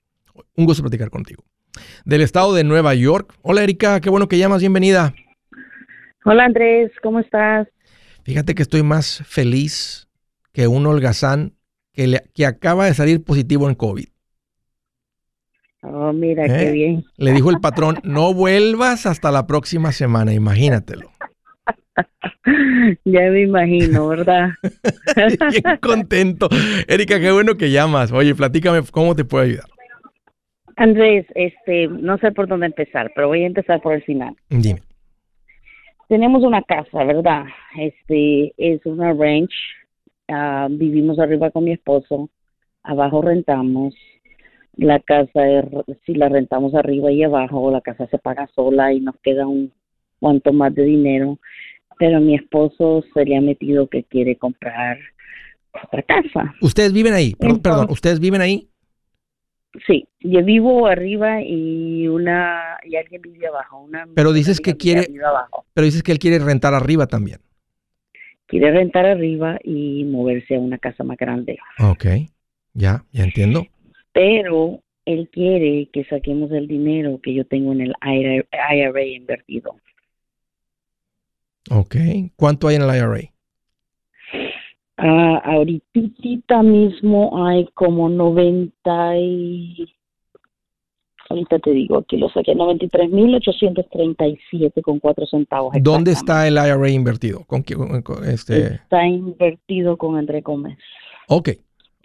Un 0.56 0.66
gusto 0.66 0.84
platicar 0.84 1.10
contigo 1.10 1.49
del 2.06 2.22
estado 2.22 2.54
de 2.54 2.64
Nueva 2.64 2.94
York. 2.96 3.34
Hola 3.42 3.64
Erika, 3.64 4.00
qué 4.02 4.10
bueno 4.10 4.28
que 4.28 4.38
llamas, 4.38 4.62
bienvenida. 4.62 5.14
Hola 6.26 6.46
Andrés, 6.46 6.92
¿cómo 7.02 7.20
estás? 7.20 7.68
Fíjate 8.24 8.56
que 8.56 8.62
estoy 8.62 8.84
más 8.84 9.24
feliz 9.26 10.08
que 10.52 10.68
un 10.68 10.86
holgazán 10.86 11.54
que, 11.94 12.22
que 12.34 12.46
acaba 12.46 12.86
de 12.86 12.94
salir 12.94 13.24
positivo 13.24 13.70
en 13.70 13.76
COVID. 13.76 14.08
Oh, 15.82 16.12
mira, 16.12 16.46
qué 16.46 16.70
¿Eh? 16.70 16.72
bien. 16.72 17.06
Le 17.18 17.32
dijo 17.32 17.50
el 17.50 17.60
patrón, 17.62 18.00
no 18.04 18.34
vuelvas 18.34 19.06
hasta 19.06 19.32
la 19.32 19.48
próxima 19.48 19.92
semana, 19.92 20.34
imagínatelo. 20.34 21.12
ya 23.06 23.22
me 23.32 23.42
imagino, 23.44 24.08
¿verdad? 24.10 24.50
Bien 25.16 25.78
contento. 25.82 26.50
Erika, 26.88 27.20
qué 27.20 27.32
bueno 27.32 27.56
que 27.56 27.72
llamas. 27.72 28.12
Oye, 28.12 28.36
platícame 28.36 28.82
cómo 28.92 29.16
te 29.16 29.24
puedo 29.24 29.46
ayudar. 29.46 29.68
Andrés, 30.80 31.26
este, 31.36 31.88
no 31.90 32.18
sé 32.20 32.32
por 32.32 32.48
dónde 32.48 32.68
empezar, 32.68 33.12
pero 33.14 33.28
voy 33.28 33.44
a 33.44 33.48
empezar 33.48 33.82
por 33.82 33.94
el 33.94 34.02
final. 34.04 34.34
Dime. 34.50 34.80
Tenemos 36.08 36.42
una 36.44 36.62
casa, 36.64 37.04
¿verdad? 37.04 37.44
Este, 37.78 38.54
es 38.58 38.84
una 38.86 39.12
ranch. 39.14 39.52
Ah, 40.30 40.68
vivimos 40.72 41.20
arriba 41.20 41.52
con 41.52 41.66
mi 41.66 41.74
esposo. 41.74 42.30
Abajo 42.82 43.22
rentamos. 43.22 43.94
La 44.78 45.00
casa, 45.02 45.46
es, 45.50 45.66
si 46.06 46.14
la 46.16 46.30
rentamos 46.30 46.74
arriba 46.74 47.12
y 47.12 47.24
abajo, 47.24 47.70
la 47.72 47.82
casa 47.82 48.08
se 48.08 48.18
paga 48.18 48.48
sola 48.56 48.94
y 48.94 49.02
nos 49.02 49.18
queda 49.22 49.46
un 49.46 49.74
cuanto 50.22 50.54
más 50.54 50.74
de 50.76 50.84
dinero. 50.84 51.40
Pero 51.98 52.22
mi 52.22 52.36
esposo 52.36 53.04
se 53.14 53.26
le 53.26 53.36
ha 53.36 53.42
metido 53.42 53.88
que 53.88 54.06
quiere 54.06 54.38
comprar 54.38 54.98
otra 55.84 56.02
casa. 56.04 56.54
¿Ustedes 56.62 56.94
viven 56.94 57.14
ahí? 57.14 57.34
Entonces- 57.38 57.60
perdón, 57.60 57.88
¿ustedes 57.90 58.22
viven 58.22 58.40
ahí? 58.40 58.70
Sí, 59.86 60.08
yo 60.20 60.44
vivo 60.44 60.88
arriba 60.88 61.42
y 61.44 62.08
una 62.08 62.78
y 62.84 62.96
alguien 62.96 63.22
vive 63.22 63.48
abajo. 63.48 63.82
Una 63.82 64.08
Pero 64.16 64.34
dices 64.34 64.60
que 64.60 64.76
quiere-. 64.76 65.08
Pero 65.74 65.86
dices 65.86 66.02
que 66.02 66.12
él 66.12 66.20
quiere 66.20 66.40
rentar 66.40 66.74
arriba 66.74 67.08
también. 67.08 67.40
Quiere 68.48 68.72
rentar 68.72 69.06
arriba 69.06 69.60
y 69.64 70.06
moverse 70.06 70.56
a 70.56 70.60
una 70.60 70.80
casa 70.80 71.04
más 71.04 71.18
grande. 71.18 71.60
Ok, 71.80 72.06
ya, 72.74 73.06
ya 73.12 73.24
entiendo. 73.24 73.68
Pero 74.12 74.82
él 75.06 75.30
quiere 75.32 75.88
que 75.94 76.04
saquemos 76.06 76.52
el 76.52 76.68
dinero 76.68 77.20
que 77.22 77.36
yo 77.36 77.46
tengo 77.46 77.72
en 77.74 77.82
el 77.82 77.94
IRA, 78.02 78.46
IRA 78.74 79.04
invertido. 79.04 79.76
Ok, 81.70 81.96
¿cuánto 82.36 82.68
hay 82.68 82.78
en 82.78 82.82
el 82.82 82.96
IRA? 82.96 83.32
Ah, 85.02 85.42
ahorita 85.46 86.62
mismo 86.64 87.46
hay 87.48 87.68
como 87.74 88.10
90 88.10 89.18
y... 89.18 89.88
Ahorita 91.30 91.60
te 91.60 91.72
digo, 91.72 92.00
aquí 92.00 92.18
lo 92.18 92.28
saqué, 92.30 92.54
93.837 92.56 94.82
con 94.82 95.00
4 95.00 95.26
centavos. 95.28 95.74
¿Dónde 95.80 96.12
está 96.12 96.48
el 96.48 96.56
IRA 96.56 96.90
invertido? 96.90 97.44
¿Con 97.46 97.62
qué- 97.64 97.76
con- 97.76 98.02
con- 98.02 98.28
este? 98.28 98.74
Está 98.76 99.06
invertido 99.06 99.96
con 99.98 100.18
André 100.18 100.42
Gómez. 100.42 100.78
Ok, 101.28 101.50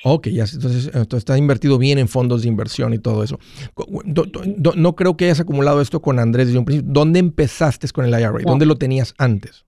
ok, 0.04 0.26
ya, 0.28 0.44
entonces, 0.44 0.86
entonces 0.88 1.18
está 1.18 1.38
invertido 1.38 1.78
bien 1.78 1.98
en 1.98 2.08
fondos 2.08 2.42
de 2.42 2.48
inversión 2.48 2.92
y 2.92 2.98
todo 2.98 3.24
eso. 3.24 3.38
Co- 3.72 3.86
do- 4.04 4.24
do- 4.26 4.42
do- 4.44 4.74
no 4.76 4.94
creo 4.94 5.16
que 5.16 5.24
hayas 5.24 5.40
acumulado 5.40 5.80
esto 5.80 6.02
con 6.02 6.18
Andrés 6.18 6.48
desde 6.48 6.58
un 6.58 6.66
principio. 6.66 6.92
¿Dónde 6.92 7.18
empezaste 7.20 7.88
con 7.94 8.04
el 8.04 8.10
IRA? 8.10 8.30
No. 8.30 8.38
¿Dónde 8.50 8.66
lo 8.66 8.76
tenías 8.76 9.14
antes? 9.18 9.64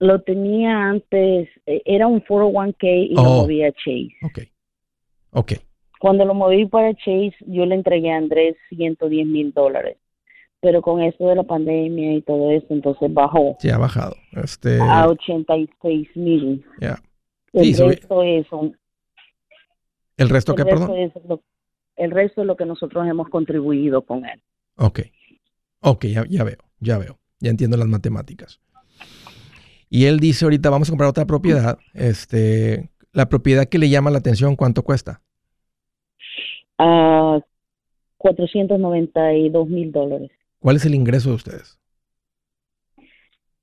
Lo 0.00 0.20
tenía 0.22 0.88
antes, 0.90 1.48
eh, 1.66 1.82
era 1.84 2.06
un 2.06 2.20
401k 2.20 3.08
y 3.10 3.14
lo 3.14 3.22
Oh. 3.22 3.42
moví 3.42 3.64
a 3.64 3.72
Chase. 3.72 4.10
Ok, 4.22 4.38
ok, 5.32 5.52
Cuando 6.00 6.24
lo 6.24 6.32
moví 6.34 6.64
para 6.66 6.94
Chase, 6.94 7.34
yo 7.46 7.66
le 7.66 7.74
entregué 7.74 8.12
a 8.12 8.18
Andrés 8.18 8.56
110 8.68 9.26
mil 9.26 9.52
dólares. 9.52 9.96
Pero 10.60 10.80
con 10.82 11.02
esto 11.02 11.26
de 11.28 11.34
la 11.36 11.42
pandemia 11.42 12.14
y 12.14 12.22
todo 12.22 12.50
eso, 12.52 12.66
entonces 12.70 13.12
bajó 13.12 13.56
sí, 13.60 13.68
ha 13.70 13.78
bajado. 13.78 14.14
Este, 14.32 14.78
a 14.80 15.08
86 15.08 16.08
mil. 16.16 16.64
ya. 16.80 17.00
El 17.52 17.64
Sí, 17.64 17.74
sube- 17.74 17.88
resto 17.96 18.22
es 18.22 18.52
un- 18.52 18.76
¿El 20.16 20.28
resto 20.28 20.52
el 20.52 20.56
qué, 20.56 20.64
resto 20.64 20.86
perdón? 20.86 20.98
es 20.98 21.12
lo, 21.28 21.42
el 21.96 22.10
resto 22.12 22.40
es 22.42 22.46
lo 22.46 22.56
que 22.56 22.64
nosotros 22.66 23.06
hemos 23.06 23.28
contribuido 23.28 24.02
con 24.02 24.24
él. 24.24 24.40
Ok, 24.76 25.00
ok, 25.80 26.04
ya, 26.06 26.24
ya 26.28 26.44
veo, 26.44 26.58
ya 26.80 26.98
veo, 26.98 27.18
ya 27.40 27.50
entiendo 27.50 27.76
las 27.76 27.88
matemáticas. 27.88 28.60
Y 29.90 30.04
él 30.04 30.20
dice 30.20 30.44
ahorita, 30.44 30.70
vamos 30.70 30.88
a 30.88 30.92
comprar 30.92 31.10
otra 31.10 31.26
propiedad. 31.26 31.78
Este, 31.94 32.90
la 33.12 33.28
propiedad 33.28 33.66
que 33.66 33.78
le 33.78 33.88
llama 33.88 34.10
la 34.10 34.18
atención, 34.18 34.56
¿cuánto 34.56 34.82
cuesta? 34.82 35.22
A 36.78 37.40
492 38.18 39.68
mil 39.68 39.92
dólares. 39.92 40.30
¿Cuál 40.58 40.76
es 40.76 40.84
el 40.84 40.94
ingreso 40.94 41.30
de 41.30 41.36
ustedes? 41.36 41.78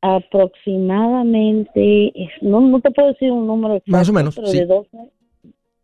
Aproximadamente, 0.02 2.12
no, 2.42 2.62
no 2.62 2.80
te 2.80 2.92
puedo 2.92 3.10
decir 3.10 3.32
un 3.32 3.48
número 3.48 3.76
exacto, 3.76 3.92
Más 3.92 4.10
o 4.10 4.14
menos, 4.14 4.36
pero 4.36 4.48
sí. 4.48 4.60
de 4.60 4.66
12, 4.66 4.90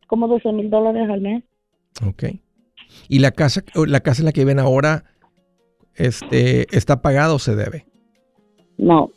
como 0.07 0.27
12 0.27 0.51
mil 0.51 0.69
dólares 0.69 1.09
al 1.09 1.21
mes. 1.21 1.43
Ok. 2.05 2.23
¿Y 3.07 3.19
la 3.19 3.31
casa, 3.31 3.63
la 3.73 4.01
casa 4.01 4.21
en 4.21 4.25
la 4.25 4.31
que 4.31 4.41
viven 4.41 4.59
ahora, 4.59 5.05
este, 5.95 6.67
está 6.75 7.01
pagada 7.01 7.33
o 7.33 7.39
se 7.39 7.55
debe? 7.55 7.85
No, 8.77 9.11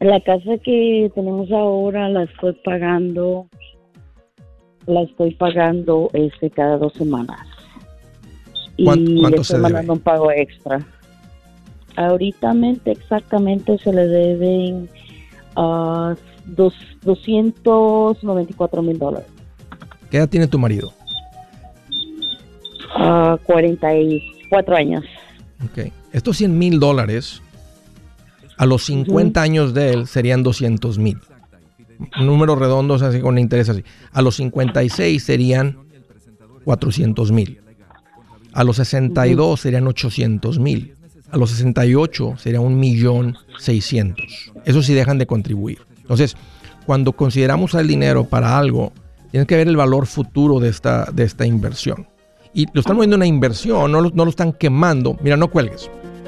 la 0.00 0.20
casa 0.20 0.58
que 0.62 1.10
tenemos 1.14 1.50
ahora 1.50 2.08
la 2.08 2.24
estoy 2.24 2.52
pagando, 2.64 3.46
la 4.86 5.02
estoy 5.02 5.34
pagando 5.34 6.10
este 6.12 6.50
cada 6.50 6.78
dos 6.78 6.92
semanas. 6.94 7.40
Y 8.76 8.84
¿Cuán- 8.84 9.04
le 9.04 9.20
cuánto 9.20 9.40
estoy 9.42 9.56
se 9.56 9.62
mandando 9.62 9.92
un 9.92 10.00
pago 10.00 10.30
extra. 10.32 10.80
Ahorita 11.96 12.52
exactamente 12.86 13.78
se 13.78 13.92
le 13.92 14.08
deben 14.08 14.88
ah, 15.56 16.14
dos, 16.46 16.74
294 17.02 18.82
mil 18.82 18.98
dólares. 18.98 19.28
¿Qué 20.10 20.16
edad 20.16 20.28
tiene 20.28 20.48
tu 20.48 20.58
marido? 20.58 20.92
a 22.96 23.38
44 23.44 24.76
años. 24.76 25.04
Ok. 25.64 25.90
Estos 26.12 26.36
100 26.36 26.56
mil 26.56 26.78
dólares, 26.78 27.42
a 28.56 28.66
los 28.66 28.84
50 28.84 29.40
años 29.40 29.74
de 29.74 29.92
él 29.92 30.06
serían 30.06 30.42
200 30.42 30.98
mil. 30.98 31.20
Números 32.20 32.58
redondos 32.58 33.02
así 33.02 33.20
con 33.20 33.38
interés 33.38 33.68
así. 33.68 33.84
A 34.12 34.22
los 34.22 34.36
56 34.36 35.22
serían 35.22 35.78
400 36.64 37.32
mil. 37.32 37.60
A 38.52 38.64
los 38.64 38.76
62 38.76 39.60
serían 39.60 39.86
800 39.86 40.58
mil. 40.58 40.96
A 41.30 41.36
los 41.36 41.50
68 41.50 42.34
sería 42.38 42.60
un 42.60 42.78
millón 42.78 43.36
600. 43.58 44.52
Eso 44.64 44.82
sí 44.82 44.94
dejan 44.94 45.18
de 45.18 45.26
contribuir. 45.26 45.80
Entonces, 46.02 46.36
cuando 46.86 47.12
consideramos 47.12 47.74
el 47.74 47.88
dinero 47.88 48.24
para 48.24 48.56
algo, 48.56 48.92
tienes 49.30 49.48
que 49.48 49.56
ver 49.56 49.66
el 49.66 49.76
valor 49.76 50.06
futuro 50.06 50.60
de 50.60 50.68
esta, 50.68 51.06
de 51.12 51.24
esta 51.24 51.46
inversión. 51.46 52.06
Y 52.52 52.66
lo 52.72 52.80
están 52.80 52.94
moviendo 52.94 53.16
una 53.16 53.26
inversión, 53.26 53.90
no 53.90 54.00
lo, 54.00 54.10
no 54.10 54.24
lo 54.24 54.30
están 54.30 54.52
quemando. 54.52 55.18
Mira, 55.22 55.36
no 55.36 55.48
cuelgues. 55.48 55.90